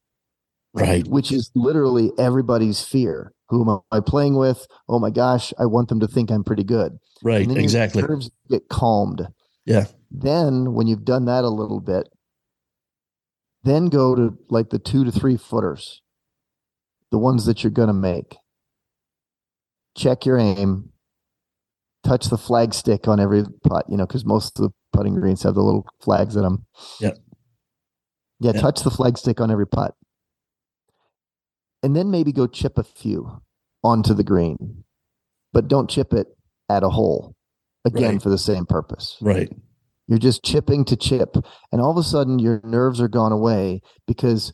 Right. 0.73 1.05
which 1.07 1.31
is 1.31 1.51
literally 1.55 2.11
everybody's 2.17 2.81
fear. 2.81 3.33
Who 3.49 3.69
am 3.69 3.79
I 3.91 3.99
playing 3.99 4.35
with? 4.37 4.65
Oh 4.87 4.99
my 4.99 5.09
gosh, 5.09 5.53
I 5.59 5.65
want 5.65 5.89
them 5.89 5.99
to 5.99 6.07
think 6.07 6.31
I'm 6.31 6.43
pretty 6.43 6.63
good. 6.63 6.97
Right. 7.21 7.49
Exactly. 7.49 8.01
nerves 8.03 8.29
get 8.49 8.69
calmed. 8.69 9.27
Yeah. 9.65 9.85
Then 10.09 10.73
when 10.73 10.87
you've 10.87 11.03
done 11.05 11.25
that 11.25 11.43
a 11.43 11.49
little 11.49 11.81
bit, 11.81 12.07
then 13.63 13.87
go 13.87 14.15
to 14.15 14.37
like 14.49 14.69
the 14.69 14.79
two 14.79 15.03
to 15.03 15.11
three 15.11 15.35
footers, 15.35 16.01
the 17.11 17.17
ones 17.17 17.45
that 17.45 17.63
you're 17.63 17.71
going 17.71 17.87
to 17.89 17.93
make. 17.93 18.37
Check 19.97 20.25
your 20.25 20.37
aim, 20.37 20.91
touch 22.03 22.27
the 22.27 22.37
flag 22.37 22.73
stick 22.73 23.07
on 23.07 23.19
every 23.19 23.43
putt, 23.67 23.85
you 23.89 23.97
know, 23.97 24.05
because 24.05 24.23
most 24.25 24.59
of 24.59 24.65
the 24.65 24.69
putting 24.93 25.15
greens 25.15 25.43
have 25.43 25.55
the 25.55 25.63
little 25.63 25.85
flags 26.01 26.35
in 26.35 26.43
them. 26.43 26.65
Yeah, 27.01 27.11
Yep. 28.39 28.55
touch 28.61 28.81
the 28.83 28.91
flag 28.91 29.17
stick 29.17 29.41
on 29.41 29.49
every 29.51 29.67
putt. 29.67 29.95
And 31.83 31.95
then 31.95 32.11
maybe 32.11 32.31
go 32.31 32.47
chip 32.47 32.77
a 32.77 32.83
few 32.83 33.41
onto 33.83 34.13
the 34.13 34.23
green, 34.23 34.83
but 35.53 35.67
don't 35.67 35.89
chip 35.89 36.13
it 36.13 36.27
at 36.69 36.83
a 36.83 36.89
hole 36.89 37.35
again 37.85 38.13
Right. 38.13 38.21
for 38.21 38.29
the 38.29 38.37
same 38.37 38.65
purpose. 38.65 39.17
Right. 39.21 39.51
You're 40.07 40.19
just 40.19 40.43
chipping 40.43 40.85
to 40.85 40.95
chip. 40.95 41.35
And 41.71 41.81
all 41.81 41.91
of 41.91 41.97
a 41.97 42.03
sudden, 42.03 42.39
your 42.39 42.61
nerves 42.63 43.01
are 43.01 43.07
gone 43.09 43.31
away 43.31 43.81
because 44.05 44.53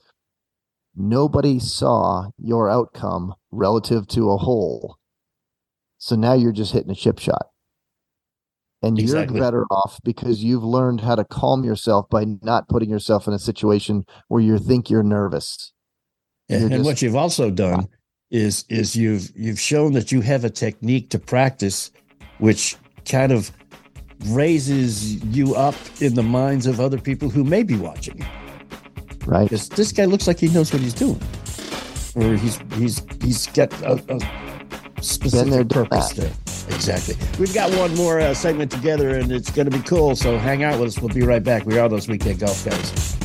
nobody 0.96 1.60
saw 1.60 2.30
your 2.38 2.70
outcome 2.70 3.34
relative 3.52 4.08
to 4.08 4.32
a 4.32 4.38
hole. 4.38 4.98
So 6.04 6.18
now 6.18 6.34
you're 6.34 6.52
just 6.52 6.74
hitting 6.74 6.92
a 6.92 6.96
chip 6.96 7.18
shot. 7.18 7.48
And 8.82 9.00
Exactly. 9.00 9.38
you're 9.38 9.46
better 9.46 9.64
off 9.72 10.02
because 10.04 10.44
you've 10.44 10.62
learned 10.66 11.00
how 11.00 11.16
to 11.16 11.24
calm 11.24 11.64
yourself 11.64 12.10
by 12.10 12.26
not 12.42 12.68
putting 12.68 12.90
yourself 12.90 13.26
in 13.26 13.34
a 13.34 13.40
situation 13.40 14.04
where 14.28 14.42
you 14.42 14.60
think 14.60 14.90
you're 14.90 15.02
nervous. 15.02 15.72
You're 16.50 16.60
and 16.60 16.72
just- 16.72 16.84
what 16.84 17.02
you've 17.02 17.16
also 17.16 17.50
done 17.50 17.88
is 18.32 18.66
is 18.68 18.98
you've 18.98 19.32
you've 19.34 19.62
shown 19.62 19.94
that 19.94 20.12
you 20.12 20.20
have 20.20 20.44
a 20.44 20.50
technique 20.50 21.10
to 21.12 21.20
practice, 21.20 21.90
which 22.40 22.76
kind 23.06 23.32
of 23.32 23.54
raises 24.26 25.24
you 25.24 25.56
up 25.56 25.76
in 26.02 26.16
the 26.16 26.24
minds 26.24 26.68
of 26.68 26.82
other 26.82 27.00
people 27.00 27.30
who 27.30 27.46
may 27.46 27.64
be 27.64 27.78
watching. 27.78 28.26
Right. 29.26 29.44
Because 29.44 29.70
this 29.70 29.94
guy 29.94 30.04
looks 30.04 30.28
like 30.28 30.40
he 30.40 30.50
knows 30.50 30.74
what 30.74 30.82
he's 30.82 30.94
doing, 30.94 31.22
or 32.16 32.36
he's 32.36 32.60
he's 32.74 33.02
he's 33.22 33.48
got 33.48 33.72
a, 33.84 33.94
a 34.14 34.53
specific 35.04 35.52
there, 35.52 35.66
purpose 35.66 36.10
that. 36.14 36.22
there. 36.22 36.76
Exactly. 36.76 37.16
We've 37.40 37.54
got 37.54 37.76
one 37.78 37.94
more 37.96 38.20
uh, 38.20 38.34
segment 38.34 38.72
together, 38.72 39.10
and 39.16 39.32
it's 39.32 39.52
going 39.52 39.70
to 39.70 39.78
be 39.78 39.84
cool. 39.84 40.16
So 40.16 40.38
hang 40.38 40.64
out 40.64 40.80
with 40.80 40.90
us. 40.90 41.00
We'll 41.00 41.14
be 41.14 41.24
right 41.24 41.44
back. 41.44 41.66
We 41.66 41.78
are 41.78 41.90
those 41.90 42.08
weekend 42.08 42.40
golf 42.40 42.64
guys. 42.66 43.18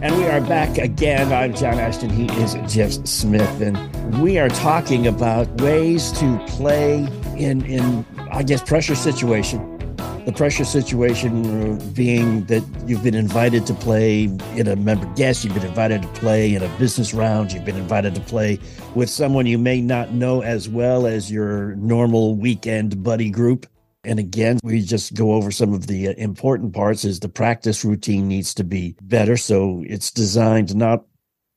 And 0.02 0.18
we 0.18 0.26
are 0.26 0.42
back 0.42 0.80
again. 0.80 1.32
I'm 1.32 1.54
John 1.54 1.78
Ashton. 1.78 2.10
He 2.10 2.26
is 2.42 2.56
Jeff 2.74 2.92
Smith. 3.06 3.62
And 3.62 4.20
we 4.20 4.40
are 4.40 4.50
talking 4.50 5.06
about 5.06 5.48
ways 5.62 6.12
to 6.14 6.44
play 6.48 7.08
in, 7.38 7.64
in 7.66 8.04
I 8.32 8.42
guess, 8.42 8.64
pressure 8.64 8.96
situation. 8.96 9.78
The 10.26 10.34
pressure 10.36 10.66
situation 10.66 11.78
being 11.94 12.46
that 12.46 12.64
you've 12.88 13.04
been 13.04 13.14
invited 13.14 13.68
to 13.68 13.76
play 13.76 14.24
in 14.56 14.68
a 14.68 14.76
member 14.76 15.06
guest, 15.14 15.44
you've 15.44 15.54
been 15.54 15.68
invited 15.68 16.02
to 16.02 16.08
play 16.10 16.56
in 16.56 16.64
a 16.64 16.78
business 16.80 17.14
round, 17.14 17.52
you've 17.52 17.66
been 17.66 17.78
invited 17.78 18.16
to 18.16 18.22
play 18.22 18.58
with 18.96 19.10
someone 19.10 19.46
you 19.46 19.60
may 19.60 19.82
not 19.82 20.14
know 20.14 20.42
as 20.42 20.68
well 20.68 21.06
as 21.06 21.32
your 21.32 21.76
normal 21.76 22.36
weekend 22.36 23.04
buddy 23.04 23.30
group. 23.30 23.68
And 24.04 24.18
again, 24.20 24.60
we 24.64 24.82
just 24.82 25.14
go 25.14 25.34
over 25.34 25.52
some 25.52 25.74
of 25.74 25.88
the 25.88 26.08
uh, 26.10 26.14
important 26.18 26.74
parts 26.74 27.06
is 27.06 27.20
the 27.20 27.30
practice 27.30 27.86
routine 27.86 28.28
needs 28.28 28.54
to 28.56 28.64
be 28.64 28.96
better. 29.02 29.38
So 29.38 29.84
it's 29.86 30.12
designed 30.12 30.76
not 30.76 31.06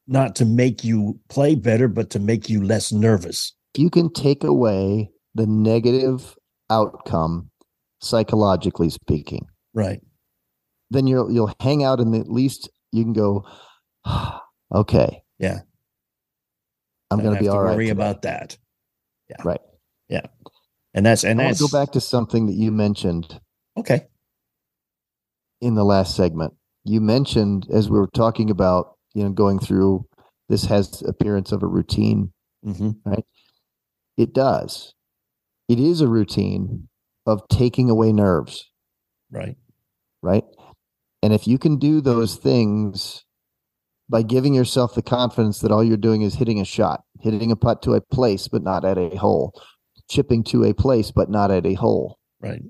not 0.07 0.37
to 0.37 0.45
make 0.45 0.85
you 0.85 1.19
play 1.31 1.55
better, 1.55 1.89
but 1.89 2.11
to 2.11 2.19
make 2.19 2.51
you 2.51 2.63
less 2.63 2.93
nervous. 2.93 3.55
You 3.77 3.89
can 3.89 4.13
take 4.13 4.45
away 4.45 5.09
the 5.35 5.47
negative 5.47 6.37
outcome, 6.69 7.51
psychologically 8.03 8.91
speaking, 8.91 9.47
Right. 9.73 10.01
then 10.91 11.07
you'll 11.07 11.33
you'll 11.33 11.55
hang 11.61 11.83
out 11.83 12.01
and 12.01 12.15
at 12.15 12.31
least 12.31 12.69
you 12.93 13.03
can 13.03 13.15
go, 13.15 13.47
okay, 14.75 15.23
Yeah. 15.39 15.61
I'm 17.11 17.23
going 17.23 17.35
to 17.35 17.41
be 17.41 17.49
all 17.49 17.63
right. 17.63 17.75
Worry 17.75 17.87
today." 17.87 17.93
about 17.93 18.23
that. 18.23 18.59
Yeah. 19.31 19.37
Right. 19.45 19.61
Yeah. 20.09 20.27
And 20.95 21.05
that's 21.05 21.25
and 21.25 21.41
I 21.41 21.47
that's 21.47 21.61
go 21.61 21.69
back 21.69 21.93
to 21.93 22.01
something 22.01 22.47
that 22.47 22.55
you 22.55 22.71
mentioned 22.71 23.41
okay. 23.77 24.07
in 25.61 25.75
the 25.75 25.85
last 25.85 26.15
segment. 26.17 26.55
You 26.85 27.01
mentioned 27.01 27.67
as 27.73 27.91
we 27.91 27.99
were 27.99 28.11
talking 28.15 28.51
about, 28.51 28.97
you 29.15 29.25
know, 29.25 29.31
going 29.31 29.59
through 29.59 30.07
this 30.49 30.65
has 30.67 31.03
appearance 31.03 31.53
of 31.53 31.63
a 31.63 31.67
routine. 31.67 32.33
hmm 32.63 32.91
It 34.17 34.33
does. 34.33 34.95
It 35.69 35.81
is 35.81 36.01
a 36.01 36.09
routine 36.09 36.89
of 37.27 37.43
taking 37.49 37.91
away 37.91 38.13
nerves, 38.13 38.71
Right. 39.31 39.57
right? 40.23 40.45
And 41.23 41.33
if 41.33 41.49
you 41.49 41.59
can 41.59 41.79
do 41.79 42.01
those 42.03 42.37
things 42.37 43.25
by 44.11 44.23
giving 44.23 44.53
yourself 44.53 44.95
the 44.95 45.03
confidence 45.03 45.61
that 45.61 45.73
all 45.73 45.83
you're 45.83 45.97
doing 45.97 46.21
is 46.21 46.35
hitting 46.35 46.61
a 46.61 46.65
shot, 46.67 47.03
hitting 47.21 47.51
a 47.51 47.57
putt 47.57 47.81
to 47.83 47.95
a 47.95 48.01
place, 48.03 48.47
but 48.47 48.63
not 48.63 48.85
at 48.85 48.99
a 48.99 49.17
hole, 49.17 49.59
chipping 50.09 50.45
to 50.45 50.65
a 50.65 50.75
place, 50.75 51.11
but 51.11 51.31
not 51.31 51.51
at 51.51 51.67
a 51.67 51.75
hole. 51.75 52.19
Right. 52.41 52.63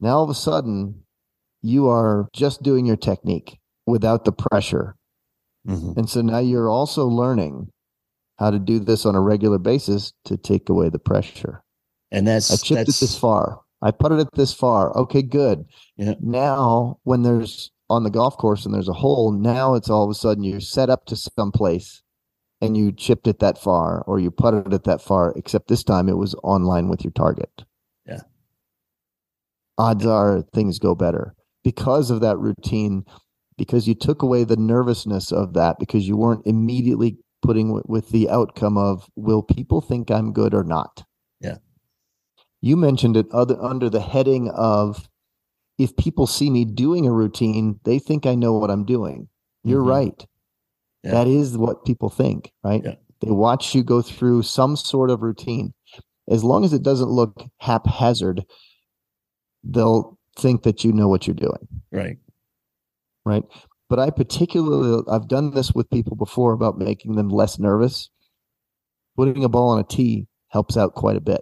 Now 0.00 0.18
all 0.18 0.24
of 0.24 0.30
a 0.30 0.34
sudden, 0.34 1.02
you 1.62 1.88
are 1.88 2.28
just 2.32 2.62
doing 2.62 2.86
your 2.86 2.96
technique 2.96 3.58
without 3.86 4.24
the 4.24 4.32
pressure. 4.32 4.96
hmm 5.66 5.92
And 5.96 6.08
so 6.08 6.20
now 6.22 6.38
you're 6.38 6.68
also 6.68 7.06
learning 7.06 7.70
how 8.38 8.50
to 8.50 8.58
do 8.58 8.78
this 8.78 9.04
on 9.04 9.14
a 9.14 9.20
regular 9.20 9.58
basis 9.58 10.12
to 10.24 10.36
take 10.36 10.68
away 10.68 10.88
the 10.88 10.98
pressure. 10.98 11.62
And 12.10 12.26
that's 12.26 12.50
I 12.50 12.56
chipped 12.56 12.88
it 12.88 12.94
this 13.00 13.18
far. 13.18 13.60
I 13.82 13.90
putted 13.90 14.18
it 14.18 14.28
at 14.28 14.34
this 14.34 14.52
far. 14.52 14.96
Okay, 14.96 15.22
good. 15.22 15.64
Yeah. 15.96 16.14
Now, 16.20 16.98
when 17.04 17.22
there's 17.22 17.70
on 17.90 18.04
the 18.04 18.10
golf 18.10 18.36
course 18.36 18.64
and 18.64 18.74
there's 18.74 18.88
a 18.88 18.92
hole, 18.92 19.32
now 19.32 19.74
it's 19.74 19.90
all 19.90 20.04
of 20.04 20.10
a 20.10 20.14
sudden 20.14 20.44
you're 20.44 20.60
set 20.60 20.90
up 20.90 21.06
to 21.06 21.16
some 21.16 21.52
place 21.52 22.02
and 22.60 22.76
you 22.76 22.92
chipped 22.92 23.26
it 23.26 23.38
that 23.38 23.58
far 23.58 24.02
or 24.06 24.18
you 24.18 24.30
putted 24.30 24.72
it 24.72 24.84
that 24.84 25.00
far, 25.00 25.32
except 25.36 25.68
this 25.68 25.84
time 25.84 26.08
it 26.08 26.16
was 26.16 26.34
online 26.42 26.88
with 26.88 27.04
your 27.04 27.12
target. 27.12 27.64
Yeah. 28.06 28.20
Odds 29.76 30.04
are 30.06 30.42
things 30.54 30.78
go 30.78 30.94
better 30.94 31.34
because 31.62 32.10
of 32.10 32.20
that 32.20 32.36
routine, 32.38 33.04
because 33.56 33.86
you 33.86 33.94
took 33.94 34.22
away 34.22 34.44
the 34.44 34.56
nervousness 34.56 35.30
of 35.30 35.54
that, 35.54 35.78
because 35.78 36.08
you 36.08 36.16
weren't 36.16 36.46
immediately 36.46 37.16
putting 37.42 37.70
with, 37.72 37.84
with 37.86 38.08
the 38.10 38.28
outcome 38.28 38.76
of 38.76 39.08
will 39.14 39.42
people 39.42 39.80
think 39.80 40.10
I'm 40.10 40.32
good 40.32 40.54
or 40.54 40.64
not? 40.64 41.04
Yeah. 41.40 41.58
You 42.60 42.76
mentioned 42.76 43.16
it 43.16 43.26
other 43.32 43.60
under 43.62 43.88
the 43.88 44.00
heading 44.00 44.50
of 44.50 45.08
if 45.78 45.96
people 45.96 46.26
see 46.26 46.50
me 46.50 46.64
doing 46.64 47.06
a 47.06 47.12
routine, 47.12 47.78
they 47.84 48.00
think 48.00 48.26
I 48.26 48.34
know 48.34 48.54
what 48.54 48.70
I'm 48.70 48.84
doing. 48.84 49.28
You're 49.62 49.84
Mhm. 49.84 49.88
right. 49.88 50.26
Yeah. 51.02 51.12
That 51.12 51.26
is 51.28 51.56
what 51.56 51.84
people 51.84 52.10
think, 52.10 52.52
right? 52.64 52.82
Yeah. 52.84 52.94
They 53.20 53.30
watch 53.30 53.74
you 53.74 53.82
go 53.82 54.02
through 54.02 54.42
some 54.42 54.76
sort 54.76 55.10
of 55.10 55.22
routine. 55.22 55.72
As 56.28 56.44
long 56.44 56.64
as 56.64 56.72
it 56.72 56.82
doesn't 56.82 57.08
look 57.08 57.44
haphazard, 57.58 58.44
they'll 59.64 60.18
think 60.38 60.62
that 60.62 60.84
you 60.84 60.92
know 60.92 61.08
what 61.08 61.26
you're 61.26 61.34
doing 61.34 61.66
right. 61.90 62.16
right 63.24 63.42
but 63.88 63.98
i 63.98 64.08
particularly 64.08 65.02
i've 65.10 65.26
done 65.26 65.50
this 65.52 65.72
with 65.72 65.90
people 65.90 66.14
before 66.14 66.52
about 66.52 66.78
making 66.78 67.16
them 67.16 67.28
less 67.28 67.58
nervous 67.58 68.08
putting 69.16 69.42
a 69.42 69.48
ball 69.48 69.70
on 69.70 69.80
a 69.80 69.82
tee 69.82 70.28
helps 70.50 70.76
out 70.76 70.94
quite 70.94 71.16
a 71.16 71.20
bit 71.20 71.40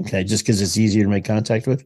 Okay. 0.00 0.22
Just 0.22 0.44
because 0.44 0.60
it's 0.62 0.76
easier 0.76 1.02
to 1.02 1.08
make 1.10 1.24
contact 1.24 1.66
with. 1.66 1.84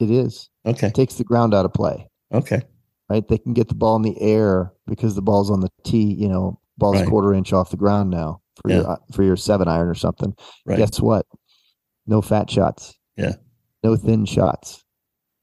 it 0.00 0.10
is 0.10 0.50
Okay. 0.66 0.88
it 0.88 0.94
takes 0.94 1.14
the 1.14 1.24
ground 1.24 1.54
out 1.54 1.64
of 1.64 1.72
play 1.72 2.08
Okay. 2.34 2.62
right 3.08 3.26
they 3.28 3.38
can 3.38 3.52
get 3.52 3.68
the 3.68 3.74
ball 3.76 3.94
in 3.94 4.02
the 4.02 4.20
air 4.20 4.71
because 4.94 5.14
the 5.14 5.22
ball's 5.22 5.50
on 5.50 5.60
the 5.60 5.70
tee 5.84 6.12
you 6.12 6.28
know 6.28 6.58
ball's 6.76 6.96
Right. 6.96 7.06
a 7.06 7.10
quarter 7.10 7.32
inch 7.32 7.52
off 7.54 7.70
the 7.70 7.76
ground 7.78 8.10
now 8.10 8.40
for 8.60 8.70
Yeah. 8.70 8.76
your 8.76 8.98
for 9.12 9.22
your 9.22 9.36
seven 9.36 9.66
iron 9.68 9.88
or 9.88 9.94
something. 9.94 10.34
Right. 10.66 10.76
Guess 10.78 11.00
what? 11.00 11.24
No 12.06 12.20
fat 12.20 12.50
shots. 12.50 12.94
Yeah. 13.16 13.36
No 13.82 13.96
thin 13.96 14.26
shots. 14.26 14.84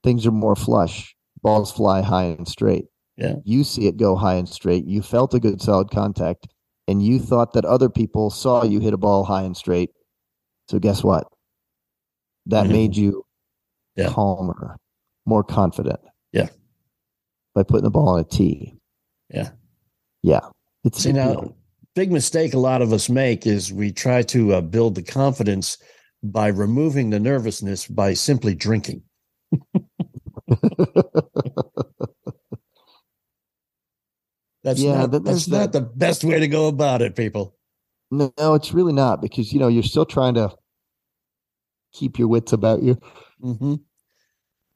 Things 0.04 0.26
are 0.26 0.30
more 0.32 0.54
flush. 0.56 1.14
Balls 1.42 1.72
fly 1.72 2.02
high 2.02 2.24
and 2.26 2.46
straight. 2.46 2.86
Yeah. 3.16 3.36
You 3.44 3.64
see 3.64 3.86
it 3.86 3.96
go 3.96 4.14
high 4.16 4.34
and 4.34 4.48
straight. 4.48 4.84
You 4.86 5.02
felt 5.02 5.34
a 5.34 5.40
good 5.40 5.60
solid 5.60 5.90
contact, 5.90 6.46
and 6.88 7.02
you 7.02 7.18
thought 7.18 7.52
that 7.54 7.64
other 7.64 7.88
people 7.90 8.30
saw 8.30 8.62
you 8.64 8.78
hit 8.80 8.94
a 8.94 8.98
ball 8.98 9.24
high 9.24 9.42
and 9.42 9.56
straight. 9.56 9.90
So 10.68 10.78
guess 10.78 11.02
what? 11.02 11.26
That 12.46 12.66
Mhm. 12.66 12.72
made 12.72 12.96
you 12.96 13.24
Yeah. 13.96 14.08
calmer, 14.10 14.78
more 15.26 15.42
confident. 15.44 16.00
Yeah. 16.32 16.48
By 17.54 17.62
putting 17.64 17.84
the 17.84 17.90
ball 17.90 18.08
on 18.10 18.20
a 18.20 18.24
tee. 18.24 18.79
Yeah. 19.30 19.50
Yeah. 20.22 20.40
It's 20.84 21.02
See 21.02 21.10
you 21.10 21.14
know, 21.14 21.54
big 21.94 22.10
mistake 22.10 22.54
a 22.54 22.58
lot 22.58 22.82
of 22.82 22.92
us 22.92 23.08
make 23.08 23.46
is 23.46 23.72
we 23.72 23.92
try 23.92 24.22
to 24.22 24.54
uh, 24.54 24.60
build 24.60 24.94
the 24.94 25.02
confidence 25.02 25.78
by 26.22 26.48
removing 26.48 27.10
the 27.10 27.20
nervousness 27.20 27.86
by 27.86 28.14
simply 28.14 28.54
drinking. 28.54 29.02
That's 34.62 34.80
Yeah, 34.82 34.92
not, 34.98 35.10
that- 35.12 35.24
that's 35.24 35.48
not 35.48 35.72
that- 35.72 35.72
the 35.72 35.80
best 35.80 36.24
way 36.24 36.38
to 36.38 36.48
go 36.48 36.68
about 36.68 37.02
it, 37.02 37.16
people. 37.16 37.56
No, 38.10 38.32
no, 38.38 38.54
it's 38.54 38.72
really 38.74 38.92
not 38.92 39.22
because 39.22 39.52
you 39.52 39.60
know 39.60 39.68
you're 39.68 39.84
still 39.84 40.04
trying 40.04 40.34
to 40.34 40.52
keep 41.92 42.18
your 42.18 42.26
wits 42.28 42.52
about 42.52 42.82
you. 42.82 42.98
hmm 43.40 43.76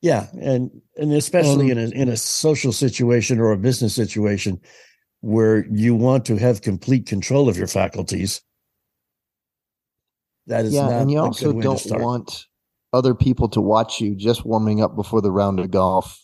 Yeah, 0.05 0.27
and 0.39 0.71
and 0.99 1.15
especially 1.15 1.71
in 1.71 1.79
a 1.79 1.87
um, 1.87 1.93
in 1.93 2.09
a 2.11 2.17
social 2.19 2.73
situation 2.73 3.41
or 3.41 3.53
a 3.53 3.57
business 3.57 3.95
situation 3.95 4.61
where 5.23 5.65
you 5.71 5.95
want 5.95 6.27
to 6.27 6.37
have 6.37 6.61
complete 6.61 7.07
control 7.07 7.49
of 7.49 7.57
your 7.57 7.67
faculties. 7.67 8.43
That 10.47 10.67
is 10.67 10.75
yeah, 10.75 10.83
not 10.83 10.93
and 10.93 11.11
you 11.11 11.19
also 11.21 11.55
good 11.55 11.65
way 11.65 11.77
to 11.77 11.89
don't 11.89 12.03
want 12.03 12.45
other 12.93 13.15
people 13.15 13.49
to 13.49 13.63
watch 13.63 13.99
you 13.99 14.15
just 14.15 14.45
warming 14.45 14.83
up 14.83 14.95
before 14.95 15.23
the 15.23 15.33
round 15.33 15.59
of 15.59 15.71
golf 15.71 16.23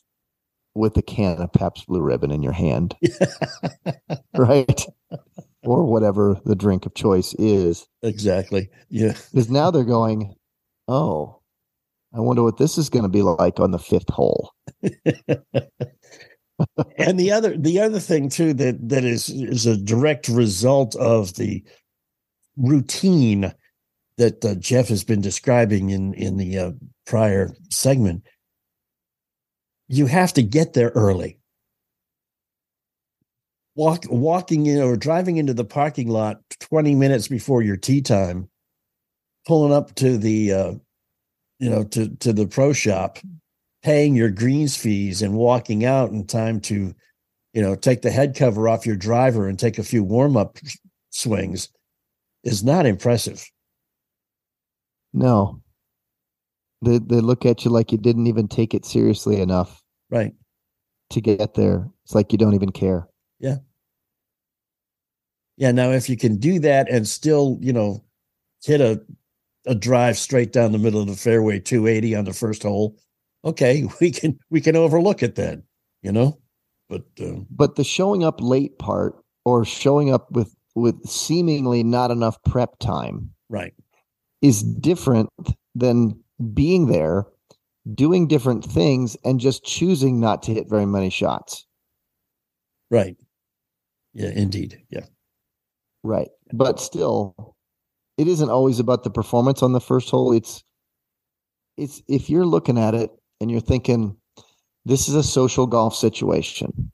with 0.74 0.94
a 0.98 1.02
can 1.02 1.38
of 1.38 1.50
Pabst 1.50 1.86
Blue 1.86 2.02
Ribbon 2.02 2.30
in 2.30 2.42
your 2.42 2.52
hand, 2.52 2.94
right? 4.36 4.86
or 5.62 5.86
whatever 5.86 6.38
the 6.44 6.54
drink 6.54 6.84
of 6.84 6.94
choice 6.94 7.32
is, 7.38 7.86
exactly. 8.02 8.68
Yeah. 8.90 9.14
because 9.32 9.48
now 9.48 9.70
they're 9.70 9.84
going, 9.84 10.34
"Oh, 10.86 11.39
I 12.14 12.20
wonder 12.20 12.42
what 12.42 12.58
this 12.58 12.76
is 12.76 12.90
going 12.90 13.04
to 13.04 13.08
be 13.08 13.22
like 13.22 13.60
on 13.60 13.70
the 13.70 13.78
fifth 13.78 14.08
hole." 14.08 14.52
and 16.98 17.18
the 17.18 17.30
other 17.32 17.56
the 17.56 17.80
other 17.80 18.00
thing 18.00 18.28
too 18.28 18.52
that 18.54 18.88
that 18.88 19.04
is 19.04 19.28
is 19.28 19.66
a 19.66 19.76
direct 19.76 20.28
result 20.28 20.96
of 20.96 21.34
the 21.34 21.64
routine 22.56 23.52
that 24.18 24.44
uh, 24.44 24.54
Jeff 24.56 24.88
has 24.88 25.04
been 25.04 25.20
describing 25.20 25.90
in 25.90 26.14
in 26.14 26.36
the 26.36 26.58
uh, 26.58 26.72
prior 27.06 27.54
segment 27.70 28.22
you 29.88 30.06
have 30.06 30.32
to 30.32 30.42
get 30.42 30.72
there 30.72 30.90
early 30.90 31.38
walk 33.74 34.04
walking 34.08 34.66
in 34.66 34.80
or 34.80 34.96
driving 34.96 35.36
into 35.36 35.54
the 35.54 35.64
parking 35.64 36.08
lot 36.08 36.40
20 36.60 36.94
minutes 36.94 37.28
before 37.28 37.62
your 37.62 37.76
tee 37.76 38.00
time 38.00 38.48
pulling 39.46 39.72
up 39.72 39.94
to 39.96 40.16
the 40.16 40.52
uh, 40.52 40.74
you 41.60 41.70
know 41.70 41.84
to 41.84 42.08
to 42.16 42.32
the 42.32 42.46
pro 42.46 42.72
shop 42.72 43.18
paying 43.82 44.16
your 44.16 44.30
greens 44.30 44.76
fees 44.76 45.22
and 45.22 45.34
walking 45.34 45.84
out 45.84 46.10
in 46.10 46.26
time 46.26 46.60
to 46.60 46.92
you 47.52 47.62
know 47.62 47.76
take 47.76 48.02
the 48.02 48.10
head 48.10 48.34
cover 48.34 48.68
off 48.68 48.86
your 48.86 48.96
driver 48.96 49.46
and 49.46 49.58
take 49.58 49.78
a 49.78 49.84
few 49.84 50.02
warm 50.02 50.36
up 50.36 50.58
swings 51.10 51.68
is 52.42 52.64
not 52.64 52.86
impressive 52.86 53.48
No, 55.12 55.60
they 56.82 56.98
they 56.98 57.20
look 57.20 57.44
at 57.44 57.64
you 57.64 57.70
like 57.70 57.92
you 57.92 57.98
didn't 57.98 58.26
even 58.26 58.48
take 58.48 58.74
it 58.74 58.84
seriously 58.84 59.40
enough 59.40 59.82
right 60.10 60.34
to 61.10 61.20
get 61.20 61.54
there. 61.54 61.88
It's 62.04 62.14
like 62.14 62.32
you 62.32 62.38
don't 62.38 62.54
even 62.54 62.70
care. 62.70 63.08
Yeah. 63.38 63.56
Yeah 65.56 65.72
now 65.72 65.90
if 65.90 66.08
you 66.08 66.16
can 66.16 66.36
do 66.36 66.60
that 66.60 66.88
and 66.88 67.06
still 67.06 67.58
you 67.60 67.72
know 67.72 68.04
hit 68.62 68.80
a 68.80 69.02
a 69.66 69.74
drive 69.74 70.16
straight 70.16 70.52
down 70.52 70.72
the 70.72 70.78
middle 70.78 71.00
of 71.00 71.06
the 71.06 71.16
fairway 71.16 71.60
280 71.60 72.14
on 72.14 72.24
the 72.24 72.32
first 72.32 72.62
hole. 72.62 72.96
Okay 73.44 73.88
we 74.00 74.10
can 74.10 74.38
we 74.50 74.60
can 74.60 74.76
overlook 74.76 75.22
it 75.22 75.34
then 75.34 75.62
you 76.02 76.12
know? 76.12 76.38
But 76.88 77.04
um, 77.20 77.46
but 77.50 77.76
the 77.76 77.84
showing 77.84 78.24
up 78.24 78.40
late 78.40 78.78
part 78.78 79.14
or 79.44 79.64
showing 79.64 80.12
up 80.12 80.30
with 80.32 80.54
with 80.74 81.00
seemingly 81.06 81.82
not 81.82 82.10
enough 82.10 82.42
prep 82.44 82.78
time 82.78 83.30
right. 83.48 83.74
is 84.42 84.62
different 84.62 85.28
than 85.74 86.18
being 86.54 86.86
there 86.86 87.26
doing 87.94 88.26
different 88.26 88.64
things 88.64 89.16
and 89.24 89.40
just 89.40 89.64
choosing 89.64 90.20
not 90.20 90.42
to 90.42 90.54
hit 90.54 90.68
very 90.68 90.86
many 90.86 91.10
shots. 91.10 91.66
Right. 92.90 93.16
Yeah 94.12 94.30
indeed. 94.30 94.82
Yeah. 94.90 95.06
Right. 96.02 96.30
But 96.52 96.80
still 96.80 97.49
it 98.20 98.28
isn't 98.28 98.50
always 98.50 98.78
about 98.78 99.02
the 99.02 99.10
performance 99.10 99.62
on 99.62 99.72
the 99.72 99.80
first 99.80 100.10
hole. 100.10 100.32
It's 100.32 100.62
it's 101.78 102.02
if 102.06 102.28
you're 102.28 102.44
looking 102.44 102.76
at 102.76 102.94
it 102.94 103.10
and 103.40 103.50
you're 103.50 103.60
thinking 103.60 104.14
this 104.84 105.08
is 105.08 105.14
a 105.14 105.22
social 105.22 105.66
golf 105.66 105.94
situation 105.94 106.92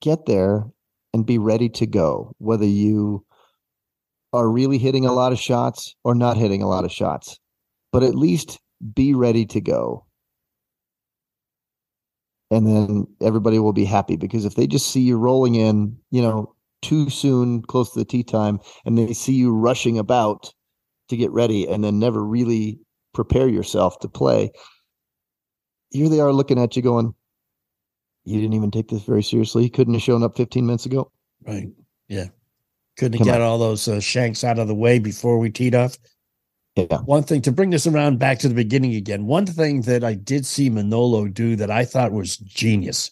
get 0.00 0.26
there 0.26 0.66
and 1.14 1.24
be 1.24 1.38
ready 1.38 1.68
to 1.68 1.86
go 1.86 2.34
whether 2.38 2.66
you 2.66 3.24
are 4.34 4.48
really 4.48 4.76
hitting 4.76 5.06
a 5.06 5.12
lot 5.12 5.32
of 5.32 5.38
shots 5.38 5.94
or 6.04 6.14
not 6.14 6.36
hitting 6.36 6.60
a 6.60 6.68
lot 6.68 6.84
of 6.84 6.92
shots 6.92 7.38
but 7.92 8.02
at 8.02 8.14
least 8.14 8.58
be 8.94 9.14
ready 9.14 9.46
to 9.46 9.60
go. 9.60 10.04
And 12.50 12.66
then 12.66 13.06
everybody 13.22 13.58
will 13.58 13.72
be 13.72 13.84
happy 13.86 14.16
because 14.16 14.44
if 14.44 14.56
they 14.56 14.66
just 14.66 14.90
see 14.90 15.00
you 15.00 15.16
rolling 15.16 15.54
in 15.54 15.96
you 16.10 16.20
know 16.20 16.54
too 16.82 17.08
soon 17.08 17.62
close 17.62 17.92
to 17.92 17.98
the 17.98 18.04
tee 18.04 18.22
time 18.22 18.58
and 18.84 18.98
they 18.98 19.12
see 19.12 19.32
you 19.32 19.54
rushing 19.54 19.98
about 19.98 20.52
to 21.08 21.16
get 21.16 21.30
ready 21.30 21.66
and 21.66 21.82
then 21.82 21.98
never 21.98 22.24
really 22.24 22.78
prepare 23.14 23.48
yourself 23.48 23.98
to 24.00 24.08
play 24.08 24.50
here 25.90 26.08
they 26.08 26.20
are 26.20 26.32
looking 26.32 26.58
at 26.58 26.76
you 26.76 26.82
going 26.82 27.14
you 28.24 28.40
didn't 28.40 28.54
even 28.54 28.70
take 28.70 28.88
this 28.88 29.02
very 29.02 29.22
seriously. 29.22 29.64
You 29.64 29.70
couldn't 29.70 29.94
have 29.94 30.02
shown 30.02 30.22
up 30.22 30.36
15 30.36 30.64
minutes 30.64 30.86
ago. 30.86 31.10
Right. 31.46 31.68
Yeah. 32.08 32.26
Couldn't 32.96 33.18
have 33.18 33.26
got 33.26 33.40
all 33.40 33.58
those 33.58 33.88
uh, 33.88 34.00
shanks 34.00 34.44
out 34.44 34.58
of 34.58 34.68
the 34.68 34.74
way 34.74 34.98
before 34.98 35.38
we 35.38 35.50
teed 35.50 35.74
off 35.74 35.96
yeah. 36.76 37.00
One 37.04 37.22
thing 37.22 37.42
to 37.42 37.52
bring 37.52 37.68
this 37.68 37.86
around 37.86 38.18
back 38.18 38.38
to 38.38 38.48
the 38.48 38.54
beginning 38.54 38.94
again 38.94 39.26
one 39.26 39.44
thing 39.44 39.82
that 39.82 40.02
i 40.02 40.14
did 40.14 40.46
see 40.46 40.70
manolo 40.70 41.28
do 41.28 41.54
that 41.56 41.70
i 41.70 41.84
thought 41.84 42.12
was 42.12 42.38
genius 42.38 43.10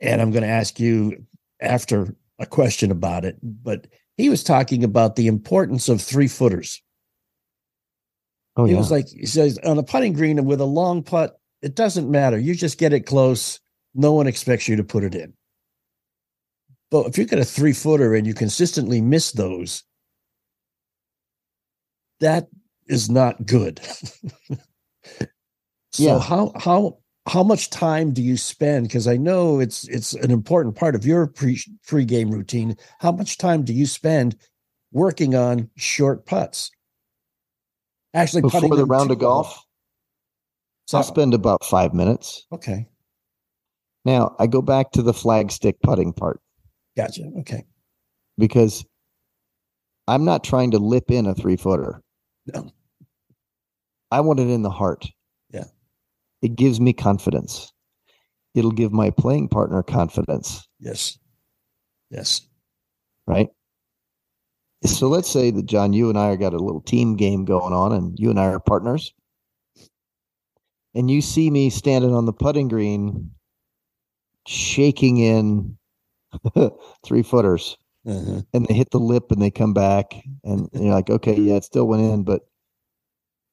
and 0.00 0.22
i'm 0.22 0.30
going 0.30 0.44
to 0.44 0.48
ask 0.48 0.78
you 0.78 1.24
after 1.60 2.14
a 2.38 2.46
question 2.46 2.90
about 2.90 3.24
it 3.24 3.36
but 3.42 3.86
he 4.16 4.28
was 4.28 4.42
talking 4.42 4.84
about 4.84 5.16
the 5.16 5.26
importance 5.26 5.88
of 5.88 6.00
three 6.00 6.28
footers 6.28 6.82
oh 8.56 8.64
he 8.64 8.72
yeah. 8.72 8.78
was 8.78 8.90
like 8.90 9.08
he 9.08 9.26
says 9.26 9.58
on 9.64 9.78
a 9.78 9.82
putting 9.82 10.12
green 10.12 10.38
and 10.38 10.46
with 10.46 10.60
a 10.60 10.64
long 10.64 11.02
putt 11.02 11.38
it 11.62 11.74
doesn't 11.74 12.10
matter. 12.10 12.38
You 12.38 12.54
just 12.54 12.78
get 12.78 12.92
it 12.92 13.06
close. 13.06 13.60
No 13.94 14.12
one 14.12 14.26
expects 14.26 14.68
you 14.68 14.76
to 14.76 14.84
put 14.84 15.04
it 15.04 15.14
in. 15.14 15.32
But 16.90 17.06
if 17.06 17.18
you 17.18 17.24
get 17.24 17.38
a 17.38 17.44
three 17.44 17.72
footer 17.72 18.14
and 18.14 18.26
you 18.26 18.34
consistently 18.34 19.00
miss 19.00 19.32
those 19.32 19.82
that 22.20 22.48
is 22.86 23.10
not 23.10 23.44
good. 23.44 23.80
So 25.92 26.02
Yeah. 26.02 26.18
how 26.18 26.52
how 26.56 26.98
how 27.28 27.42
much 27.42 27.70
time 27.70 28.12
do 28.12 28.22
you 28.22 28.36
spend? 28.36 28.88
Because 28.88 29.08
i 29.08 29.16
know 29.16 29.60
it's 29.60 29.88
it's 29.88 30.14
an 30.14 30.30
important 30.30 30.76
part 30.76 30.94
of 30.94 31.04
your 31.04 31.26
pre 31.26 31.60
pre-game 31.86 32.30
routine. 32.30 32.76
How 33.00 33.12
much 33.12 33.38
time 33.38 33.64
do 33.64 33.72
you 33.72 33.86
spend 33.86 34.36
working 34.92 35.34
on 35.34 35.70
short 35.76 36.26
putts? 36.26 36.70
Actually 38.14 38.42
putting 38.42 38.62
before 38.62 38.76
the 38.76 38.86
round 38.86 39.10
of 39.10 39.18
golf 39.18 39.66
so 40.86 40.98
i'll 40.98 41.04
spend 41.04 41.34
about 41.34 41.64
five 41.64 41.92
minutes. 41.92 42.46
Okay. 42.52 42.86
Now 44.04 44.34
i 44.38 44.46
go 44.46 44.62
back 44.62 44.92
to 44.92 45.02
the 45.02 45.12
flag 45.12 45.50
stick 45.50 45.76
putting 45.82 46.12
part. 46.12 46.40
Gotcha. 46.96 47.24
Okay. 47.40 47.64
Because 48.38 48.84
i'm 50.08 50.24
not 50.24 50.44
trying 50.44 50.70
to 50.70 50.78
lip 50.78 51.10
in 51.10 51.26
a 51.26 51.34
three 51.34 51.56
footer. 51.56 52.02
No. 52.46 52.70
I 54.12 54.20
want 54.20 54.38
it 54.38 54.48
in 54.48 54.62
the 54.62 54.70
heart. 54.70 55.06
It 56.42 56.56
gives 56.56 56.80
me 56.80 56.92
confidence. 56.92 57.72
It'll 58.54 58.70
give 58.70 58.92
my 58.92 59.10
playing 59.10 59.48
partner 59.48 59.82
confidence, 59.82 60.66
yes 60.80 61.18
yes 62.10 62.42
right? 63.26 63.48
So 64.84 65.08
let's 65.08 65.28
say 65.28 65.50
that 65.50 65.66
John, 65.66 65.92
you 65.92 66.08
and 66.08 66.18
I 66.18 66.28
are 66.28 66.36
got 66.36 66.54
a 66.54 66.58
little 66.58 66.80
team 66.80 67.16
game 67.16 67.44
going 67.44 67.72
on, 67.72 67.92
and 67.92 68.18
you 68.18 68.30
and 68.30 68.38
I 68.38 68.46
are 68.46 68.60
partners. 68.60 69.12
And 70.94 71.10
you 71.10 71.20
see 71.20 71.50
me 71.50 71.70
standing 71.70 72.14
on 72.14 72.24
the 72.26 72.32
putting 72.32 72.68
green, 72.68 73.30
shaking 74.46 75.18
in 75.18 75.76
three 77.04 77.22
footers. 77.22 77.76
Uh-huh. 78.08 78.40
and 78.54 78.64
they 78.66 78.74
hit 78.74 78.92
the 78.92 79.00
lip 79.00 79.32
and 79.32 79.42
they 79.42 79.50
come 79.50 79.74
back 79.74 80.14
and 80.44 80.68
you're 80.72 80.94
like, 80.94 81.10
okay, 81.10 81.34
yeah, 81.34 81.54
it 81.54 81.64
still 81.64 81.88
went 81.88 82.04
in, 82.04 82.22
but 82.22 82.42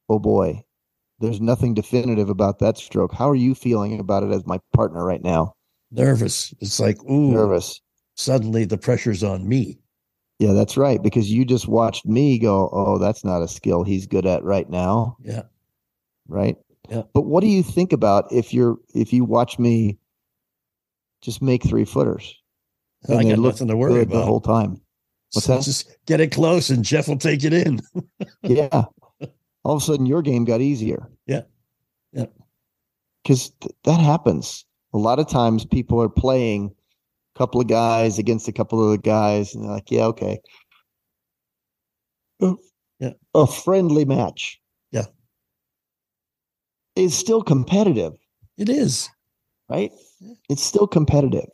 oh 0.09 0.19
boy, 0.19 0.63
there's 1.23 1.39
nothing 1.41 1.73
definitive 1.73 2.29
about 2.29 2.59
that 2.59 2.77
stroke. 2.77 3.13
How 3.13 3.29
are 3.29 3.35
you 3.35 3.55
feeling 3.55 3.99
about 3.99 4.23
it 4.23 4.31
as 4.31 4.45
my 4.45 4.59
partner 4.73 5.05
right 5.05 5.23
now? 5.23 5.53
Nervous. 5.91 6.53
It's 6.59 6.79
like, 6.79 7.01
ooh, 7.09 7.31
Nervous. 7.31 7.81
suddenly 8.15 8.65
the 8.65 8.77
pressure's 8.77 9.23
on 9.23 9.47
me. 9.47 9.79
Yeah, 10.39 10.51
that's 10.51 10.75
right. 10.75 11.01
Because 11.01 11.31
you 11.31 11.45
just 11.45 11.67
watched 11.67 12.05
me 12.05 12.37
go, 12.37 12.69
oh, 12.73 12.97
that's 12.97 13.23
not 13.23 13.41
a 13.41 13.47
skill 13.47 13.83
he's 13.83 14.05
good 14.05 14.25
at 14.25 14.43
right 14.43 14.69
now. 14.69 15.15
Yeah. 15.23 15.43
Right. 16.27 16.57
Yeah. 16.89 17.03
But 17.13 17.21
what 17.21 17.41
do 17.41 17.47
you 17.47 17.63
think 17.63 17.93
about 17.93 18.29
if 18.31 18.53
you're 18.53 18.75
if 18.93 19.13
you 19.13 19.23
watch 19.23 19.57
me 19.57 19.97
just 21.21 21.41
make 21.41 21.63
three 21.63 21.85
footers? 21.85 22.35
I 23.07 23.15
they 23.23 23.29
got 23.29 23.39
nothing 23.39 23.67
to 23.69 23.77
worry 23.77 24.01
about. 24.01 24.19
the 24.19 24.25
whole 24.25 24.41
time. 24.41 24.81
What's 25.31 25.45
So 25.47 25.55
that? 25.55 25.63
Just 25.63 25.95
get 26.05 26.19
it 26.19 26.31
close 26.31 26.69
and 26.69 26.83
Jeff 26.83 27.07
will 27.07 27.17
take 27.17 27.43
it 27.45 27.53
in. 27.53 27.79
yeah. 28.41 28.83
All 29.63 29.75
of 29.77 29.81
a 29.81 29.85
sudden 29.85 30.05
your 30.05 30.21
game 30.21 30.43
got 30.43 30.59
easier. 30.59 31.09
Because 33.23 33.49
th- 33.61 33.73
that 33.85 33.99
happens. 33.99 34.65
A 34.93 34.97
lot 34.97 35.19
of 35.19 35.27
times 35.27 35.65
people 35.65 36.01
are 36.01 36.09
playing 36.09 36.73
a 37.35 37.39
couple 37.39 37.61
of 37.61 37.67
guys 37.67 38.19
against 38.19 38.47
a 38.47 38.51
couple 38.51 38.83
of 38.83 38.91
the 38.91 38.97
guys, 38.97 39.55
and 39.55 39.63
they're 39.63 39.71
like, 39.71 39.89
yeah, 39.89 40.05
okay. 40.07 40.39
A- 42.41 42.55
Yeah. 42.99 43.13
A 43.33 43.47
friendly 43.47 44.05
match. 44.05 44.59
Yeah. 44.91 45.05
Is 46.95 47.17
still 47.17 47.41
competitive, 47.41 48.13
It 48.57 48.69
is. 48.69 49.09
right? 49.69 49.91
It's 50.49 50.63
still 50.63 50.85
competitive. 50.87 51.49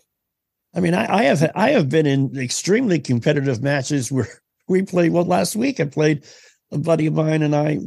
I 0.76 0.82
mean, 0.82 0.94
I, 0.94 1.20
I 1.20 1.24
have 1.24 1.52
I 1.56 1.70
have 1.72 1.90
been 1.90 2.06
in 2.06 2.38
extremely 2.38 3.00
competitive 3.00 3.64
matches 3.64 4.12
where 4.12 4.28
we 4.68 4.82
played. 4.84 5.12
Well, 5.14 5.24
last 5.26 5.56
week 5.56 5.80
I 5.80 5.86
played 5.86 6.26
a 6.72 6.78
buddy 6.78 7.08
of 7.08 7.14
mine 7.14 7.42
and 7.42 7.56
I 7.56 7.80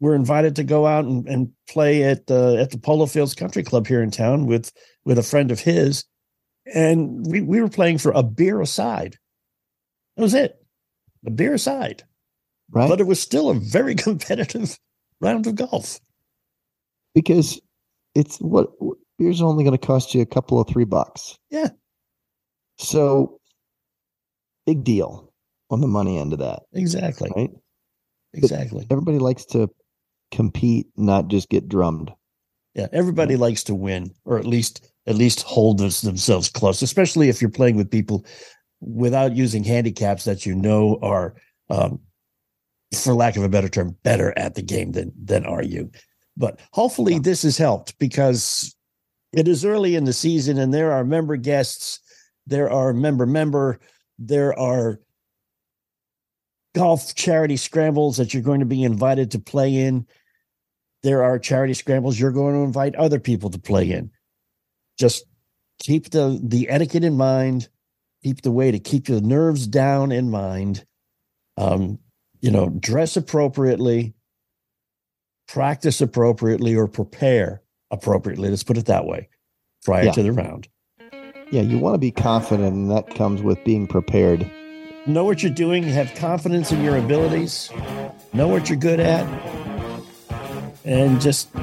were 0.00 0.14
invited 0.14 0.56
to 0.56 0.64
go 0.64 0.86
out 0.86 1.04
and, 1.04 1.26
and 1.28 1.50
play 1.68 2.02
at 2.04 2.26
the 2.26 2.56
at 2.60 2.70
the 2.70 2.78
Polo 2.78 3.06
Fields 3.06 3.34
Country 3.34 3.62
Club 3.62 3.86
here 3.86 4.02
in 4.02 4.10
town 4.10 4.46
with 4.46 4.72
with 5.04 5.18
a 5.18 5.22
friend 5.22 5.50
of 5.50 5.60
his, 5.60 6.04
and 6.74 7.24
we 7.26 7.40
we 7.40 7.60
were 7.60 7.68
playing 7.68 7.98
for 7.98 8.12
a 8.14 8.22
beer 8.22 8.60
aside. 8.60 9.16
That 10.16 10.22
was 10.22 10.34
it, 10.34 10.56
a 11.26 11.30
beer 11.30 11.54
aside. 11.54 12.02
Right. 12.70 12.88
But 12.88 13.00
it 13.00 13.06
was 13.06 13.20
still 13.20 13.50
a 13.50 13.54
very 13.54 13.94
competitive 14.06 14.78
round 15.20 15.46
of 15.46 15.54
golf. 15.56 15.98
because 17.14 17.60
it's 18.14 18.38
what 18.38 18.68
beer's 19.18 19.42
only 19.42 19.64
going 19.64 19.76
to 19.78 19.86
cost 19.86 20.14
you 20.14 20.20
a 20.22 20.26
couple 20.26 20.60
of 20.60 20.68
three 20.68 20.84
bucks. 20.84 21.36
Yeah. 21.50 21.68
So 22.78 23.38
big 24.66 24.82
deal 24.84 25.32
on 25.70 25.80
the 25.80 25.86
money 25.86 26.18
end 26.18 26.32
of 26.32 26.38
that, 26.40 26.62
Exactly. 26.72 27.30
right? 27.36 27.50
Exactly. 28.32 28.86
Everybody 28.90 29.18
likes 29.18 29.44
to 29.46 29.68
compete, 30.30 30.86
not 30.96 31.28
just 31.28 31.48
get 31.48 31.68
drummed. 31.68 32.12
Yeah, 32.74 32.88
everybody 32.92 33.36
likes 33.36 33.62
to 33.64 33.74
win, 33.74 34.12
or 34.24 34.38
at 34.38 34.46
least 34.46 34.90
at 35.06 35.14
least 35.14 35.42
hold 35.42 35.78
those, 35.78 36.00
themselves 36.00 36.48
close, 36.48 36.82
especially 36.82 37.28
if 37.28 37.40
you're 37.40 37.50
playing 37.50 37.76
with 37.76 37.90
people 37.90 38.24
without 38.80 39.36
using 39.36 39.62
handicaps 39.62 40.24
that 40.24 40.44
you 40.46 40.54
know 40.54 40.98
are, 41.02 41.34
um, 41.70 42.00
for 42.96 43.14
lack 43.14 43.36
of 43.36 43.42
a 43.42 43.48
better 43.48 43.68
term, 43.68 43.96
better 44.02 44.36
at 44.36 44.54
the 44.54 44.62
game 44.62 44.92
than 44.92 45.12
than 45.22 45.44
are 45.44 45.62
you. 45.62 45.90
But 46.36 46.60
hopefully, 46.72 47.18
this 47.18 47.42
has 47.42 47.56
helped 47.56 47.96
because 47.98 48.74
it 49.32 49.46
is 49.46 49.64
early 49.64 49.94
in 49.94 50.04
the 50.04 50.12
season, 50.12 50.58
and 50.58 50.74
there 50.74 50.92
are 50.92 51.04
member 51.04 51.36
guests, 51.36 52.00
there 52.46 52.70
are 52.70 52.92
member 52.92 53.26
member, 53.26 53.78
there 54.18 54.58
are 54.58 55.00
golf 56.74 57.14
charity 57.14 57.56
scrambles 57.56 58.16
that 58.16 58.34
you're 58.34 58.42
going 58.42 58.60
to 58.60 58.66
be 58.66 58.82
invited 58.82 59.30
to 59.30 59.38
play 59.38 59.74
in 59.76 60.06
there 61.04 61.22
are 61.22 61.38
charity 61.38 61.74
scrambles 61.74 62.18
you're 62.18 62.32
going 62.32 62.54
to 62.54 62.62
invite 62.62 62.96
other 62.96 63.20
people 63.20 63.50
to 63.50 63.58
play 63.58 63.90
in. 63.90 64.10
Just 64.98 65.26
keep 65.78 66.08
the 66.10 66.40
the 66.42 66.68
etiquette 66.70 67.04
in 67.04 67.14
mind, 67.16 67.68
keep 68.22 68.40
the 68.40 68.50
way 68.50 68.70
to 68.70 68.78
keep 68.78 69.06
your 69.06 69.20
nerves 69.20 69.66
down 69.66 70.10
in 70.10 70.30
mind. 70.30 70.84
Um, 71.58 71.98
you 72.40 72.50
know, 72.50 72.70
dress 72.70 73.18
appropriately, 73.18 74.14
practice 75.46 76.00
appropriately, 76.00 76.74
or 76.74 76.88
prepare 76.88 77.60
appropriately. 77.90 78.48
Let's 78.48 78.62
put 78.62 78.78
it 78.78 78.86
that 78.86 79.04
way 79.04 79.28
prior 79.84 80.04
Yeah. 80.04 80.12
to 80.12 80.22
the 80.22 80.32
round. 80.32 80.68
Yeah, 81.52 81.60
you 81.60 81.78
want 81.78 81.94
to 81.94 81.98
be 81.98 82.10
confident, 82.10 82.74
and 82.74 82.90
that 82.90 83.14
comes 83.14 83.42
with 83.42 83.62
being 83.64 83.86
prepared. 83.86 84.50
Know 85.06 85.24
what 85.24 85.42
you're 85.42 85.52
doing, 85.52 85.82
have 85.82 86.14
confidence 86.14 86.72
in 86.72 86.82
your 86.82 86.96
abilities, 86.96 87.70
know 88.32 88.48
what 88.48 88.70
you're 88.70 88.78
good 88.78 89.00
at, 89.00 89.26
and 90.86 91.20
just 91.20 91.54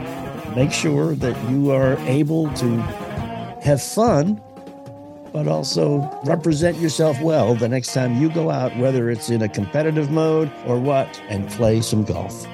make 0.55 0.71
sure 0.71 1.15
that 1.15 1.49
you 1.49 1.71
are 1.71 1.97
able 2.01 2.53
to 2.53 2.77
have 3.63 3.81
fun, 3.81 4.39
but 5.33 5.47
also 5.47 6.01
represent 6.23 6.77
yourself 6.77 7.19
well 7.19 7.55
the 7.55 7.67
next 7.67 7.95
time 7.95 8.21
you 8.21 8.29
go 8.29 8.51
out, 8.51 8.77
whether 8.77 9.09
it's 9.09 9.31
in 9.31 9.41
a 9.41 9.49
competitive 9.49 10.11
mode 10.11 10.51
or 10.67 10.79
what, 10.79 11.19
and 11.27 11.49
play 11.49 11.81
some 11.81 12.03
golf. 12.03 12.45